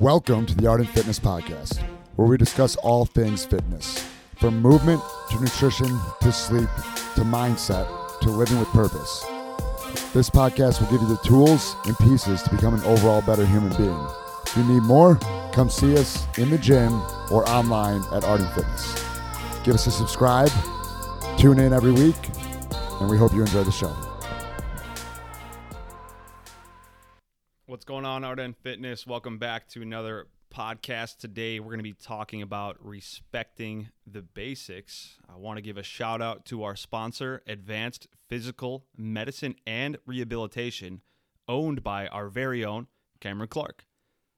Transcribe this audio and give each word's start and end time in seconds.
Welcome 0.00 0.46
to 0.46 0.54
the 0.54 0.68
Art 0.68 0.78
and 0.78 0.88
Fitness 0.88 1.18
Podcast, 1.18 1.82
where 2.14 2.28
we 2.28 2.36
discuss 2.36 2.76
all 2.76 3.04
things 3.04 3.44
fitness 3.44 4.08
from 4.36 4.62
movement 4.62 5.02
to 5.30 5.40
nutrition 5.40 5.88
to 6.20 6.30
sleep 6.30 6.68
to 7.16 7.22
mindset 7.22 7.84
to 8.20 8.30
living 8.30 8.60
with 8.60 8.68
purpose. 8.68 9.24
This 10.14 10.30
podcast 10.30 10.80
will 10.80 10.88
give 10.92 11.00
you 11.02 11.08
the 11.08 11.20
tools 11.24 11.74
and 11.86 11.98
pieces 11.98 12.44
to 12.44 12.50
become 12.50 12.74
an 12.74 12.80
overall 12.84 13.22
better 13.22 13.44
human 13.44 13.76
being. 13.76 14.06
If 14.46 14.56
you 14.56 14.62
need 14.72 14.84
more, 14.84 15.16
come 15.50 15.68
see 15.68 15.98
us 15.98 16.28
in 16.38 16.50
the 16.50 16.58
gym 16.58 16.92
or 17.32 17.48
online 17.48 18.04
at 18.12 18.22
Art 18.22 18.40
and 18.40 18.50
Fitness. 18.50 19.04
Give 19.64 19.74
us 19.74 19.88
a 19.88 19.90
subscribe, 19.90 20.52
tune 21.38 21.58
in 21.58 21.72
every 21.72 21.90
week, 21.90 22.14
and 23.00 23.10
we 23.10 23.18
hope 23.18 23.34
you 23.34 23.40
enjoy 23.40 23.64
the 23.64 23.72
show. 23.72 24.07
Going 27.98 28.06
on, 28.06 28.22
Art 28.22 28.38
and 28.38 28.56
Fitness? 28.56 29.08
Welcome 29.08 29.38
back 29.38 29.66
to 29.70 29.82
another 29.82 30.28
podcast. 30.54 31.16
Today, 31.16 31.58
we're 31.58 31.72
going 31.72 31.80
to 31.80 31.82
be 31.82 31.94
talking 31.94 32.42
about 32.42 32.76
respecting 32.78 33.88
the 34.06 34.22
basics. 34.22 35.16
I 35.28 35.36
want 35.36 35.56
to 35.56 35.62
give 35.62 35.76
a 35.76 35.82
shout 35.82 36.22
out 36.22 36.44
to 36.44 36.62
our 36.62 36.76
sponsor, 36.76 37.42
Advanced 37.48 38.06
Physical 38.28 38.84
Medicine 38.96 39.56
and 39.66 39.98
Rehabilitation, 40.06 41.00
owned 41.48 41.82
by 41.82 42.06
our 42.06 42.28
very 42.28 42.64
own 42.64 42.86
Cameron 43.20 43.48
Clark. 43.48 43.84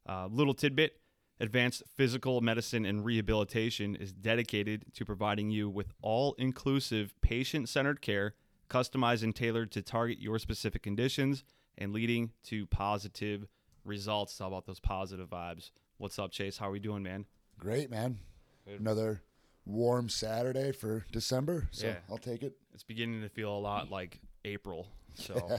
Uh, 0.08 0.26
little 0.32 0.54
tidbit 0.54 0.98
Advanced 1.38 1.82
Physical 1.94 2.40
Medicine 2.40 2.86
and 2.86 3.04
Rehabilitation 3.04 3.94
is 3.94 4.10
dedicated 4.10 4.86
to 4.94 5.04
providing 5.04 5.50
you 5.50 5.68
with 5.68 5.92
all 6.00 6.32
inclusive, 6.38 7.12
patient 7.20 7.68
centered 7.68 8.00
care, 8.00 8.32
customized 8.70 9.22
and 9.22 9.36
tailored 9.36 9.70
to 9.72 9.82
target 9.82 10.18
your 10.18 10.38
specific 10.38 10.82
conditions 10.82 11.44
and 11.80 11.92
leading 11.92 12.30
to 12.44 12.66
positive 12.66 13.46
results. 13.84 14.38
How 14.38 14.46
about 14.48 14.66
those 14.66 14.78
positive 14.80 15.28
vibes? 15.30 15.70
What's 15.98 16.18
up, 16.18 16.30
Chase? 16.30 16.58
How 16.58 16.68
are 16.68 16.72
we 16.72 16.78
doing, 16.78 17.02
man? 17.02 17.24
Great, 17.58 17.90
man. 17.90 18.18
Good. 18.66 18.80
Another 18.80 19.22
warm 19.66 20.08
Saturday 20.08 20.72
for 20.72 21.04
December, 21.12 21.68
so 21.72 21.88
Yeah. 21.88 21.96
I'll 22.10 22.18
take 22.18 22.42
it. 22.42 22.56
It's 22.74 22.84
beginning 22.84 23.22
to 23.22 23.28
feel 23.28 23.52
a 23.56 23.58
lot 23.58 23.90
like 23.90 24.20
April. 24.44 24.86
So, 25.14 25.34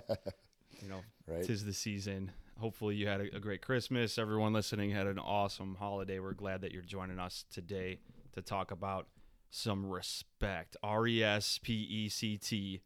you 0.82 0.88
know, 0.88 1.02
Right. 1.28 1.44
tis 1.44 1.66
the 1.66 1.74
season. 1.74 2.32
Hopefully, 2.60 2.96
you 2.96 3.08
had 3.08 3.22
a, 3.22 3.36
a 3.36 3.40
great 3.40 3.62
Christmas. 3.62 4.18
Everyone 4.18 4.54
listening 4.54 4.92
had 4.92 5.08
an 5.08 5.18
awesome 5.20 5.76
holiday. 5.80 6.20
We're 6.20 6.34
glad 6.34 6.62
that 6.62 6.72
you're 6.72 6.82
joining 6.84 7.20
us 7.20 7.46
today 7.52 8.00
to 8.34 8.42
talk 8.42 8.70
about 8.72 9.08
some 9.50 9.86
respect. 9.86 10.78
R 10.84 11.08
E 11.08 11.24
S 11.24 11.60
P 11.62 11.74
E 11.74 12.10
C 12.10 12.38
T. 12.38 12.82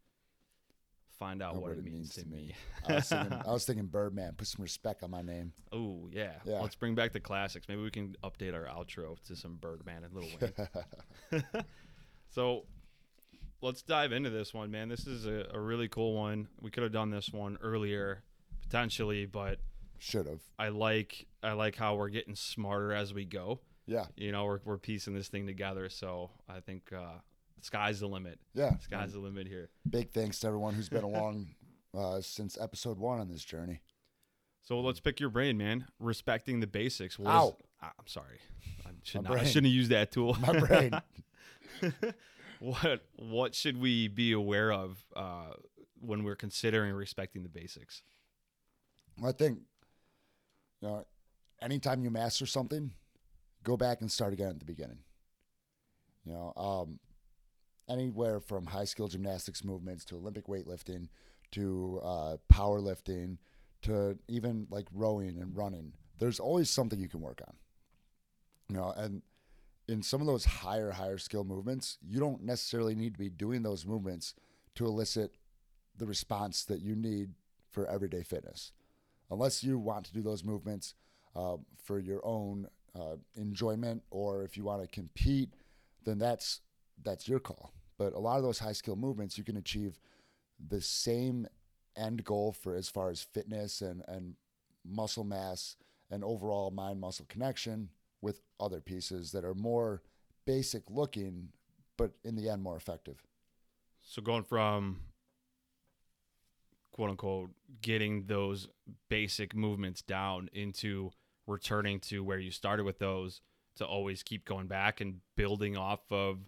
Find 1.19 1.41
out 1.41 1.55
Know 1.55 1.61
what, 1.61 1.71
it 1.71 1.83
means, 1.83 2.13
to 2.15 2.25
me. 2.25 2.53
I 2.87 2.95
was 2.95 3.07
thinking, 3.09 3.33
I 3.33 3.51
was 3.51 3.65
thinking 3.65 3.85
Birdman. 3.85 4.33
Put 4.35 4.47
some 4.47 4.63
respect 4.63 5.01
on 5.01 5.11
my 5.11 5.21
name. 5.21 5.53
Oh 5.71 6.09
yeah. 6.11 6.33
Yeah. 6.43 6.59
Let's 6.59 6.75
bring 6.75 6.93
back 6.93 7.13
the 7.13 7.19
classics. 7.21 7.67
Maybe 7.69 7.81
we 7.81 7.91
can 7.91 8.15
update 8.23 8.53
our 8.53 8.65
outro 8.65 9.17
to 9.27 9.35
some 9.35 9.55
Birdman 9.55 10.03
and 10.03 10.13
Lil 10.13 10.27
Wayne. 11.31 11.43
so 12.31 12.65
let's 13.61 13.81
dive 13.81 14.11
into 14.11 14.29
this 14.29 14.53
one, 14.53 14.71
man. 14.71 14.89
This 14.89 15.07
is 15.07 15.25
a, 15.25 15.47
a 15.53 15.59
really 15.59 15.87
cool 15.87 16.13
one. 16.15 16.47
We 16.61 16.69
could 16.69 16.83
have 16.83 16.91
done 16.91 17.09
this 17.11 17.31
one 17.31 17.57
earlier, 17.61 18.23
potentially, 18.61 19.25
but 19.25 19.59
Should 19.99 20.27
have. 20.27 20.41
I 20.59 20.69
like 20.69 21.27
I 21.41 21.53
like 21.53 21.75
how 21.75 21.95
we're 21.95 22.09
getting 22.09 22.35
smarter 22.35 22.93
as 22.93 23.13
we 23.13 23.25
go. 23.25 23.61
Yeah. 23.87 24.05
You 24.17 24.31
know, 24.31 24.45
we're 24.45 24.59
we're 24.65 24.77
piecing 24.77 25.13
this 25.13 25.27
thing 25.29 25.47
together. 25.47 25.89
So 25.89 26.31
I 26.49 26.59
think 26.59 26.91
uh, 26.91 27.19
sky's 27.65 27.99
the 27.99 28.07
limit. 28.07 28.39
Yeah. 28.53 28.77
Sky's 28.77 29.13
the 29.13 29.19
limit 29.19 29.47
here. 29.47 29.69
Big 29.89 30.11
thanks 30.11 30.39
to 30.39 30.47
everyone 30.47 30.73
who's 30.75 30.89
been 30.89 31.03
along 31.11 31.47
uh, 31.97 32.21
since 32.21 32.57
episode 32.59 32.97
one 32.99 33.19
on 33.19 33.29
this 33.29 33.43
journey. 33.43 33.81
So 34.61 34.79
let's 34.79 34.99
pick 34.99 35.19
your 35.19 35.29
brain, 35.29 35.57
man. 35.57 35.85
Respecting 35.99 36.59
the 36.59 36.67
basics. 36.67 37.19
What 37.19 37.29
is- 37.29 37.35
Ow. 37.35 37.57
Ah, 37.81 37.91
I'm 37.99 38.07
sorry. 38.07 38.39
I, 38.85 38.89
should 39.03 39.23
not, 39.23 39.33
I 39.33 39.43
shouldn't 39.43 39.65
have 39.67 39.73
used 39.75 39.91
that 39.91 40.11
tool. 40.11 40.37
My 40.39 40.59
brain. 40.59 40.91
what 42.59 43.01
what 43.17 43.53
should 43.53 43.77
we 43.77 44.07
be 44.07 44.31
aware 44.31 44.71
of 44.71 44.97
uh, 45.15 45.53
when 45.99 46.23
we're 46.23 46.35
considering 46.35 46.93
respecting 46.93 47.43
the 47.43 47.49
basics? 47.49 48.01
I 49.23 49.31
think, 49.33 49.59
you 50.81 50.87
know, 50.87 51.05
anytime 51.61 52.03
you 52.03 52.09
master 52.09 52.45
something, 52.45 52.91
go 53.63 53.77
back 53.77 54.01
and 54.01 54.11
start 54.11 54.33
again 54.33 54.49
at 54.49 54.59
the 54.59 54.65
beginning. 54.65 54.99
You 56.25 56.33
know, 56.33 56.53
um, 56.57 56.99
anywhere 57.89 58.39
from 58.39 58.65
high 58.65 58.85
skill 58.85 59.07
gymnastics 59.07 59.63
movements 59.63 60.05
to 60.05 60.15
Olympic 60.15 60.47
weightlifting 60.47 61.07
to 61.51 61.99
uh, 62.03 62.37
powerlifting 62.51 63.37
to 63.83 64.17
even 64.27 64.67
like 64.69 64.87
rowing 64.93 65.37
and 65.39 65.55
running, 65.55 65.93
there's 66.19 66.39
always 66.39 66.69
something 66.69 66.99
you 66.99 67.09
can 67.09 67.21
work 67.21 67.41
on. 67.47 67.55
You 68.69 68.75
know, 68.77 68.93
and 68.97 69.21
in 69.87 70.01
some 70.01 70.21
of 70.21 70.27
those 70.27 70.45
higher, 70.45 70.91
higher 70.91 71.19
skill 71.19 71.43
movements, 71.43 71.97
you 72.01 72.19
don't 72.19 72.43
necessarily 72.43 72.95
need 72.95 73.13
to 73.13 73.19
be 73.19 73.29
doing 73.29 73.61
those 73.61 73.85
movements 73.85 74.33
to 74.75 74.85
elicit 74.85 75.35
the 75.97 76.05
response 76.07 76.65
that 76.65 76.81
you 76.81 76.95
need 76.95 77.29
for 77.69 77.87
everyday 77.87 78.23
fitness. 78.23 78.71
Unless 79.29 79.63
you 79.63 79.77
want 79.77 80.05
to 80.05 80.13
do 80.13 80.21
those 80.21 80.43
movements 80.43 80.95
uh, 81.35 81.57
for 81.83 81.99
your 81.99 82.25
own 82.25 82.67
uh, 82.99 83.17
enjoyment 83.35 84.01
or 84.09 84.43
if 84.43 84.57
you 84.57 84.63
want 84.63 84.81
to 84.81 84.87
compete, 84.87 85.49
then 86.03 86.17
that's 86.17 86.61
that's 87.03 87.27
your 87.27 87.39
call. 87.39 87.74
But 87.97 88.13
a 88.13 88.19
lot 88.19 88.37
of 88.37 88.43
those 88.43 88.59
high 88.59 88.73
skill 88.73 88.95
movements, 88.95 89.37
you 89.37 89.43
can 89.43 89.57
achieve 89.57 89.99
the 90.67 90.81
same 90.81 91.47
end 91.95 92.23
goal 92.23 92.51
for 92.51 92.75
as 92.75 92.89
far 92.89 93.09
as 93.09 93.21
fitness 93.21 93.81
and, 93.81 94.03
and 94.07 94.35
muscle 94.83 95.23
mass 95.23 95.75
and 96.11 96.23
overall 96.23 96.71
mind 96.71 96.99
muscle 96.99 97.25
connection 97.27 97.89
with 98.21 98.41
other 98.59 98.81
pieces 98.81 99.31
that 99.31 99.45
are 99.45 99.53
more 99.53 100.01
basic 100.45 100.83
looking, 100.89 101.49
but 101.97 102.11
in 102.23 102.35
the 102.35 102.49
end 102.49 102.61
more 102.61 102.75
effective. 102.75 103.23
So 104.01 104.21
going 104.21 104.43
from 104.43 104.99
quote 106.91 107.09
unquote 107.09 107.49
getting 107.81 108.25
those 108.27 108.69
basic 109.09 109.55
movements 109.55 110.01
down 110.01 110.49
into 110.53 111.11
returning 111.47 111.99
to 111.99 112.23
where 112.23 112.39
you 112.39 112.51
started 112.51 112.85
with 112.85 112.99
those 112.99 113.41
to 113.75 113.85
always 113.85 114.23
keep 114.23 114.45
going 114.45 114.67
back 114.67 115.01
and 115.01 115.19
building 115.35 115.75
off 115.75 115.99
of 116.09 116.39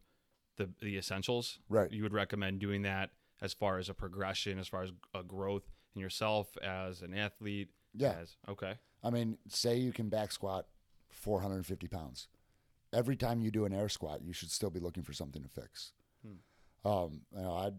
the 0.58 0.70
the 0.82 0.98
essentials. 0.98 1.60
Right. 1.70 1.92
You 1.92 2.04
would 2.04 2.14
recommend 2.14 2.60
doing 2.60 2.82
that 2.84 3.12
as 3.42 3.54
far 3.54 3.78
as 3.78 3.90
a 3.90 3.94
progression, 3.94 4.60
as 4.60 4.68
far 4.68 4.84
as 4.84 4.92
a 5.14 5.24
growth 5.24 5.64
in 5.96 6.02
yourself 6.02 6.58
as 6.62 7.02
an 7.02 7.14
athlete. 7.14 7.70
Yeah. 7.94 8.16
As, 8.22 8.36
okay. 8.50 8.74
I 9.04 9.10
mean, 9.10 9.38
say 9.48 9.78
you 9.78 9.92
can 9.92 10.10
back 10.10 10.32
squat 10.32 10.66
450 11.10 11.88
pounds. 11.88 12.28
Every 12.94 13.16
time 13.16 13.42
you 13.42 13.52
do 13.52 13.66
an 13.66 13.74
air 13.74 13.90
squat, 13.90 14.22
you 14.24 14.34
should 14.34 14.52
still 14.52 14.70
be 14.70 14.80
looking 14.80 15.04
for 15.04 15.14
something 15.14 15.44
to 15.44 15.50
fix. 15.50 15.92
Um, 16.86 17.22
you 17.36 17.42
know, 17.42 17.52
I 17.52 17.72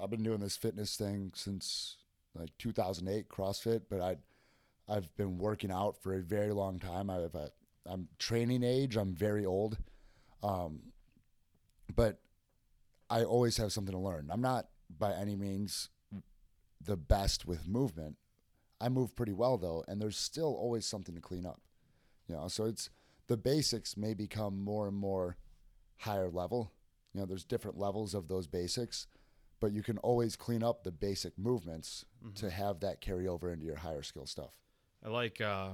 I've 0.00 0.10
been 0.10 0.22
doing 0.22 0.40
this 0.40 0.56
fitness 0.56 0.96
thing 0.96 1.32
since 1.34 1.96
like 2.34 2.50
2008 2.58 3.28
CrossFit, 3.28 3.82
but 3.88 4.00
I 4.00 4.16
I've 4.88 5.14
been 5.16 5.38
working 5.38 5.70
out 5.70 5.96
for 6.02 6.14
a 6.14 6.20
very 6.20 6.52
long 6.52 6.78
time. 6.78 7.08
I 7.08 7.16
have 7.16 7.34
a 7.34 7.50
I'm 7.86 8.08
training 8.18 8.62
age. 8.62 8.96
I'm 8.96 9.14
very 9.14 9.44
old, 9.44 9.78
um, 10.42 10.91
but 11.94 12.20
I 13.10 13.24
always 13.24 13.56
have 13.58 13.72
something 13.72 13.92
to 13.92 13.98
learn. 14.00 14.28
I'm 14.30 14.40
not 14.40 14.68
by 14.98 15.12
any 15.14 15.36
means 15.36 15.88
the 16.80 16.96
best 16.96 17.46
with 17.46 17.66
movement. 17.68 18.16
I 18.80 18.88
move 18.88 19.14
pretty 19.14 19.32
well 19.32 19.58
though, 19.58 19.84
and 19.86 20.00
there's 20.00 20.16
still 20.18 20.54
always 20.54 20.86
something 20.86 21.14
to 21.14 21.20
clean 21.20 21.46
up. 21.46 21.60
You 22.28 22.36
know, 22.36 22.48
so 22.48 22.64
it's 22.64 22.90
the 23.28 23.36
basics 23.36 23.96
may 23.96 24.14
become 24.14 24.58
more 24.62 24.88
and 24.88 24.96
more 24.96 25.36
higher 25.98 26.28
level. 26.28 26.72
You 27.14 27.20
know, 27.20 27.26
there's 27.26 27.44
different 27.44 27.78
levels 27.78 28.14
of 28.14 28.28
those 28.28 28.46
basics, 28.46 29.06
but 29.60 29.72
you 29.72 29.82
can 29.82 29.98
always 29.98 30.34
clean 30.34 30.62
up 30.62 30.82
the 30.82 30.90
basic 30.90 31.38
movements 31.38 32.04
to 32.36 32.50
have 32.50 32.80
that 32.80 33.00
carry 33.00 33.28
over 33.28 33.52
into 33.52 33.64
your 33.66 33.76
higher 33.76 34.02
skill 34.02 34.26
stuff. 34.26 34.54
I 35.04 35.08
like, 35.10 35.40
uh, 35.40 35.70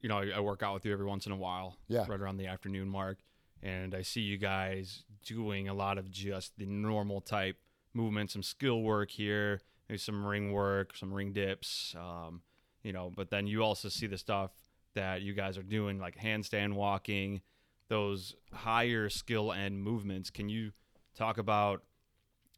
you 0.00 0.08
know, 0.08 0.18
I, 0.18 0.28
I 0.36 0.40
work 0.40 0.62
out 0.62 0.74
with 0.74 0.84
you 0.84 0.92
every 0.92 1.06
once 1.06 1.26
in 1.26 1.32
a 1.32 1.36
while, 1.36 1.76
Yeah. 1.88 2.04
right 2.08 2.20
around 2.20 2.36
the 2.36 2.46
afternoon 2.46 2.88
mark, 2.88 3.18
and 3.66 3.94
I 3.94 4.02
see 4.02 4.20
you 4.20 4.38
guys 4.38 5.02
doing 5.24 5.68
a 5.68 5.74
lot 5.74 5.98
of 5.98 6.10
just 6.10 6.56
the 6.56 6.66
normal 6.66 7.20
type 7.20 7.56
movements, 7.94 8.32
some 8.32 8.42
skill 8.42 8.82
work 8.82 9.10
here, 9.10 9.60
maybe 9.88 9.98
some 9.98 10.24
ring 10.24 10.52
work, 10.52 10.96
some 10.96 11.12
ring 11.12 11.32
dips, 11.32 11.94
um, 11.98 12.42
you 12.82 12.92
know, 12.92 13.10
but 13.14 13.30
then 13.30 13.46
you 13.46 13.62
also 13.62 13.88
see 13.88 14.06
the 14.06 14.18
stuff 14.18 14.52
that 14.94 15.22
you 15.22 15.32
guys 15.34 15.58
are 15.58 15.62
doing, 15.62 15.98
like 15.98 16.16
handstand 16.16 16.74
walking, 16.74 17.40
those 17.88 18.34
higher 18.52 19.08
skill 19.08 19.52
end 19.52 19.82
movements. 19.82 20.30
Can 20.30 20.48
you 20.48 20.72
talk 21.16 21.38
about 21.38 21.82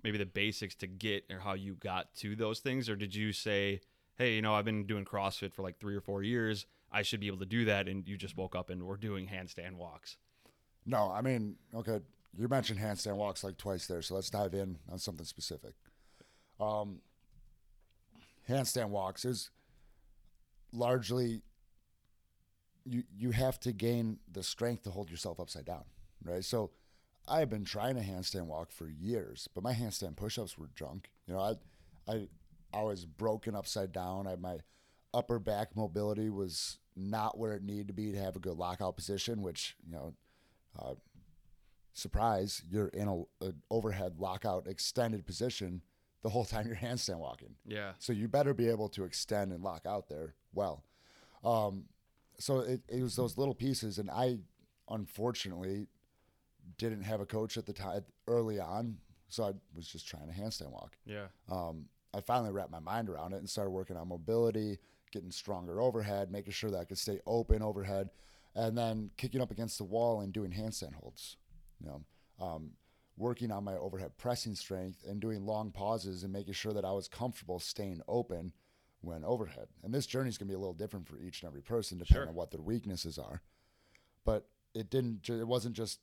maybe 0.03 0.19
the 0.19 0.27
basics 0.27 0.75
to 0.77 0.87
get 0.87 1.25
or 1.31 1.39
how 1.39 1.55
you 1.55 1.75
got 1.75 2.15
to 2.17 2.37
those 2.37 2.61
things, 2.61 2.89
or 2.89 2.97
did 2.97 3.15
you 3.15 3.33
say? 3.33 3.81
hey, 4.19 4.35
you 4.35 4.43
know, 4.43 4.55
I've 4.55 4.65
been 4.65 4.85
doing 4.85 5.05
CrossFit 5.05 5.55
for 5.55 5.63
like 5.63 5.79
three 5.79 5.95
or 5.95 6.01
four 6.01 6.23
years. 6.23 6.67
I 6.91 7.03
should 7.03 7.21
be 7.21 7.29
able 7.29 7.39
to 7.39 7.47
do 7.47 7.65
that. 7.67 7.89
And 7.89 8.07
you 8.07 8.17
just 8.17 8.37
woke 8.37 8.57
up 8.57 8.69
and 8.69 8.83
we're 8.83 8.97
doing 8.97 9.29
handstand 9.29 9.75
walks. 9.75 10.17
No, 10.89 11.13
I 11.13 11.21
mean, 11.21 11.57
okay, 11.75 12.01
you 12.35 12.49
mentioned 12.49 12.81
handstand 12.81 13.17
walks 13.17 13.45
like 13.45 13.59
twice 13.59 13.87
there, 13.87 14.01
so 14.01 14.15
let's 14.15 14.31
dive 14.31 14.55
in 14.55 14.79
on 14.91 14.99
something 14.99 15.27
specific. 15.27 15.75
Um, 16.61 17.01
handstand 18.49 18.89
walks 18.89 19.25
is 19.25 19.51
largely 20.73 21.43
you 22.85 23.03
you 23.17 23.31
have 23.33 23.61
to 23.61 23.73
gain 23.73 24.19
the 24.33 24.43
strength 24.43 24.83
to 24.85 24.91
hold 24.91 25.11
yourself 25.11 25.41
upside 25.41 25.65
down, 25.65 25.85
right? 26.25 26.45
So 26.45 26.71
I've 27.29 27.51
been 27.51 27.65
trying 27.65 27.97
to 27.97 28.03
handstand 28.03 28.47
walk 28.47 28.73
for 28.73 28.89
years, 28.89 29.49
but 29.55 29.63
my 29.63 29.75
handstand 29.75 30.17
push-ups 30.17 30.57
were 30.57 30.71
junk. 30.75 31.11
You 31.27 31.35
know, 31.35 31.41
I 31.41 32.13
I 32.13 32.29
I 32.73 32.83
was 32.83 33.05
broken 33.05 33.55
upside 33.55 33.93
down. 33.93 34.27
I 34.27 34.37
my 34.37 34.59
upper 35.13 35.39
back 35.39 35.77
mobility 35.77 36.31
was 36.31 36.79
not 36.97 37.39
where 37.39 37.53
it 37.55 37.63
needed 37.63 37.89
to 37.89 37.95
be 37.95 38.13
to 38.13 38.19
have 38.19 38.37
a 38.37 38.41
good 38.41 38.57
lockout 38.57 38.97
position, 38.97 39.43
which 39.43 39.77
you 39.87 39.93
know, 39.93 40.15
uh, 40.79 40.95
surprise, 41.93 42.63
you're 42.71 42.89
in 42.89 43.09
a, 43.09 43.47
a 43.47 43.53
overhead 43.71 44.15
lockout 44.19 44.67
extended 44.67 45.27
position 45.27 45.83
the 46.23 46.29
whole 46.29 46.45
time 46.53 46.67
you're 46.67 46.77
handstand 46.77 47.19
walking. 47.19 47.55
Yeah. 47.67 47.93
So 47.99 48.13
you 48.13 48.29
better 48.29 48.55
be 48.55 48.69
able 48.69 48.89
to 48.91 49.05
extend 49.05 49.53
and 49.53 49.63
lock 49.63 49.87
out 49.87 50.09
there 50.09 50.35
well. 50.53 50.85
Um, 51.45 51.85
so 52.39 52.61
it, 52.61 52.83
it 52.89 53.03
was 53.03 53.17
those 53.17 53.37
little 53.37 53.55
pieces, 53.55 53.99
and 53.99 54.11
I 54.11 54.39
unfortunately 54.89 55.87
didn't 56.77 57.03
have 57.03 57.21
a 57.21 57.27
coach 57.27 57.57
at 57.57 57.67
the 57.67 57.73
time 57.73 58.05
early 58.27 58.61
on, 58.61 58.99
so 59.29 59.45
I 59.45 59.53
was 59.75 59.89
just 59.89 60.07
trying 60.07 60.29
to 60.29 60.35
handstand 60.35 60.71
walk. 60.71 60.97
Yeah. 61.05 61.27
Um, 61.51 61.87
I 62.15 62.21
finally 62.21 62.53
wrapped 62.53 62.71
my 62.71 62.79
mind 62.79 63.09
around 63.09 63.33
it 63.33 63.39
and 63.39 63.49
started 63.49 63.71
working 63.71 63.97
on 63.97 64.09
mobility, 64.09 64.79
getting 65.13 65.31
stronger 65.31 65.81
overhead, 65.81 66.31
making 66.31 66.53
sure 66.53 66.71
that 66.71 66.79
I 66.79 66.85
could 66.85 66.99
stay 66.99 67.21
open 67.27 67.63
overhead, 67.63 68.11
and 68.59 68.77
then 68.77 69.11
kicking 69.17 69.41
up 69.41 69.53
against 69.53 69.79
the 69.79 69.85
wall 69.85 70.21
and 70.21 70.33
doing 70.33 70.51
handstand 70.51 70.95
holds. 70.95 71.37
You 71.81 71.87
know, 71.87 72.05
um, 72.45 72.71
working 73.17 73.53
on 73.53 73.63
my 73.63 73.77
overhead 73.77 74.13
pressing 74.19 74.57
strength 74.57 75.05
and 75.09 75.21
doing 75.21 75.47
long 75.47 75.71
pauses 75.71 76.25
and 76.25 76.33
making 76.33 76.55
sure 76.55 76.73
that 76.73 76.85
I 76.85 76.91
was 76.93 77.07
comfortable 77.09 77.61
staying 77.61 78.03
open 78.09 78.53
when 79.01 79.25
overhead. 79.25 79.69
And 79.85 79.95
this 79.95 80.07
journey 80.07 80.29
is 80.29 80.39
going 80.39 80.49
to 80.49 80.53
be 80.53 80.57
a 80.57 80.59
little 80.59 80.75
different 80.75 81.07
for 81.09 81.19
each 81.21 81.43
and 81.43 81.49
every 81.49 81.63
person 81.63 81.99
depending 81.99 82.23
Sure. 82.25 82.29
on 82.29 82.35
what 82.35 82.51
their 82.51 82.61
weaknesses 82.61 83.17
are. 83.17 83.43
But 84.25 84.49
it 84.75 84.91
didn't. 84.91 85.29
It 85.31 85.47
wasn't 85.47 85.77
just 85.77 86.01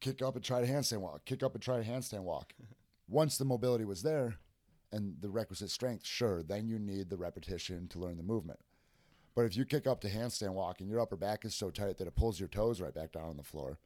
kick 0.00 0.22
up 0.22 0.36
and 0.36 0.44
try 0.44 0.60
to 0.60 0.66
handstand 0.66 1.00
walk, 1.00 1.24
kick 1.24 1.42
up 1.42 1.54
and 1.54 1.62
try 1.62 1.82
to 1.82 1.88
handstand 1.88 2.22
walk. 2.22 2.54
Once 3.08 3.36
the 3.36 3.44
mobility 3.44 3.84
was 3.84 4.02
there 4.02 4.36
and 4.92 5.16
the 5.20 5.28
requisite 5.28 5.70
strength, 5.70 6.06
sure, 6.06 6.42
then 6.42 6.68
you 6.68 6.78
need 6.78 7.10
the 7.10 7.16
repetition 7.16 7.88
to 7.88 7.98
learn 7.98 8.16
the 8.16 8.22
movement. 8.22 8.60
But 9.34 9.46
if 9.46 9.56
you 9.56 9.64
kick 9.64 9.86
up 9.86 10.00
to 10.02 10.08
handstand 10.08 10.52
walk 10.52 10.80
and 10.80 10.88
your 10.88 11.00
upper 11.00 11.16
back 11.16 11.44
is 11.44 11.54
so 11.54 11.70
tight 11.70 11.98
that 11.98 12.06
it 12.06 12.14
pulls 12.14 12.38
your 12.38 12.48
toes 12.48 12.80
right 12.80 12.94
back 12.94 13.12
down 13.12 13.24
on 13.24 13.36
the 13.36 13.42
floor, 13.42 13.78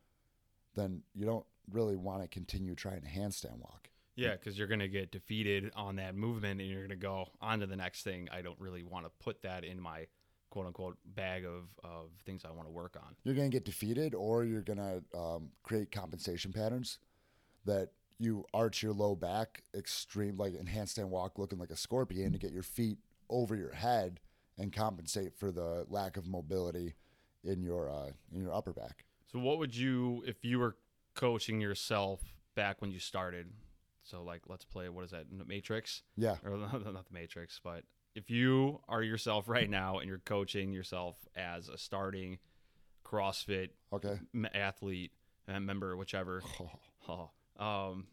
then 0.74 1.02
you 1.14 1.24
don't 1.24 1.46
really 1.70 1.96
want 1.96 2.22
to 2.22 2.28
continue 2.28 2.74
trying 2.74 3.00
to 3.00 3.08
handstand 3.08 3.58
walk. 3.58 3.88
Yeah, 4.14 4.32
because 4.32 4.58
you're 4.58 4.66
going 4.66 4.80
to 4.80 4.88
get 4.88 5.12
defeated 5.12 5.70
on 5.76 5.96
that 5.96 6.16
movement 6.16 6.60
and 6.60 6.68
you're 6.68 6.80
going 6.80 6.90
to 6.90 6.96
go 6.96 7.28
on 7.40 7.60
to 7.60 7.66
the 7.66 7.76
next 7.76 8.02
thing. 8.02 8.28
I 8.32 8.42
don't 8.42 8.58
really 8.58 8.82
want 8.82 9.06
to 9.06 9.10
put 9.20 9.42
that 9.42 9.64
in 9.64 9.80
my 9.80 10.06
quote 10.50 10.66
unquote 10.66 10.96
bag 11.04 11.44
of, 11.44 11.68
of 11.84 12.10
things 12.26 12.44
I 12.44 12.50
want 12.50 12.66
to 12.66 12.72
work 12.72 12.96
on. 12.96 13.14
You're 13.22 13.36
going 13.36 13.50
to 13.50 13.54
get 13.54 13.64
defeated, 13.64 14.14
or 14.14 14.44
you're 14.44 14.62
going 14.62 14.78
to 14.78 15.18
um, 15.18 15.50
create 15.62 15.92
compensation 15.92 16.52
patterns 16.52 16.98
that 17.64 17.90
you 18.18 18.44
arch 18.52 18.82
your 18.82 18.92
low 18.92 19.14
back 19.14 19.62
extreme, 19.74 20.36
like 20.36 20.54
in 20.54 20.66
handstand 20.66 21.08
walk, 21.08 21.38
looking 21.38 21.58
like 21.58 21.70
a 21.70 21.76
scorpion 21.76 22.32
to 22.32 22.38
get 22.38 22.50
your 22.50 22.64
feet 22.64 22.98
over 23.30 23.54
your 23.54 23.72
head 23.72 24.18
and 24.58 24.72
compensate 24.72 25.34
for 25.38 25.52
the 25.52 25.86
lack 25.88 26.16
of 26.16 26.26
mobility 26.26 26.94
in 27.44 27.62
your 27.62 27.90
uh, 27.90 28.10
in 28.32 28.40
your 28.40 28.52
upper 28.52 28.72
back. 28.72 29.04
So, 29.32 29.38
what 29.38 29.58
would 29.58 29.76
you, 29.76 30.22
if 30.26 30.44
you 30.44 30.58
were 30.58 30.76
coaching 31.14 31.60
yourself 31.60 32.20
back 32.54 32.80
when 32.80 32.90
you 32.90 32.98
started? 32.98 33.50
So, 34.02 34.22
like, 34.22 34.42
let's 34.48 34.64
play, 34.64 34.88
what 34.88 35.04
is 35.04 35.10
that, 35.10 35.26
Matrix? 35.46 36.02
Yeah, 36.16 36.36
Or 36.42 36.56
not 36.56 36.82
the 36.82 37.04
Matrix, 37.12 37.60
but 37.62 37.84
if 38.14 38.30
you 38.30 38.80
are 38.88 39.02
yourself 39.02 39.48
right 39.48 39.68
now 39.68 39.98
and 39.98 40.08
you're 40.08 40.18
coaching 40.18 40.72
yourself 40.72 41.16
as 41.36 41.68
a 41.68 41.76
starting 41.76 42.38
CrossFit 43.04 43.68
okay. 43.92 44.18
m- 44.34 44.46
athlete, 44.54 45.12
member, 45.46 45.96
whichever, 45.96 46.42
Oh, 47.08 47.30
um, 47.58 48.06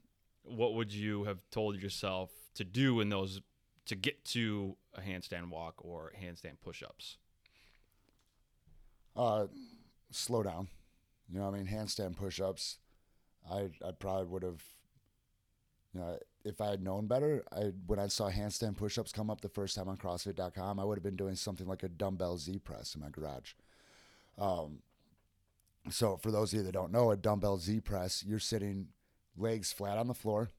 what 0.44 0.74
would 0.76 0.94
you 0.94 1.24
have 1.26 1.40
told 1.50 1.82
yourself 1.82 2.32
to 2.56 2.64
do 2.64 3.02
in 3.02 3.10
those 3.10 3.42
to 3.86 3.96
get 3.96 4.24
to 4.26 4.78
a 4.96 5.02
handstand 5.02 5.50
walk 5.50 5.76
or 5.78 6.12
handstand 6.22 6.60
push-ups? 6.64 7.18
Uh, 9.16 9.48
slow 10.12 10.44
down. 10.44 10.68
You 11.32 11.40
know, 11.40 11.48
I 11.48 11.52
mean, 11.52 11.68
handstand 11.68 12.18
push-ups. 12.18 12.78
I 13.50 13.70
I 13.86 13.92
probably 13.92 14.26
would 14.26 14.44
have. 14.44 14.64
You 15.94 16.02
know, 16.02 16.20
if 16.44 16.60
I 16.60 16.72
had 16.72 16.84
known 16.84 17.08
better, 17.08 17.44
I 17.52 17.72
when 17.88 18.00
I 18.00 18.08
saw 18.08 18.30
handstand 18.30 18.76
push-ups 18.76 19.14
come 19.14 19.30
up 19.30 19.42
the 19.42 19.50
first 19.50 19.76
time 19.76 19.88
on 19.88 19.98
CrossFit.com, 19.98 20.80
I 20.80 20.84
would 20.84 20.98
have 20.98 21.04
been 21.04 21.16
doing 21.16 21.36
something 21.36 21.68
like 21.68 21.84
a 21.84 21.90
dumbbell 21.90 22.38
Z 22.38 22.60
press 22.60 22.96
in 22.96 23.02
my 23.02 23.10
garage. 23.10 23.54
Um, 24.38 24.80
so 25.90 26.18
for 26.18 26.32
those 26.32 26.52
of 26.54 26.58
you 26.58 26.64
that 26.64 26.74
don't 26.74 26.92
know, 26.92 27.12
a 27.12 27.18
dumbbell 27.18 27.58
Z 27.58 27.82
press, 27.82 28.24
you're 28.26 28.40
sitting 28.40 28.88
legs 29.38 29.72
flat 29.72 29.98
on 29.98 30.08
the 30.08 30.14
floor. 30.14 30.50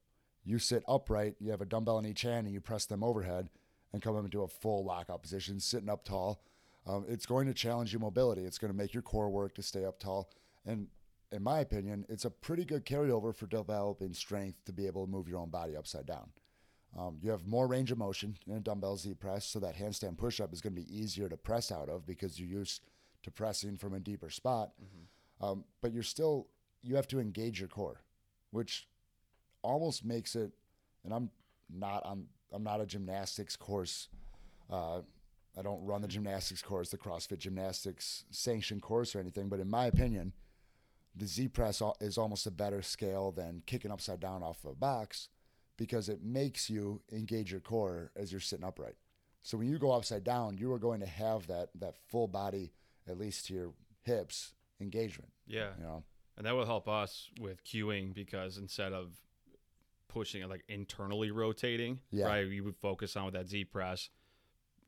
You 0.47 0.59
sit 0.59 0.85
upright. 0.89 1.35
You 1.41 1.51
have 1.51 1.61
a 1.61 1.67
dumbbell 1.67 1.99
in 1.99 2.07
each 2.07 2.23
hand, 2.23 2.47
and 2.47 2.55
you 2.55 2.61
press 2.61 2.87
them 2.87 3.03
overhead, 3.03 3.51
and 3.93 4.01
come 4.01 4.17
up 4.17 4.25
into 4.25 4.43
a 4.43 4.49
full 4.49 4.85
lockout 4.85 5.23
position, 5.23 5.61
sitting 5.61 5.91
up 5.91 6.05
tall. 6.05 6.41
Um, 6.87 7.05
it's 7.09 7.27
going 7.27 7.49
to 7.49 7.55
challenge 7.55 7.93
your 7.93 8.01
mobility. 8.01 8.45
It's 8.45 8.59
going 8.59 8.73
to 8.73 8.77
make 8.77 8.95
your 8.95 9.03
core 9.03 9.29
work 9.29 9.55
to 9.57 9.63
stay 9.63 9.85
up 9.85 9.99
tall. 9.99 10.31
And 10.65 10.87
in 11.33 11.43
my 11.43 11.61
opinion, 11.61 12.07
it's 12.09 12.25
a 12.25 12.31
pretty 12.31 12.65
good 12.65 12.87
carryover 12.87 13.35
for 13.35 13.47
developing 13.47 14.15
strength 14.15 14.65
to 14.67 14.73
be 14.73 14.87
able 14.87 15.05
to 15.05 15.11
move 15.11 15.29
your 15.29 15.41
own 15.41 15.51
body 15.51 15.77
upside 15.77 16.07
down. 16.07 16.31
Um, 16.97 17.19
you 17.21 17.31
have 17.31 17.47
more 17.47 17.67
range 17.67 17.91
of 17.91 17.99
motion 17.99 18.37
in 18.47 18.55
a 18.55 18.61
dumbbell 18.61 18.97
Z 18.97 19.15
press, 19.15 19.45
so 19.45 19.59
that 19.59 19.77
handstand 19.77 20.17
push 20.17 20.41
up 20.41 20.53
is 20.53 20.61
going 20.61 20.75
to 20.75 20.81
be 20.81 20.97
easier 20.97 21.29
to 21.29 21.37
press 21.37 21.73
out 21.73 21.89
of 21.89 22.07
because 22.07 22.39
you're 22.39 22.49
used 22.49 22.83
to 23.25 23.31
pressing 23.31 23.77
from 23.77 23.95
a 23.95 24.01
deeper 24.01 24.31
spot. 24.31 24.71
Um, 25.41 25.65
but 25.83 25.93
you're 25.93 26.05
still, 26.05 26.47
you 26.83 26.95
have 26.95 27.09
to 27.09 27.19
engage 27.19 27.59
your 27.59 27.69
core, 27.69 28.01
which 28.53 28.87
almost 29.67 30.05
makes 30.05 30.37
it, 30.37 30.53
and 31.05 31.13
I'm 31.13 31.31
not, 31.71 32.03
I'm, 32.05 32.27
I'm 32.53 32.63
not 32.63 32.81
a 32.81 32.87
gymnastics 32.87 33.57
course. 33.57 34.09
Uh, 34.71 35.01
I 35.59 35.63
don't 35.63 35.85
run 35.85 36.03
the 36.03 36.09
gymnastics 36.09 36.63
course, 36.63 36.91
the 36.91 36.99
CrossFit 36.99 37.39
gymnastics 37.39 38.25
sanctioned 38.31 38.83
course 38.83 39.15
or 39.15 39.21
anything, 39.21 39.49
but 39.49 39.61
in 39.61 39.71
my 39.71 39.87
opinion, 39.87 40.33
the 41.15 41.27
Z 41.27 41.49
press 41.49 41.81
is 42.01 42.19
almost 42.19 42.47
a 42.47 42.51
better 42.51 42.83
scale 42.83 43.33
than 43.33 43.63
kicking 43.67 43.91
upside 43.91 44.21
down 44.21 44.43
off 44.43 44.65
of 44.65 44.73
a 44.73 44.75
box 44.75 45.29
because 45.79 46.09
it 46.09 46.23
makes 46.23 46.69
you 46.69 47.01
engage 47.11 47.51
your 47.51 47.61
core 47.61 48.11
as 48.17 48.33
you're 48.33 48.41
sitting 48.41 48.65
upright. 48.65 48.97
So 49.43 49.57
when 49.57 49.69
you 49.69 49.79
go 49.79 49.93
upside 49.93 50.25
down, 50.25 50.59
you 50.59 50.73
are 50.73 50.79
going 50.79 51.01
to 51.01 51.07
have 51.07 51.47
that 51.47 51.71
that 51.77 51.95
full 52.09 52.27
body, 52.29 52.73
at 53.09 53.19
least 53.19 53.47
to 53.47 53.55
your 53.55 53.73
hips, 54.03 54.53
engagement. 54.81 55.31
Yeah, 55.47 55.71
You 55.79 55.85
know, 55.85 56.05
and 56.37 56.47
that 56.47 56.55
will 56.55 56.67
help 56.67 56.89
us 56.89 57.31
with 57.41 57.65
cueing 57.65 58.13
because 58.13 58.59
instead 58.59 58.93
of 58.93 59.13
pushing 60.09 60.43
it 60.43 60.49
like 60.49 60.65
internally 60.69 61.31
rotating, 61.31 62.01
Yeah. 62.11 62.27
right? 62.27 62.47
You 62.47 62.65
would 62.65 62.77
focus 62.77 63.17
on 63.17 63.25
with 63.27 63.35
that 63.35 63.49
Z 63.49 63.65
press, 63.67 64.09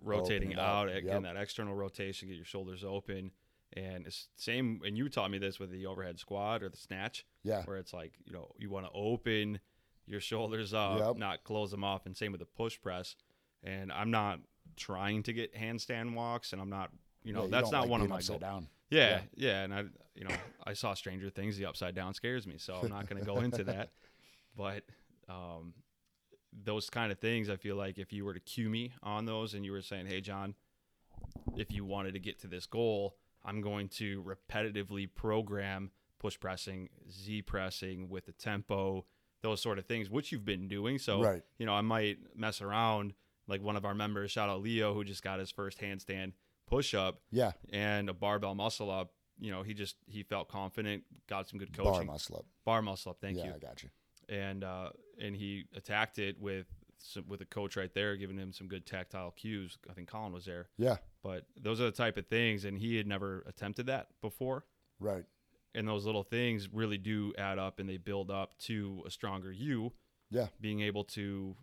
rotating 0.01 0.55
out, 0.57 0.89
yep. 1.05 1.23
that 1.23 1.37
external 1.37 1.75
rotation, 1.75 2.29
get 2.29 2.37
your 2.37 2.45
shoulders 2.45 2.85
open. 2.85 3.31
And 3.75 4.07
it's 4.07 4.29
same, 4.37 4.81
and 4.85 4.97
you 4.97 5.09
taught 5.11 5.31
me 5.31 5.37
this 5.39 5.59
with 5.59 5.71
the 5.71 5.85
overhead 5.87 6.19
squat 6.19 6.63
or 6.63 6.71
the 6.71 6.77
snatch, 6.79 7.27
yeah, 7.43 7.65
where 7.65 7.77
it's 7.77 7.93
like 7.93 8.15
you 8.25 8.33
know 8.33 8.51
you 8.59 8.71
want 8.71 8.87
to 8.87 8.93
open 8.95 9.61
your 10.07 10.21
shoulders 10.21 10.73
up, 10.73 10.99
Yep. 11.01 11.17
not 11.19 11.45
close 11.45 11.71
them 11.71 11.85
off, 11.85 12.07
and 12.07 12.17
same 12.17 12.33
with 12.33 12.39
the 12.39 12.47
push 12.47 12.81
press. 12.81 13.15
And 13.63 13.93
I'm 13.93 14.11
not 14.11 14.41
trying 14.77 15.23
to 15.25 15.35
get 15.35 15.55
handstand 15.55 16.15
walks, 16.15 16.55
and 16.55 16.63
I'm 16.63 16.71
not, 16.71 16.91
you 17.25 17.35
know, 17.35 17.41
Yeah, 17.41 17.45
you 17.45 17.51
that's 17.51 17.71
don't 17.71 17.81
like 17.83 17.91
one 17.91 18.01
of 18.01 18.09
my 18.09 18.23
goals. 18.23 18.41
down. 18.41 18.69
Yeah, 18.89 19.21
yeah, 19.37 19.65
and 19.65 19.75
I, 19.75 19.81
you 20.15 20.25
know, 20.25 20.35
I 20.65 20.73
saw 20.73 20.95
Stranger 20.95 21.29
Things. 21.29 21.59
The 21.59 21.67
upside 21.67 21.95
down 21.95 22.15
scares 22.15 22.47
me, 22.47 22.55
so 22.57 22.77
I'm 22.83 22.89
not 22.89 23.07
going 23.07 23.21
to 23.21 23.27
go 23.27 23.41
into 23.41 23.65
that. 23.65 23.91
But 24.57 24.83
um, 25.29 25.75
those 26.53 26.89
kind 26.91 27.13
of 27.13 27.19
things, 27.19 27.49
I 27.51 27.57
feel 27.57 27.77
like 27.77 27.99
if 27.99 28.13
you 28.13 28.25
were 28.25 28.35
to 28.35 28.41
cue 28.41 28.69
me 28.69 28.93
on 29.03 29.27
those, 29.27 29.55
and 29.55 29.65
you 29.65 29.73
were 29.73 29.83
saying, 29.83 30.07
"Hey, 30.07 30.21
John, 30.21 30.55
if 31.57 31.71
you 31.73 31.85
wanted 31.85 32.13
to 32.15 32.21
get 32.21 32.39
to 32.41 32.47
this 32.47 32.67
goal, 32.67 33.17
I'm 33.45 33.61
going 33.61 33.89
to 33.91 34.23
repetitively 34.23 35.09
program 35.15 35.91
push 36.19 36.39
pressing, 36.39 36.89
Z 37.11 37.43
pressing 37.43 38.09
with 38.09 38.27
the 38.27 38.33
tempo, 38.33 39.05
those 39.43 39.61
sort 39.63 39.79
of 39.79 39.87
things, 39.87 40.11
which 40.11 40.33
you've 40.33 40.45
been 40.45 40.67
doing. 40.67 40.99
So, 40.99 41.23
Right. 41.23 41.43
you 41.59 41.67
know, 41.67 41.73
I 41.75 41.81
might 41.81 42.19
mess 42.37 42.61
around. 42.61 43.15
Like 43.47 43.63
one 43.63 43.77
of 43.77 43.85
our 43.87 43.95
members, 43.95 44.33
shout 44.33 44.51
out 44.51 44.61
Leo, 44.61 44.93
who 44.93 45.05
just 45.05 45.23
got 45.23 45.39
his 45.39 45.51
first 45.51 45.79
handstand 45.79 46.33
push 46.67 46.93
up 46.93 47.23
Yeah, 47.31 47.53
and 47.73 48.11
a 48.11 48.13
barbell 48.13 48.55
muscle 48.55 48.91
up. 48.91 49.15
You 49.39 49.51
know, 49.51 49.63
he 49.63 49.73
just 49.73 49.97
he 50.07 50.23
felt 50.23 50.49
confident, 50.49 51.05
got 51.29 51.49
some 51.49 51.59
good 51.59 51.73
coaching. 51.73 51.93
bar 51.93 52.05
muscle 52.05 52.37
up. 52.37 52.45
Bar 52.67 52.83
muscle 52.83 53.11
up, 53.13 53.19
thank 53.23 53.39
yeah, 53.39 53.47
you. 53.47 53.53
I 53.55 53.59
got 53.59 53.83
you. 53.83 53.89
And 54.29 54.65
uh, 54.65 54.91
and 55.21 55.35
he 55.37 55.65
attacked 55.75 56.19
it 56.19 56.41
with 56.41 56.67
some, 56.99 57.25
with 57.29 57.41
a 57.41 57.45
coach 57.45 57.77
right 57.77 57.93
there, 57.95 58.17
giving 58.17 58.37
him 58.39 58.53
some 58.53 58.67
good 58.69 58.87
tactile 58.87 59.31
cues. 59.33 59.79
I 59.89 59.93
think 59.93 60.09
Colin 60.09 60.33
was 60.33 60.45
there, 60.45 60.69
Yeah, 60.79 60.97
but 61.23 61.45
those 61.61 61.81
are 61.81 61.85
the 61.85 61.93
type 61.93 62.17
of 62.17 62.27
things, 62.27 62.65
and 62.65 62.79
he 62.79 62.97
had 62.97 63.07
never 63.07 63.43
attempted 63.47 63.87
that 63.87 64.09
before. 64.21 64.65
right. 65.01 65.25
And 65.75 65.87
those 65.87 66.07
little 66.07 66.23
things 66.25 66.69
really 66.73 66.99
do 66.99 67.33
add 67.39 67.59
up, 67.59 67.79
and 67.79 67.89
they 67.89 67.99
build 67.99 68.31
up 68.31 68.57
to 68.61 69.03
a 69.07 69.11
stronger 69.11 69.53
you. 69.53 69.93
Yeah. 70.31 70.49
being 70.61 70.81
able 70.81 71.05
to 71.05 71.57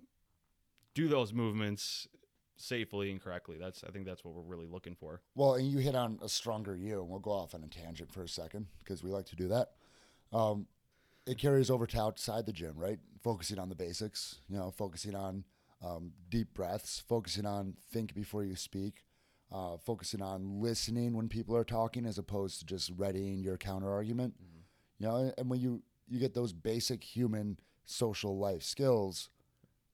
do 0.96 1.08
those 1.08 1.34
movements 1.34 2.08
safely 2.58 3.12
and 3.12 3.22
correctly. 3.22 3.58
That's 3.60 3.84
I 3.84 3.92
think 3.92 4.06
that's 4.06 4.24
what 4.24 4.34
we're 4.34 4.42
really 4.42 4.66
looking 4.68 4.96
for. 4.96 5.22
Well, 5.36 5.56
and 5.56 5.68
you 5.70 5.80
hit 5.80 5.96
on 5.96 6.18
a 6.24 6.30
stronger 6.30 6.76
you, 6.76 7.02
and 7.02 7.10
we'll 7.10 7.20
go 7.20 7.32
off 7.32 7.54
on 7.54 7.64
a 7.64 7.68
tangent 7.68 8.12
for 8.12 8.24
a 8.24 8.28
second 8.30 8.68
because 8.84 9.04
we 9.04 9.12
like 9.12 9.26
to 9.28 9.36
do 9.36 9.48
that. 9.50 9.72
Um, 10.32 10.68
it 11.28 11.38
carries 11.38 11.70
over 11.70 11.86
to 11.88 12.00
outside 12.02 12.46
the 12.46 12.54
gym, 12.54 12.74
right? 12.78 13.00
Focusing 13.26 13.58
on 13.58 13.70
the 13.70 13.76
basics, 13.76 14.36
you 14.48 14.56
know, 14.56 14.70
focusing 14.70 15.16
on 15.16 15.46
um, 15.84 16.12
deep 16.30 16.54
breaths, 16.54 17.02
focusing 17.10 17.44
on 17.48 17.74
think 17.92 18.14
before 18.14 18.44
you 18.44 18.56
speak, 18.56 19.04
uh, 19.52 19.78
focusing 19.78 20.22
on 20.22 20.62
listening 20.62 21.18
when 21.18 21.28
people 21.28 21.58
are 21.58 21.64
talking 21.64 22.06
as 22.06 22.20
opposed 22.20 22.60
to 22.60 22.68
just 22.68 22.92
readying 22.96 23.40
your 23.40 23.58
counter 23.58 23.92
argument. 23.92 24.36
You 25.00 25.08
know, 25.08 25.34
and 25.40 25.50
when 25.50 25.60
you 25.60 25.82
you 26.08 26.20
get 26.20 26.36
those 26.36 26.54
basic 26.54 27.04
human 27.04 27.58
social 27.86 28.38
life 28.38 28.62
skills, 28.62 29.30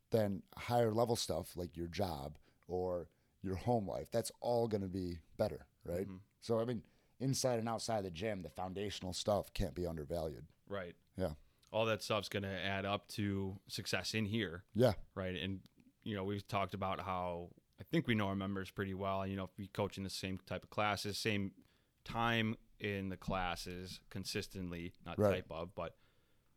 then 0.10 0.44
higher 0.58 0.92
level 0.92 1.16
stuff 1.16 1.56
like 1.56 1.78
your 1.78 1.88
job 1.88 2.38
or 2.68 3.08
your 3.42 3.56
home 3.56 3.88
life, 3.88 4.08
that's 4.12 4.34
all 4.42 4.68
going 4.68 4.82
to 4.82 4.90
be 4.90 5.20
better, 5.38 5.66
right? 5.86 6.06
So 6.42 6.60
I 6.60 6.66
mean, 6.66 6.84
inside 7.22 7.60
and 7.60 7.70
outside 7.70 8.04
the 8.04 8.12
gym, 8.12 8.42
the 8.42 8.50
foundational 8.50 9.14
stuff 9.14 9.54
can't 9.54 9.74
be 9.74 9.88
undervalued. 9.88 10.44
Right. 10.68 10.96
Yeah. 11.18 11.36
All 11.72 11.86
that 11.86 12.04
stuff's 12.04 12.30
going 12.30 12.44
to 12.44 12.50
add 12.50 12.86
up 12.86 13.08
to 13.10 13.58
success 13.68 14.14
in 14.14 14.26
here. 14.26 14.64
Yeah. 14.76 14.94
right? 15.16 15.36
And 15.36 15.62
you 16.04 16.16
know, 16.16 16.24
we've 16.24 16.48
talked 16.48 16.74
about 16.74 17.00
how 17.00 17.50
I 17.80 17.84
think 17.84 18.08
we 18.08 18.16
know 18.16 18.28
our 18.28 18.36
members 18.36 18.70
pretty 18.72 18.94
well. 18.94 19.26
You 19.26 19.36
know, 19.36 19.44
if 19.44 19.52
we 19.58 19.68
coach 19.68 19.98
in 19.98 20.04
the 20.04 20.10
same 20.10 20.40
type 20.46 20.64
of 20.64 20.70
classes, 20.70 21.18
same 21.18 21.52
time 22.04 22.56
in 22.80 23.10
the 23.10 23.18
classes 23.18 24.00
consistently, 24.10 24.94
not 25.06 25.20
Right. 25.20 25.36
type 25.36 25.46
of, 25.52 25.76
but 25.76 25.96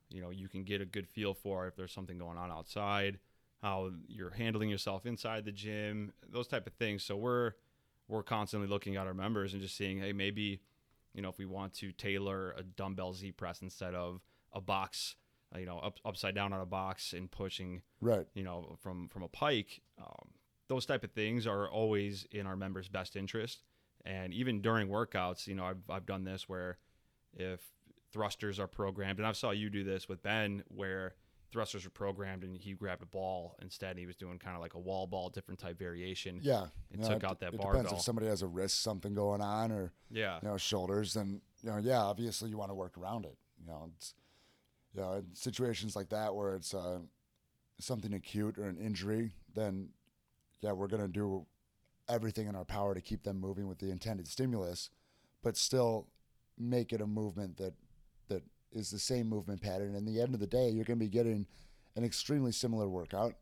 you 0.09 0.21
know, 0.21 0.31
you 0.31 0.49
can 0.49 0.65
get 0.65 0.81
a 0.81 0.87
good 0.87 1.09
feel 1.09 1.35
for 1.35 1.67
if 1.67 1.77
there's 1.77 1.93
something 1.93 2.19
going 2.19 2.39
on 2.39 2.51
outside, 2.51 3.19
how 3.63 3.91
you're 4.07 4.31
handling 4.31 4.71
yourself 4.71 5.07
inside 5.07 5.45
the 5.45 5.53
gym, 5.53 6.13
those 6.29 6.47
type 6.49 6.67
of 6.67 6.73
things. 6.75 7.03
So 7.03 7.17
we're 7.17 7.53
we're 8.09 8.23
constantly 8.23 8.69
looking 8.69 8.97
at 8.97 9.07
our 9.07 9.15
members 9.15 9.55
and 9.55 9.63
just 9.63 9.77
seeing, 9.77 9.99
hey, 9.99 10.13
maybe 10.13 10.61
you 11.15 11.23
know, 11.23 11.29
if 11.29 11.39
we 11.39 11.47
want 11.47 11.73
to 11.75 11.93
tailor 11.93 12.53
a 12.59 12.63
dumbbell 12.63 13.15
Z 13.15 13.33
press 13.33 13.63
instead 13.63 13.95
of 13.95 14.21
a 14.55 14.61
box, 14.61 15.17
uh, 15.55 15.59
you 15.59 15.67
know, 15.67 15.79
up, 15.79 15.99
upside 16.05 16.35
down 16.35 16.53
on 16.53 16.61
a 16.61 16.67
box 16.67 17.13
and 17.13 17.31
pushing 17.31 17.83
Right. 18.01 18.27
you 18.35 18.43
know, 18.45 18.77
from 18.81 19.09
from 19.09 19.23
a 19.23 19.29
pike, 19.29 19.81
um, 19.99 20.31
those 20.69 20.87
type 20.87 21.05
of 21.05 21.13
things 21.13 21.47
are 21.47 21.69
always 21.69 22.27
in 22.31 22.47
our 22.47 22.57
members' 22.57 22.89
best 22.89 23.17
interest. 23.17 23.63
And 24.05 24.33
even 24.35 24.61
during 24.63 24.89
workouts, 24.89 25.47
you 25.47 25.55
know, 25.55 25.65
I've 25.65 25.83
I've 25.91 26.07
done 26.07 26.25
this 26.25 26.49
where 26.49 26.79
if 27.33 27.61
thrusters 28.13 28.59
are 28.61 28.69
programmed, 28.69 29.19
and 29.19 29.27
I 29.27 29.33
saw 29.33 29.51
you 29.51 29.71
do 29.71 29.83
this 29.85 30.09
with 30.09 30.23
Ben, 30.23 30.63
where 30.69 31.15
thrusters 31.51 31.87
are 31.87 31.91
programmed 31.91 32.43
and 32.43 32.57
he 32.57 32.73
grabbed 32.73 33.03
a 33.03 33.07
ball 33.07 33.55
instead. 33.63 33.97
He 33.97 34.07
was 34.07 34.17
doing 34.17 34.39
kind 34.41 34.57
of 34.57 34.61
like 34.63 34.75
a 34.75 34.79
wall 34.79 35.07
ball, 35.07 35.31
different 35.31 35.61
type 35.61 35.79
variation. 35.79 36.41
Yeah. 36.43 36.63
and 36.63 36.71
You 36.91 36.99
know, 36.99 37.09
took 37.15 37.25
out 37.25 37.39
that 37.41 37.55
it 37.55 37.61
depends 37.61 37.93
if 37.93 38.01
somebody 38.01 38.27
has 38.27 38.43
a 38.43 38.49
wrist 38.49 38.81
something 38.83 39.15
going 39.15 39.41
on 39.41 39.71
or 39.71 39.93
Yeah. 40.11 40.41
you 40.43 40.49
know 40.49 40.57
shoulders, 40.57 41.15
then 41.15 41.41
you 41.63 41.71
know 41.71 41.79
yeah, 41.79 42.01
obviously 42.03 42.51
you 42.51 42.57
want 42.59 42.71
to 42.71 42.75
work 42.75 42.99
around 42.99 43.25
it. 43.25 43.39
You 43.61 43.67
know, 43.67 43.91
it's 43.97 44.15
you 44.95 45.01
know 45.01 45.13
in 45.15 45.27
situations 45.35 45.97
like 45.97 46.09
that 46.11 46.35
where 46.35 46.55
it's 46.55 46.75
uh, 46.75 46.99
something 47.79 48.15
acute 48.15 48.59
or 48.59 48.65
an 48.65 48.79
injury, 48.79 49.33
then 49.55 49.89
yeah, 50.61 50.73
we're 50.73 50.89
gonna 50.89 51.09
do 51.09 51.47
everything 52.09 52.47
in 52.47 52.55
our 52.55 52.65
power 52.65 52.95
to 52.95 53.01
keep 53.01 53.23
them 53.23 53.41
moving 53.41 53.67
with 53.67 53.79
the 53.79 53.91
intended 53.91 54.29
stimulus, 54.29 54.91
but 55.43 55.57
still 55.57 56.07
make 56.59 56.93
it 56.93 57.01
a 57.01 57.07
movement 57.07 57.57
that 57.57 57.75
that 58.29 58.43
is 58.73 58.91
the 58.91 58.99
same 58.99 59.29
movement 59.29 59.61
pattern. 59.61 59.95
And 59.95 60.07
the 60.07 60.21
end 60.21 60.35
of 60.35 60.41
the 60.41 60.47
day, 60.47 60.69
you're 60.69 60.85
going 60.85 60.99
to 60.99 61.05
be 61.05 61.09
getting 61.09 61.47
an 61.97 62.05
extremely 62.05 62.53
similar 62.53 62.89
workout. 62.89 63.35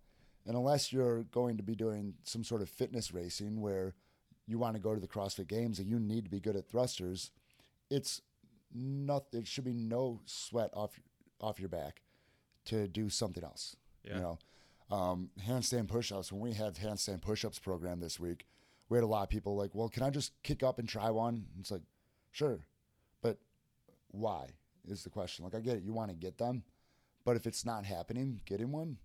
And 0.46 0.56
unless 0.56 0.92
you're 0.92 1.22
going 1.24 1.56
to 1.56 1.62
be 1.62 1.74
doing 1.74 2.14
some 2.24 2.42
sort 2.42 2.62
of 2.62 2.68
fitness 2.68 3.12
racing 3.14 3.60
where 3.60 3.94
you 4.46 4.58
want 4.58 4.74
to 4.74 4.82
go 4.82 4.94
to 4.94 5.00
the 5.00 5.06
CrossFit 5.06 5.46
Games 5.46 5.78
and 5.78 5.88
you 5.88 6.00
need 6.00 6.24
to 6.24 6.30
be 6.30 6.40
good 6.40 6.56
at 6.56 6.68
thrusters, 6.68 7.30
it's 7.90 8.22
not. 8.74 9.24
It 9.32 9.46
should 9.46 9.64
be 9.64 9.72
no 9.72 10.20
sweat 10.24 10.70
off 10.72 10.98
off 11.42 11.58
your 11.60 11.68
back 11.68 12.02
to 12.66 12.86
do 12.88 13.08
something 13.08 13.42
else. 13.44 13.76
Yeah. 14.04 14.14
You 14.16 14.20
know, 14.20 14.38
um, 14.96 15.30
handstand 15.46 15.88
push-ups. 15.88 16.32
When 16.32 16.40
we 16.40 16.52
had 16.52 16.74
handstand 16.76 17.22
push-ups 17.22 17.58
program 17.58 18.00
this 18.00 18.20
week, 18.20 18.46
we 18.88 18.96
had 18.98 19.04
a 19.04 19.06
lot 19.06 19.22
of 19.22 19.28
people 19.30 19.56
like, 19.56 19.74
"Well, 19.74 19.88
can 19.88 20.02
I 20.02 20.10
just 20.10 20.32
kick 20.42 20.62
up 20.62 20.78
and 20.78 20.88
try 20.88 21.10
one?" 21.10 21.46
It's 21.60 21.70
like, 21.70 21.82
sure, 22.30 22.60
but 23.22 23.38
why 24.10 24.48
is 24.86 25.04
the 25.04 25.10
question. 25.10 25.44
Like, 25.44 25.54
I 25.54 25.60
get 25.60 25.76
it, 25.76 25.82
you 25.84 25.92
want 25.92 26.10
to 26.10 26.16
get 26.16 26.38
them, 26.38 26.64
but 27.24 27.36
if 27.36 27.46
it's 27.46 27.64
not 27.64 27.84
happening, 27.84 28.40
getting 28.44 28.70
one, 28.72 28.98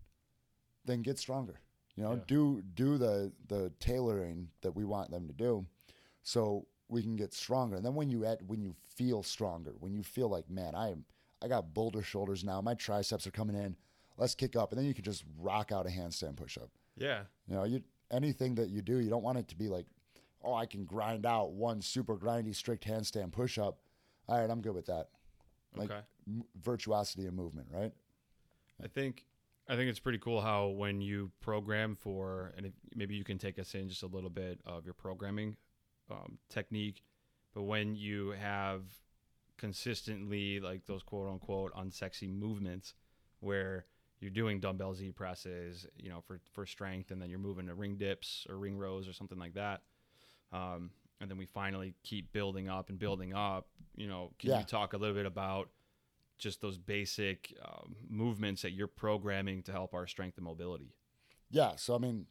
then 0.85 1.01
get 1.03 1.17
stronger. 1.19 1.59
You 1.95 2.03
know, 2.03 2.13
Yeah. 2.15 2.23
do 2.27 2.61
do 2.61 2.97
the 2.97 3.31
the 3.47 3.71
tailoring 3.79 4.49
that 4.61 4.75
we 4.75 4.83
want 4.85 5.09
them 5.11 5.27
to 5.27 5.33
do, 5.33 5.65
so 6.23 6.67
we 6.89 7.01
can 7.01 7.15
get 7.15 7.33
stronger. 7.33 7.75
And 7.75 7.85
then 7.85 7.95
when 7.95 8.09
you 8.09 8.25
at 8.25 8.41
when 8.43 8.61
you 8.61 8.75
feel 8.87 9.23
stronger, 9.23 9.73
when 9.79 9.93
you 9.93 10.03
feel 10.03 10.27
like, 10.29 10.49
man, 10.49 10.75
I 10.75 10.89
am 10.89 11.05
I 11.41 11.47
got 11.47 11.73
boulder 11.73 12.01
shoulders 12.01 12.43
now, 12.43 12.61
my 12.61 12.73
triceps 12.73 13.27
are 13.27 13.31
coming 13.31 13.55
in. 13.55 13.75
Let's 14.17 14.33
kick 14.33 14.55
up, 14.55 14.71
and 14.71 14.79
then 14.79 14.87
you 14.87 14.93
can 14.95 15.03
just 15.03 15.23
rock 15.39 15.71
out 15.71 15.85
a 15.85 15.89
handstand 15.89 16.35
pushup. 16.35 16.69
Yeah. 16.95 17.21
You 17.47 17.55
know, 17.55 17.63
you 17.65 17.83
anything 18.09 18.55
that 18.55 18.69
you 18.69 18.81
do, 18.81 18.97
you 18.97 19.09
don't 19.09 19.21
want 19.23 19.37
it 19.37 19.47
to 19.49 19.55
be 19.55 19.67
like, 19.67 19.85
oh, 20.43 20.53
I 20.53 20.65
can 20.65 20.85
grind 20.85 21.25
out 21.25 21.51
one 21.51 21.81
super 21.81 22.17
grindy 22.17 22.55
strict 22.55 22.87
handstand 22.87 23.31
pushup. 23.31 23.75
All 24.27 24.39
right, 24.39 24.49
I'm 24.49 24.61
good 24.61 24.73
with 24.73 24.87
that. 24.87 25.09
Like 25.75 25.91
Okay. 25.91 26.01
m- 26.27 26.43
virtuosity 26.63 27.27
and 27.27 27.35
movement, 27.35 27.67
right? 27.71 27.91
I 28.83 28.87
think 28.87 29.25
I 29.69 29.75
think 29.75 29.89
it's 29.89 29.99
pretty 29.99 30.17
cool 30.19 30.39
how 30.41 30.67
when 30.67 31.01
you 31.01 31.29
program 31.41 31.93
for, 31.93 32.53
and 32.55 32.65
if, 32.67 32.73
maybe 32.95 33.15
you 33.15 33.25
can 33.25 33.37
take 33.37 33.59
us 33.59 33.75
in 33.75 33.89
just 33.89 34.01
a 34.01 34.07
little 34.07 34.29
bit 34.29 34.59
of 34.65 34.85
your 34.85 34.93
programming 34.93 35.57
um, 36.09 36.37
technique, 36.49 37.03
but 37.53 37.63
when 37.63 37.93
you 37.93 38.29
have 38.31 38.83
consistently 39.57 40.59
like 40.59 40.85
those 40.85 41.03
quote 41.03 41.29
unquote 41.29 41.73
unsexy 41.75 42.33
movements 42.33 42.93
where 43.39 43.85
you're 44.19 44.31
doing 44.31 44.59
dumbbell 44.59 44.95
Z 44.95 45.11
presses, 45.11 45.85
you 45.95 46.09
know, 46.09 46.21
for 46.21 46.39
for 46.53 46.65
strength, 46.65 47.11
and 47.11 47.21
then 47.21 47.29
you're 47.29 47.39
moving 47.39 47.67
to 47.67 47.73
ring 47.75 47.97
dips 47.97 48.45
or 48.49 48.57
ring 48.57 48.77
rows 48.77 49.07
or 49.07 49.13
something 49.13 49.37
like 49.37 49.53
that. 49.53 49.81
Um, 50.51 50.91
and 51.19 51.29
then 51.29 51.37
we 51.37 51.45
finally 51.45 51.93
keep 52.03 52.31
building 52.31 52.69
up 52.69 52.89
and 52.89 52.97
building 52.99 53.33
up. 53.33 53.67
You 53.95 54.07
know, 54.07 54.31
can 54.39 54.49
Yeah. 54.51 54.59
you 54.59 54.65
talk 54.65 54.93
a 54.93 54.97
little 54.97 55.15
bit 55.15 55.25
about 55.25 55.69
just 56.37 56.61
those 56.61 56.77
basic 56.77 57.53
um, 57.65 57.95
movements 58.09 58.61
that 58.61 58.71
you're 58.71 58.87
programming 58.87 59.63
to 59.63 59.71
help 59.71 59.93
our 59.95 60.05
strength 60.07 60.37
and 60.37 60.45
mobility. 60.45 60.93
Yeah. 61.49 61.75
So 61.75 61.95
I 61.95 61.97
mean, 61.97 62.25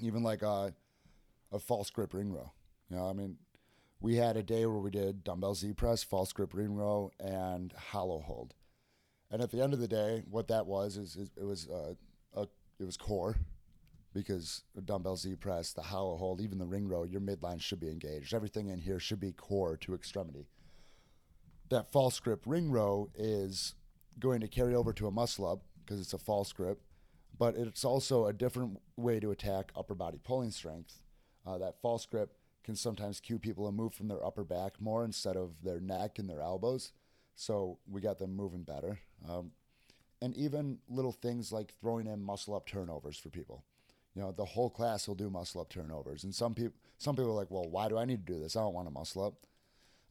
even 0.00 0.22
like 0.22 0.42
a, 0.42 0.74
a 1.52 1.58
false 1.58 1.90
grip 1.90 2.14
ring 2.14 2.32
row. 2.32 2.50
You 2.88 2.96
know, 2.96 3.08
I 3.08 3.12
mean, 3.12 3.36
we 4.02 4.16
had 4.16 4.36
a 4.36 4.42
day 4.42 4.66
where 4.66 4.80
we 4.80 4.90
did 4.90 5.22
dumbbell 5.22 5.54
Z 5.54 5.72
press, 5.74 6.02
false 6.02 6.32
grip 6.32 6.52
ring 6.52 6.74
row, 6.74 7.12
and 7.20 7.72
hollow 7.72 8.20
hold. 8.20 8.52
And 9.30 9.40
at 9.40 9.52
the 9.52 9.62
end 9.62 9.72
of 9.72 9.78
the 9.78 9.88
day, 9.88 10.24
what 10.28 10.48
that 10.48 10.66
was 10.66 10.96
is, 10.96 11.14
is 11.14 11.30
it 11.36 11.44
was 11.44 11.68
uh, 11.68 11.94
a 12.34 12.42
it 12.80 12.84
was 12.84 12.96
core, 12.96 13.36
because 14.12 14.64
dumbbell 14.84 15.16
Z 15.16 15.36
press, 15.36 15.72
the 15.72 15.82
hollow 15.82 16.16
hold, 16.16 16.40
even 16.40 16.58
the 16.58 16.66
ring 16.66 16.88
row, 16.88 17.04
your 17.04 17.20
midline 17.20 17.60
should 17.60 17.78
be 17.78 17.90
engaged. 17.90 18.34
Everything 18.34 18.68
in 18.68 18.80
here 18.80 18.98
should 18.98 19.20
be 19.20 19.30
core 19.30 19.76
to 19.78 19.94
extremity. 19.94 20.48
That 21.70 21.92
false 21.92 22.18
grip 22.18 22.42
ring 22.44 22.72
row 22.72 23.08
is 23.14 23.76
going 24.18 24.40
to 24.40 24.48
carry 24.48 24.74
over 24.74 24.92
to 24.94 25.06
a 25.06 25.12
muscle 25.12 25.48
up 25.48 25.62
because 25.84 26.00
it's 26.00 26.12
a 26.12 26.18
false 26.18 26.52
grip, 26.52 26.82
but 27.38 27.54
it's 27.54 27.84
also 27.84 28.26
a 28.26 28.32
different 28.32 28.80
way 28.96 29.20
to 29.20 29.30
attack 29.30 29.70
upper 29.76 29.94
body 29.94 30.18
pulling 30.22 30.50
strength. 30.50 30.98
Uh, 31.46 31.58
that 31.58 31.80
false 31.80 32.04
grip 32.04 32.36
can 32.64 32.76
sometimes 32.76 33.20
cue 33.20 33.38
people 33.38 33.66
to 33.66 33.72
move 33.72 33.94
from 33.94 34.08
their 34.08 34.24
upper 34.24 34.44
back 34.44 34.80
more 34.80 35.04
instead 35.04 35.36
of 35.36 35.62
their 35.62 35.80
neck 35.80 36.18
and 36.18 36.28
their 36.28 36.40
elbows. 36.40 36.92
So 37.34 37.78
we 37.90 38.00
got 38.00 38.18
them 38.18 38.36
moving 38.36 38.62
better. 38.62 39.00
Um, 39.28 39.52
and 40.20 40.36
even 40.36 40.78
little 40.88 41.12
things 41.12 41.50
like 41.50 41.74
throwing 41.80 42.06
in 42.06 42.22
muscle 42.22 42.54
up 42.54 42.66
turnovers 42.66 43.18
for 43.18 43.28
people. 43.28 43.64
You 44.14 44.22
know, 44.22 44.32
the 44.32 44.44
whole 44.44 44.70
class 44.70 45.08
will 45.08 45.14
do 45.14 45.30
muscle 45.30 45.60
up 45.60 45.70
turnovers. 45.70 46.22
And 46.22 46.34
some 46.34 46.54
people 46.54 46.76
some 46.98 47.16
people 47.16 47.32
are 47.32 47.34
like, 47.34 47.50
well, 47.50 47.68
why 47.68 47.88
do 47.88 47.98
I 47.98 48.04
need 48.04 48.24
to 48.26 48.32
do 48.32 48.38
this? 48.38 48.54
I 48.54 48.60
don't 48.60 48.74
want 48.74 48.86
to 48.86 48.92
muscle 48.92 49.24
up. 49.24 49.34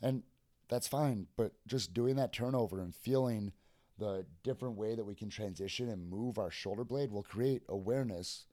And 0.01 0.23
that's 0.67 0.87
fine. 0.87 1.27
But 1.37 1.53
just 1.67 1.93
doing 1.93 2.15
that 2.17 2.33
turnover 2.33 2.81
and 2.81 2.93
feeling 2.93 3.53
the 3.97 4.25
different 4.43 4.75
way 4.75 4.95
that 4.95 5.05
we 5.05 5.15
can 5.15 5.29
transition 5.29 5.87
and 5.87 6.09
move 6.09 6.39
our 6.39 6.51
shoulder 6.51 6.83
blade 6.83 7.11
will 7.11 7.23
create 7.23 7.61
awareness 7.69 8.45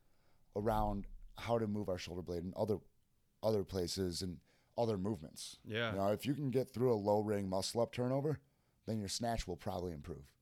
around 0.55 1.07
how 1.38 1.59
to 1.59 1.67
move 1.67 1.88
our 1.88 1.99
shoulder 1.99 2.23
blade 2.23 2.43
in 2.43 2.52
other 2.57 2.76
other 3.42 3.64
places 3.64 4.23
and 4.23 4.38
other 4.76 4.97
movements. 4.97 5.59
Yeah. 5.64 5.92
You 5.92 5.99
know, 5.99 6.09
if 6.09 6.25
you 6.25 6.35
can 6.35 6.50
get 6.50 6.73
through 6.73 6.92
a 6.92 6.97
low 6.97 7.21
ring 7.21 7.49
muscle 7.49 7.80
up 7.80 7.92
turnover, 7.92 8.38
then 8.87 8.99
your 8.99 9.09
snatch 9.09 9.47
will 9.47 9.57
probably 9.57 9.92
improve. 9.92 10.33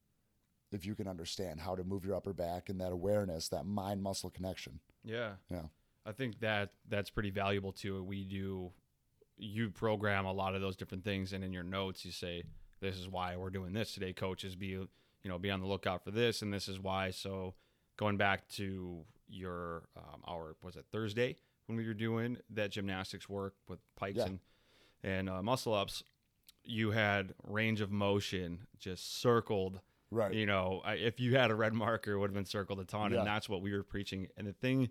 If 0.73 0.85
you 0.85 0.95
can 0.95 1.09
understand 1.09 1.61
how 1.61 1.75
to 1.75 1.85
move 1.85 2.05
your 2.05 2.17
upper 2.17 2.33
back 2.33 2.69
and 2.69 2.81
that 2.81 2.93
awareness, 2.93 3.49
that 3.49 3.65
mind 3.65 4.03
muscle 4.03 4.31
connection. 4.31 4.81
Yeah. 5.05 5.33
Yeah. 5.51 5.63
I 6.05 6.13
think 6.13 6.41
that 6.41 6.71
that's 6.89 7.11
pretty 7.11 7.31
valuable 7.31 7.73
too. 7.73 8.03
We 8.03 8.25
do 8.25 8.73
you 9.39 9.71
program 9.71 10.25
a 10.25 10.33
lot 10.33 10.55
of 10.55 10.61
those 10.61 10.77
different 10.77 11.05
things 11.05 11.33
and 11.33 11.45
in 11.45 11.53
your 11.53 11.63
notes 11.63 12.05
you 12.05 12.11
say 12.11 12.43
this 12.81 12.97
is 12.97 13.09
why 13.09 13.37
we're 13.37 13.51
doing 13.51 13.73
this 13.73 13.93
today 13.93 14.13
coaches 14.13 14.57
be 14.57 14.69
you 14.69 14.89
know 15.25 15.39
be 15.39 15.51
on 15.51 15.61
the 15.61 15.67
lookout 15.67 16.03
for 16.03 16.11
this 16.11 16.41
and 16.43 16.53
this 16.53 16.69
is 16.69 16.81
why 16.81 17.11
so 17.11 17.55
going 17.97 18.17
back 18.17 18.49
to 18.49 19.05
your 19.29 19.83
um, 19.97 20.23
our 20.27 20.57
was 20.63 20.77
it 20.77 20.87
Thursday 20.91 21.37
when 21.67 21.77
we 21.77 21.87
were 21.87 21.95
doing 21.95 22.39
that 22.51 22.71
gymnastics 22.71 23.29
work 23.29 23.55
with 23.69 23.79
pikes 23.97 24.19
Yeah. 24.19 24.27
and 24.27 24.41
and 25.03 25.29
uh, 25.29 25.43
muscle 25.43 25.73
ups, 25.75 26.03
you 26.65 26.91
had 26.91 27.35
range 27.45 27.81
of 27.81 27.93
motion 27.93 28.67
just 28.79 29.21
circled. 29.21 29.81
Right. 30.11 30.33
You 30.33 30.47
know, 30.47 30.81
I, 30.85 30.95
if 30.95 31.21
you 31.21 31.37
had 31.37 31.51
a 31.51 31.55
red 31.55 31.75
marker, 31.75 32.13
it 32.13 32.19
would 32.19 32.31
have 32.31 32.35
been 32.35 32.45
circled 32.47 32.81
a 32.81 32.85
ton, 32.85 33.13
Yeah. 33.13 33.19
and 33.19 33.27
that's 33.27 33.49
what 33.49 33.61
we 33.63 33.73
were 33.73 33.83
preaching. 33.83 34.29
And 34.37 34.47
the 34.47 34.53
thing 34.53 34.89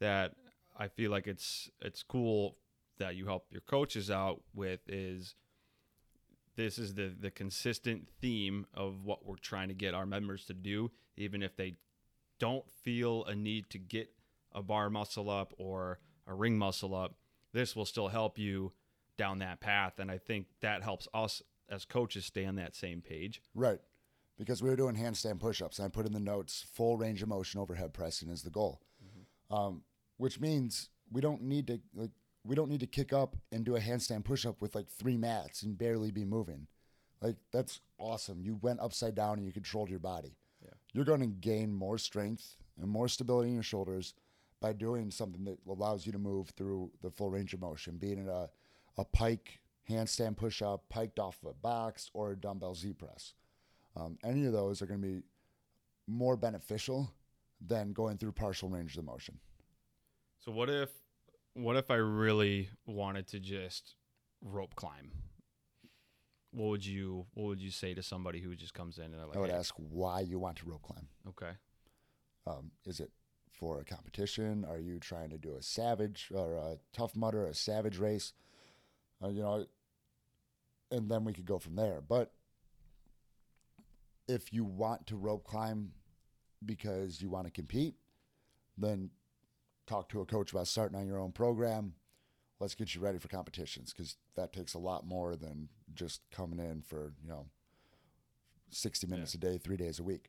that 0.00 0.34
I 0.76 0.88
feel 0.88 1.10
like 1.10 1.26
it's 1.26 1.70
it's 1.80 2.02
cool 2.02 2.56
that 2.98 3.16
you 3.16 3.26
help 3.26 3.46
your 3.50 3.60
coaches 3.62 4.10
out 4.10 4.42
with 4.54 4.80
is 4.88 5.34
this 6.56 6.78
is 6.78 6.94
the 6.94 7.12
the 7.18 7.30
consistent 7.30 8.08
theme 8.20 8.66
of 8.74 9.04
what 9.04 9.24
we're 9.24 9.36
trying 9.36 9.68
to 9.68 9.74
get 9.74 9.94
our 9.94 10.06
members 10.06 10.44
to 10.46 10.54
do, 10.54 10.90
even 11.16 11.42
if 11.42 11.56
they 11.56 11.76
don't 12.38 12.64
feel 12.82 13.24
a 13.26 13.34
need 13.34 13.70
to 13.70 13.78
get 13.78 14.10
a 14.52 14.62
bar 14.62 14.90
muscle 14.90 15.30
up 15.30 15.52
or 15.58 15.98
a 16.26 16.34
ring 16.34 16.58
muscle 16.58 16.94
up. 16.94 17.14
This 17.52 17.76
will 17.76 17.84
still 17.84 18.08
help 18.08 18.38
you 18.38 18.72
down 19.16 19.38
that 19.38 19.60
path, 19.60 19.98
and 19.98 20.10
I 20.10 20.18
think 20.18 20.46
that 20.60 20.82
helps 20.82 21.06
us 21.14 21.42
as 21.68 21.84
coaches 21.84 22.26
stay 22.26 22.44
on 22.44 22.56
that 22.56 22.74
same 22.74 23.00
page. 23.00 23.40
Right. 23.54 23.78
Because 24.36 24.62
we 24.62 24.68
were 24.68 24.76
doing 24.76 24.96
handstand 24.96 25.38
push 25.38 25.62
ups, 25.62 25.78
and 25.78 25.86
I 25.86 25.88
put 25.88 26.06
in 26.06 26.12
the 26.12 26.20
notes 26.20 26.66
full 26.72 26.96
range 26.96 27.22
of 27.22 27.28
motion 27.28 27.60
overhead 27.60 27.92
pressing 27.92 28.28
is 28.28 28.42
the 28.42 28.50
goal. 28.50 28.80
Um, 29.50 29.82
which 30.16 30.40
means 30.40 30.88
we 31.12 31.20
don't 31.20 31.42
need 31.42 31.66
to 31.68 31.80
like 31.94 32.10
we 32.44 32.54
don't 32.54 32.68
need 32.68 32.80
to 32.80 32.86
kick 32.86 33.12
up 33.12 33.36
and 33.52 33.64
do 33.64 33.76
a 33.76 33.80
handstand 33.80 34.24
push 34.24 34.44
up 34.44 34.60
with 34.60 34.74
like 34.74 34.88
three 34.88 35.16
mats 35.16 35.62
and 35.62 35.78
barely 35.78 36.10
be 36.10 36.24
moving. 36.24 36.66
Like 37.20 37.36
that's 37.52 37.80
awesome. 37.98 38.40
You 38.40 38.58
went 38.60 38.80
upside 38.80 39.14
down 39.14 39.38
and 39.38 39.46
you 39.46 39.52
controlled 39.52 39.90
your 39.90 39.98
body. 39.98 40.36
Yeah. 40.62 40.74
You're 40.92 41.04
going 41.04 41.20
to 41.20 41.26
gain 41.26 41.72
more 41.72 41.98
strength 41.98 42.56
and 42.80 42.88
more 42.88 43.08
stability 43.08 43.48
in 43.48 43.54
your 43.54 43.62
shoulders 43.62 44.14
by 44.64 44.72
doing 44.72 45.10
something 45.10 45.44
that 45.44 45.58
allows 45.68 46.06
you 46.06 46.12
to 46.12 46.18
move 46.18 46.48
through 46.56 46.90
the 47.02 47.10
full 47.10 47.28
range 47.28 47.52
of 47.52 47.60
motion, 47.60 47.98
being 47.98 48.16
in 48.16 48.30
a, 48.30 48.48
a 48.96 49.04
pike 49.04 49.60
handstand 49.90 50.38
push 50.38 50.62
up, 50.62 50.88
piked 50.88 51.18
off 51.18 51.36
of 51.42 51.50
a 51.50 51.52
box, 51.52 52.10
or 52.14 52.32
a 52.32 52.36
dumbbell 52.36 52.74
Z 52.74 52.94
press. 52.94 53.34
Um, 53.94 54.16
any 54.24 54.46
of 54.46 54.54
those 54.54 54.80
are 54.80 54.86
going 54.86 55.02
to 55.02 55.06
be 55.06 55.22
more 56.06 56.34
beneficial 56.38 57.12
than 57.60 57.92
going 57.92 58.16
through 58.16 58.32
partial 58.32 58.70
range 58.70 58.96
of 58.96 59.04
motion. 59.04 59.38
So 60.38 60.50
what 60.50 60.70
if 60.70 60.88
what 61.52 61.76
if 61.76 61.90
I 61.90 61.96
really 61.96 62.70
wanted 62.86 63.26
to 63.28 63.40
just 63.40 63.96
rope 64.40 64.74
climb? 64.76 65.12
What 66.52 66.68
would 66.70 66.86
you 66.86 67.26
what 67.34 67.48
would 67.48 67.60
you 67.60 67.70
say 67.70 67.92
to 67.92 68.02
somebody 68.02 68.40
who 68.40 68.56
just 68.56 68.72
comes 68.72 68.96
in 68.96 69.04
and 69.04 69.14
they're 69.14 69.26
like, 69.26 69.36
I 69.36 69.40
would 69.40 69.50
"Hey, 69.50 69.56
ask 69.56 69.74
why 69.76 70.20
you 70.20 70.38
want 70.38 70.56
to 70.58 70.66
rope 70.70 70.82
climb. 70.84 71.06
okay, 71.28 71.52
Um, 72.46 72.70
is 72.86 73.00
it 73.00 73.10
for 73.64 73.80
a 73.80 73.84
competition? 73.84 74.66
Are 74.68 74.78
you 74.78 74.98
trying 74.98 75.30
to 75.30 75.38
do 75.38 75.54
a 75.58 75.62
savage 75.62 76.28
or 76.34 76.56
a 76.56 76.76
tough 76.92 77.16
mudder, 77.16 77.46
a 77.46 77.54
savage 77.54 77.96
race? 77.96 78.34
Uh, 79.22 79.28
you 79.28 79.40
know, 79.40 79.64
and 80.90 81.10
then 81.10 81.24
we 81.24 81.32
could 81.32 81.46
go 81.46 81.58
from 81.58 81.74
there. 81.74 82.02
But 82.06 82.30
if 84.28 84.52
you 84.52 84.64
want 84.64 85.06
to 85.06 85.16
rope 85.16 85.46
climb 85.46 85.92
because 86.66 87.22
you 87.22 87.30
want 87.30 87.46
to 87.46 87.50
compete, 87.50 87.94
then 88.76 89.08
talk 89.86 90.10
to 90.10 90.20
a 90.20 90.26
coach 90.26 90.52
about 90.52 90.66
starting 90.66 90.98
on 90.98 91.06
your 91.06 91.18
own 91.18 91.32
program. 91.32 91.94
Let's 92.60 92.74
get 92.74 92.94
you 92.94 93.00
ready 93.00 93.18
for 93.18 93.28
competitions 93.28 93.94
because 93.94 94.16
that 94.36 94.52
takes 94.52 94.74
a 94.74 94.78
lot 94.78 95.06
more 95.06 95.36
than 95.36 95.70
just 95.94 96.20
coming 96.30 96.58
in 96.58 96.82
for 96.82 97.14
you 97.22 97.30
know 97.30 97.46
sixty 98.68 99.06
minutes 99.06 99.32
a 99.32 99.38
day, 99.38 99.56
three 99.56 99.78
days 99.78 99.98
a 99.98 100.02
week. 100.02 100.28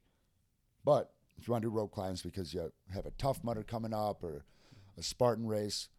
But 0.85 1.11
if 1.37 1.47
you 1.47 1.51
want 1.51 1.63
to 1.63 1.69
do 1.69 1.75
rope 1.75 1.91
climbs 1.91 2.21
because 2.21 2.53
you 2.53 2.71
have 2.93 3.05
a 3.05 3.11
tough 3.11 3.43
mudder 3.43 3.63
coming 3.63 3.93
up 3.93 4.23
or 4.23 4.45
a 4.97 5.03
Spartan 5.03 5.47
race, 5.47 5.89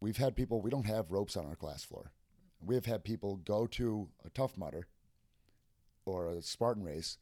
we've 0.00 0.16
had 0.16 0.36
people, 0.36 0.60
we 0.60 0.70
don't 0.70 0.86
have 0.86 1.12
ropes 1.12 1.36
on 1.36 1.46
our 1.46 1.56
class 1.56 1.84
floor. 1.84 2.12
We've 2.60 2.84
had 2.84 3.04
people 3.04 3.36
go 3.36 3.66
to 3.68 4.08
a 4.24 4.30
tough 4.30 4.56
mudder 4.58 4.86
or 6.04 6.28
a 6.28 6.42
Spartan 6.42 6.84
race 6.84 7.18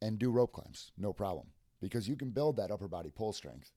and 0.00 0.18
do 0.18 0.30
rope 0.30 0.52
climbs, 0.52 0.92
no 0.98 1.12
problem, 1.12 1.48
because 1.80 2.08
you 2.08 2.16
can 2.16 2.30
build 2.30 2.56
that 2.56 2.70
upper 2.70 2.88
body 2.88 3.10
pull 3.14 3.32
strength 3.32 3.72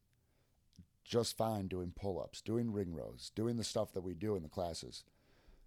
just 1.06 1.38
fine 1.38 1.68
doing 1.68 1.94
pull 1.96 2.20
ups, 2.20 2.42
doing 2.42 2.72
ring 2.72 2.92
rows, 2.94 3.32
doing 3.36 3.56
the 3.56 3.64
stuff 3.64 3.94
that 3.94 4.02
we 4.02 4.14
do 4.14 4.36
in 4.36 4.44
the 4.44 4.50
classes. 4.50 5.04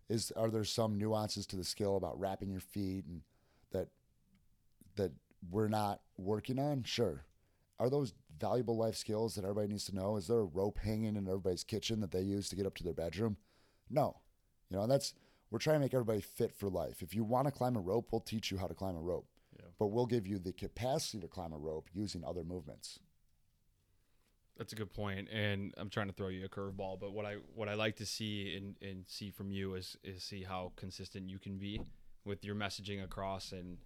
Is 0.08 0.32
are 0.32 0.50
there 0.50 0.64
some 0.64 0.98
nuances 0.98 1.46
to 1.46 1.56
the 1.56 1.64
skill 1.64 1.96
about 1.96 2.18
wrapping 2.18 2.50
your 2.50 2.60
feet 2.60 3.04
and 3.06 3.22
that 3.72 3.88
that 4.96 5.12
we're 5.50 5.68
not 5.68 6.00
working 6.16 6.58
on? 6.58 6.82
Sure. 6.82 7.24
Are 7.78 7.90
those 7.90 8.12
valuable 8.38 8.76
life 8.76 8.96
skills 8.96 9.34
that 9.34 9.44
everybody 9.44 9.68
needs 9.68 9.84
to 9.86 9.94
know? 9.94 10.16
Is 10.16 10.26
there 10.26 10.38
a 10.38 10.44
rope 10.44 10.78
hanging 10.78 11.16
in 11.16 11.28
everybody's 11.28 11.64
kitchen 11.64 12.00
that 12.00 12.10
they 12.10 12.22
use 12.22 12.48
to 12.48 12.56
get 12.56 12.66
up 12.66 12.74
to 12.76 12.84
their 12.84 12.92
bedroom? 12.92 13.36
No. 13.90 14.16
You 14.70 14.76
know, 14.76 14.82
and 14.82 14.90
that's 14.90 15.14
we're 15.50 15.58
trying 15.58 15.76
to 15.76 15.80
make 15.80 15.94
everybody 15.94 16.20
fit 16.20 16.52
for 16.54 16.68
life. 16.68 17.02
If 17.02 17.14
you 17.14 17.24
want 17.24 17.46
to 17.46 17.52
climb 17.52 17.76
a 17.76 17.80
rope, 17.80 18.08
we'll 18.12 18.20
teach 18.20 18.50
you 18.50 18.58
how 18.58 18.66
to 18.66 18.74
climb 18.74 18.96
a 18.96 19.00
rope. 19.00 19.26
Yeah. 19.56 19.66
But 19.78 19.86
we'll 19.86 20.06
give 20.06 20.26
you 20.26 20.38
the 20.38 20.52
capacity 20.52 21.20
to 21.20 21.28
climb 21.28 21.52
a 21.52 21.58
rope 21.58 21.88
using 21.92 22.22
other 22.24 22.44
movements. 22.44 22.98
That's 24.58 24.72
a 24.72 24.76
good 24.76 24.92
point, 24.92 25.28
and 25.30 25.72
I'm 25.76 25.88
trying 25.88 26.08
to 26.08 26.12
throw 26.12 26.28
you 26.28 26.44
a 26.44 26.48
curveball. 26.48 26.98
But 26.98 27.12
what 27.12 27.24
I 27.24 27.36
what 27.54 27.68
I 27.68 27.74
like 27.74 27.94
to 27.96 28.06
see 28.06 28.56
and, 28.56 28.74
and 28.82 29.04
see 29.06 29.30
from 29.30 29.52
you 29.52 29.74
is 29.74 29.96
is 30.02 30.24
see 30.24 30.42
how 30.42 30.72
consistent 30.74 31.30
you 31.30 31.38
can 31.38 31.58
be 31.58 31.80
with 32.24 32.44
your 32.44 32.56
messaging 32.56 33.04
across, 33.04 33.52
and 33.52 33.78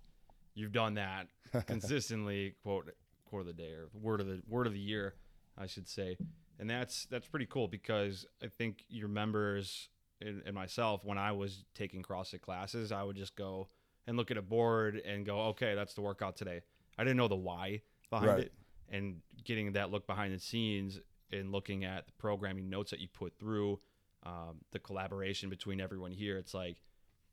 you've 0.55 0.73
done 0.73 0.95
that 0.95 1.27
consistently. 1.67 2.55
quote 2.63 2.91
quote 3.33 3.41
of 3.41 3.47
the 3.47 3.63
day 3.63 3.71
or 3.73 3.89
word 3.95 4.21
of 4.21 4.27
the 4.27 4.43
word 4.47 4.67
of 4.67 4.75
the 4.75 4.79
year, 4.79 5.15
I 5.57 5.67
should 5.67 5.89
say, 5.89 6.19
and 6.59 6.69
that's 6.69 7.07
that's 7.07 7.27
pretty 7.27 7.47
cool 7.47 7.67
because 7.67 8.27
I 8.43 8.49
think 8.49 8.85
your 8.91 9.09
members 9.09 9.89
and, 10.21 10.43
and 10.45 10.55
myself, 10.55 11.03
when 11.03 11.17
I 11.17 11.33
was 11.33 11.65
taking 11.75 12.03
CrossFit 12.03 12.43
classes, 12.43 12.93
I 12.93 13.03
would 13.03 13.17
just 13.17 13.35
go 13.35 13.69
and 14.07 14.19
look 14.19 14.31
at 14.31 14.37
a 14.37 14.43
board 14.43 14.97
and 14.97 15.25
go, 15.25 15.41
okay, 15.47 15.75
that's 15.75 15.95
the 15.95 16.03
workout 16.03 16.37
today. 16.37 16.61
I 16.99 17.05
didn't 17.05 17.17
know 17.17 17.29
the 17.29 17.37
why 17.37 17.81
behind 18.11 18.29
Right. 18.31 18.41
it 18.45 18.53
and 18.91 19.17
getting 19.45 19.73
that 19.73 19.91
look 19.91 20.07
behind 20.07 20.35
the 20.35 20.39
scenes 20.39 21.01
and 21.33 21.51
looking 21.51 21.85
at 21.85 22.05
the 22.07 22.13
programming 22.19 22.69
notes 22.69 22.91
that 22.91 23.01
you 23.01 23.09
put 23.09 23.33
through 23.39 23.81
um, 24.25 24.59
the 24.73 24.79
collaboration 24.79 25.49
between 25.49 25.81
everyone 25.81 26.13
here 26.13 26.37
it's 26.37 26.53
like 26.53 26.77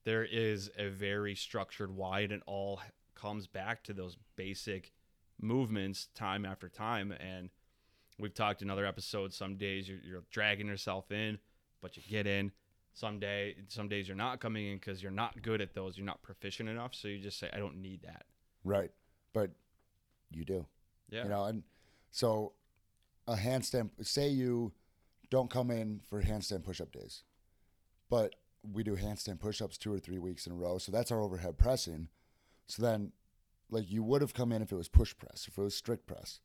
there 0.06 0.24
is 0.24 0.72
a 0.78 0.88
very 0.88 1.36
structured 1.36 1.94
why 1.94 2.22
and 2.22 2.32
it 2.32 2.42
all 2.48 2.80
comes 3.14 3.46
back 3.46 3.84
to 3.84 3.94
those 3.94 4.16
basic 4.38 4.94
movements 5.42 6.08
time 6.16 6.46
after 6.46 6.70
time 6.70 7.12
and 7.12 7.50
we've 8.20 8.34
talked 8.34 8.62
in 8.62 8.70
other 8.70 8.86
episodes 8.86 9.36
some 9.36 9.56
days 9.56 9.88
you're, 9.88 10.00
you're 10.04 10.24
dragging 10.32 10.68
yourself 10.68 11.12
in 11.12 11.38
but 11.82 11.96
you 11.96 12.04
get 12.10 12.28
in 12.28 12.52
some 12.94 13.20
day 13.20 13.56
some 13.68 13.88
days 13.88 14.08
you're 14.08 14.18
not 14.18 14.40
coming 14.40 14.68
in 14.68 14.76
because 14.76 15.02
you're 15.02 15.12
not 15.12 15.42
good 15.42 15.62
at 15.62 15.74
those 15.74 15.98
you're 15.98 16.06
not 16.06 16.22
proficient 16.22 16.68
enough 16.68 16.94
so 16.94 17.08
you 17.08 17.20
just 17.20 17.40
say 17.40 17.50
i 17.54 17.58
don't 17.58 17.78
need 17.78 18.02
that 18.02 18.26
Right. 18.64 18.92
But 19.34 19.52
you 20.32 20.46
do. 20.46 20.66
yeah 21.10 21.24
You 21.24 21.30
know, 21.30 21.46
and 21.46 21.64
so 22.12 22.54
a 23.28 23.36
handstand, 23.36 23.90
say 24.02 24.28
you 24.28 24.74
don't 25.30 25.50
come 25.50 25.72
in 25.72 26.02
for 26.08 26.22
handstand 26.22 26.64
push 26.64 26.82
up 26.82 26.92
days, 26.92 27.24
but 28.10 28.36
we 28.64 28.84
do 28.84 28.96
handstand 28.96 29.40
push 29.40 29.62
ups 29.62 29.78
two 29.78 29.94
or 29.94 30.00
three 30.00 30.20
weeks 30.20 30.46
in 30.46 30.54
a 30.54 30.56
row. 30.56 30.78
So 30.78 30.92
that's 30.92 31.12
our 31.12 31.22
overhead 31.22 31.58
pressing. 31.58 32.10
So 32.68 32.82
then, 32.84 33.12
like, 33.70 33.90
you 33.90 34.04
would 34.04 34.22
have 34.22 34.34
come 34.34 34.52
in 34.52 34.62
if 34.62 34.72
it 34.72 34.76
was 34.76 34.90
push 34.90 35.16
press, 35.18 35.46
if 35.48 35.58
it 35.58 35.62
was 35.62 35.76
strict 35.76 36.08
press. 36.08 36.40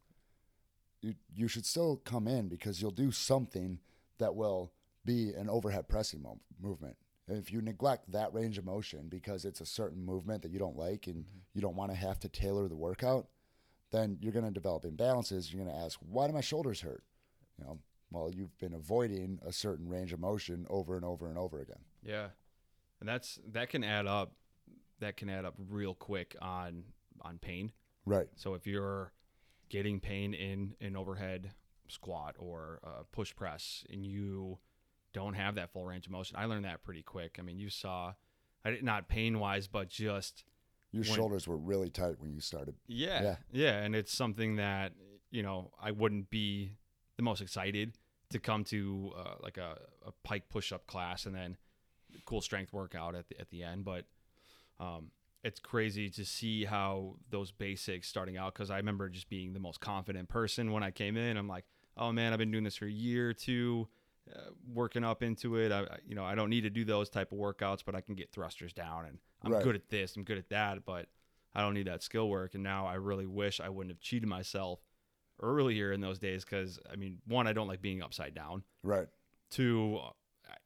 You, 1.00 1.14
you 1.34 1.48
should 1.48 1.66
still 1.66 1.96
come 1.96 2.26
in 2.26 2.48
because 2.48 2.80
you'll 2.80 2.90
do 2.90 3.12
something 3.12 3.78
that 4.18 4.34
will 4.34 4.72
be 5.04 5.32
an 5.32 5.50
overhead 5.50 5.88
pressing 5.88 6.22
mo- 6.22 6.40
movement. 6.60 6.96
And 7.28 7.38
if 7.38 7.52
you 7.52 7.60
neglect 7.60 8.12
that 8.12 8.32
range 8.34 8.58
of 8.58 8.64
motion 8.64 9.08
because 9.08 9.44
it's 9.44 9.60
a 9.60 9.66
certain 9.66 10.04
movement 10.04 10.42
that 10.42 10.50
you 10.50 10.58
don't 10.58 10.76
like 10.76 11.06
and 11.06 11.24
mm-hmm. 11.24 11.38
you 11.54 11.60
don't 11.60 11.76
want 11.76 11.90
to 11.90 11.96
have 11.96 12.18
to 12.20 12.28
tailor 12.28 12.68
the 12.68 12.76
workout, 12.76 13.28
then 13.92 14.18
you're 14.20 14.32
going 14.32 14.44
to 14.44 14.50
develop 14.50 14.84
imbalances. 14.84 15.52
You're 15.52 15.64
going 15.64 15.74
to 15.74 15.84
ask, 15.84 15.98
why 16.00 16.26
do 16.26 16.32
my 16.32 16.40
shoulders 16.40 16.80
hurt? 16.80 17.04
You 17.58 17.64
know, 17.64 17.78
well, 18.10 18.30
you've 18.30 18.56
been 18.58 18.74
avoiding 18.74 19.40
a 19.46 19.52
certain 19.52 19.88
range 19.88 20.12
of 20.12 20.20
motion 20.20 20.66
over 20.68 20.96
and 20.96 21.04
over 21.04 21.28
and 21.28 21.38
over 21.38 21.60
again. 21.60 21.80
Yeah, 22.04 22.28
and 23.00 23.08
that's 23.08 23.38
that 23.52 23.70
can 23.70 23.84
add 23.84 24.06
up. 24.06 24.32
That 25.00 25.16
can 25.16 25.28
add 25.28 25.44
up 25.44 25.54
real 25.68 25.94
quick 25.94 26.36
on 26.40 26.84
on 27.20 27.38
pain. 27.38 27.72
Right. 28.06 28.26
So 28.36 28.54
if 28.54 28.66
you're 28.66 29.12
getting 29.68 30.00
pain 30.00 30.34
in 30.34 30.74
an 30.80 30.96
overhead 30.96 31.52
squat 31.88 32.36
or 32.38 32.80
uh, 32.84 33.02
push 33.12 33.34
press, 33.34 33.84
and 33.90 34.04
you 34.04 34.58
don't 35.12 35.34
have 35.34 35.54
that 35.56 35.72
full 35.72 35.84
range 35.86 36.06
of 36.06 36.12
motion, 36.12 36.36
I 36.38 36.44
learned 36.46 36.64
that 36.64 36.82
pretty 36.82 37.02
quick. 37.02 37.36
I 37.38 37.42
mean, 37.42 37.58
you 37.58 37.70
saw, 37.70 38.14
I 38.64 38.70
did 38.70 38.82
not 38.84 39.08
pain 39.08 39.38
wise, 39.38 39.66
but 39.68 39.88
just 39.88 40.44
Your 40.92 41.02
When- 41.04 41.14
shoulders 41.14 41.48
were 41.48 41.56
really 41.56 41.90
tight 41.90 42.20
when 42.20 42.32
you 42.32 42.40
started. 42.40 42.76
yeah, 42.86 43.22
Yeah. 43.22 43.36
yeah, 43.52 43.82
and 43.82 43.96
it's 43.96 44.12
something 44.14 44.56
that 44.56 44.92
you 45.30 45.42
know 45.42 45.72
I 45.80 45.90
wouldn't 45.90 46.30
be 46.30 46.76
the 47.16 47.22
most 47.22 47.40
excited 47.40 47.98
to 48.30 48.38
come 48.38 48.62
to 48.64 49.12
uh, 49.16 49.34
like 49.40 49.56
a, 49.56 49.78
a 50.06 50.12
pike 50.22 50.48
push 50.48 50.72
up 50.72 50.86
class 50.86 51.26
and 51.26 51.34
then 51.34 51.56
cool 52.26 52.40
strength 52.40 52.72
workout 52.72 53.14
at 53.16 53.28
the 53.28 53.40
at 53.40 53.50
the 53.50 53.62
end, 53.64 53.84
but 53.84 54.04
um, 54.78 55.10
it's 55.44 55.60
crazy 55.60 56.08
to 56.08 56.24
see 56.24 56.64
how 56.64 57.16
those 57.30 57.52
basics 57.52 58.08
starting 58.08 58.36
out 58.38 58.54
because 58.54 58.70
I 58.70 58.78
remember 58.78 59.08
just 59.10 59.28
being 59.28 59.52
the 59.52 59.60
most 59.60 59.78
confident 59.78 60.28
person 60.28 60.72
when 60.72 60.82
I 60.82 60.90
came 60.90 61.16
in. 61.16 61.36
I'm 61.36 61.46
like, 61.48 61.64
oh 61.96 62.12
man, 62.12 62.32
I've 62.32 62.38
been 62.38 62.50
doing 62.50 62.64
this 62.64 62.76
for 62.76 62.86
a 62.86 62.90
year 62.90 63.28
or 63.28 63.34
two, 63.34 63.86
uh, 64.34 64.38
working 64.72 65.04
up 65.04 65.22
into 65.22 65.56
it. 65.56 65.70
I, 65.70 65.86
you 66.06 66.14
know, 66.14 66.24
I 66.24 66.34
don't 66.34 66.48
need 66.48 66.62
to 66.62 66.70
do 66.70 66.84
those 66.84 67.10
type 67.10 67.30
of 67.30 67.38
workouts, 67.38 67.84
but 67.84 67.94
I 67.94 68.00
can 68.00 68.14
get 68.14 68.32
thrusters 68.32 68.72
down, 68.72 69.04
and 69.04 69.18
I'm 69.42 69.52
Right. 69.52 69.62
good 69.62 69.74
at 69.76 69.90
this, 69.90 70.16
I'm 70.16 70.24
good 70.24 70.38
at 70.38 70.48
that, 70.48 70.84
but 70.86 71.08
I 71.54 71.60
don't 71.60 71.74
need 71.74 71.86
that 71.86 72.02
skill 72.02 72.28
work. 72.30 72.54
And 72.54 72.62
now 72.64 72.86
I 72.86 72.94
really 72.94 73.26
wish 73.26 73.60
I 73.60 73.68
wouldn't 73.68 73.92
have 73.92 74.00
cheated 74.00 74.28
myself 74.28 74.80
earlier 75.40 75.92
in 75.92 76.00
those 76.00 76.18
days 76.18 76.44
because 76.44 76.78
I 76.90 76.96
mean, 76.96 77.18
one, 77.26 77.46
I 77.46 77.52
don't 77.52 77.68
like 77.68 77.82
being 77.82 78.02
upside 78.02 78.34
down. 78.34 78.64
Right. 78.82 79.08
Two, 79.50 79.98
uh, 80.02 80.10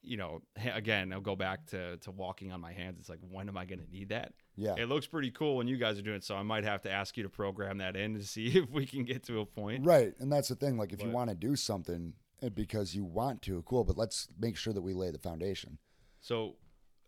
you 0.03 0.17
know, 0.17 0.43
again, 0.73 1.13
I'll 1.13 1.21
go 1.21 1.37
back 1.37 1.67
to 1.67 1.97
to 1.99 2.11
walking 2.13 2.53
on 2.53 2.61
my 2.61 2.73
hands. 2.73 2.99
It's 3.01 3.09
like, 3.09 3.19
when 3.29 3.49
am 3.49 3.57
I 3.57 3.65
going 3.65 3.81
to 3.81 3.91
need 3.91 4.11
that? 4.11 4.33
Yeah. 4.59 4.75
It 4.77 4.89
looks 4.89 5.07
pretty 5.07 5.31
cool 5.31 5.57
when 5.57 5.69
you 5.69 5.77
guys 5.77 5.99
are 5.99 6.03
doing 6.03 6.17
it, 6.17 6.25
so 6.25 6.35
I 6.35 6.43
might 6.43 6.65
have 6.65 6.83
to 6.83 6.91
ask 6.91 7.17
you 7.17 7.23
to 7.23 7.29
program 7.29 7.79
that 7.79 7.95
in 7.95 8.15
to 8.15 8.25
see 8.25 8.47
if 8.59 8.69
we 8.69 8.87
can 8.87 9.05
get 9.05 9.23
to 9.25 9.41
a 9.41 9.47
point. 9.47 9.87
Right. 9.87 10.13
And 10.19 10.31
that's 10.31 10.49
the 10.49 10.57
thing. 10.57 10.77
Like, 10.77 10.93
if 10.93 11.03
you 11.03 11.11
want 11.11 11.31
to 11.31 11.37
do 11.37 11.55
something 11.55 12.15
because 12.55 12.95
you 12.95 13.05
want 13.05 13.43
to, 13.43 13.63
cool, 13.63 13.85
but 13.85 13.97
let's 13.97 14.29
make 14.39 14.57
sure 14.57 14.73
that 14.73 14.83
we 14.83 14.93
lay 14.93 15.11
the 15.11 15.19
foundation. 15.19 15.79
So, 16.21 16.57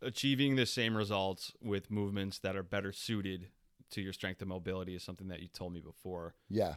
achieving 0.00 0.56
the 0.56 0.64
same 0.64 0.96
results 0.96 1.52
with 1.60 1.90
movements 1.90 2.38
that 2.38 2.56
are 2.56 2.62
better 2.62 2.92
suited 2.92 3.48
to 3.90 4.00
your 4.00 4.12
strength 4.12 4.40
and 4.40 4.48
mobility 4.48 4.94
is 4.94 5.02
something 5.02 5.28
that 5.28 5.40
you 5.40 5.48
told 5.48 5.72
me 5.72 5.80
before. 5.80 6.34
Yeah. 6.48 6.74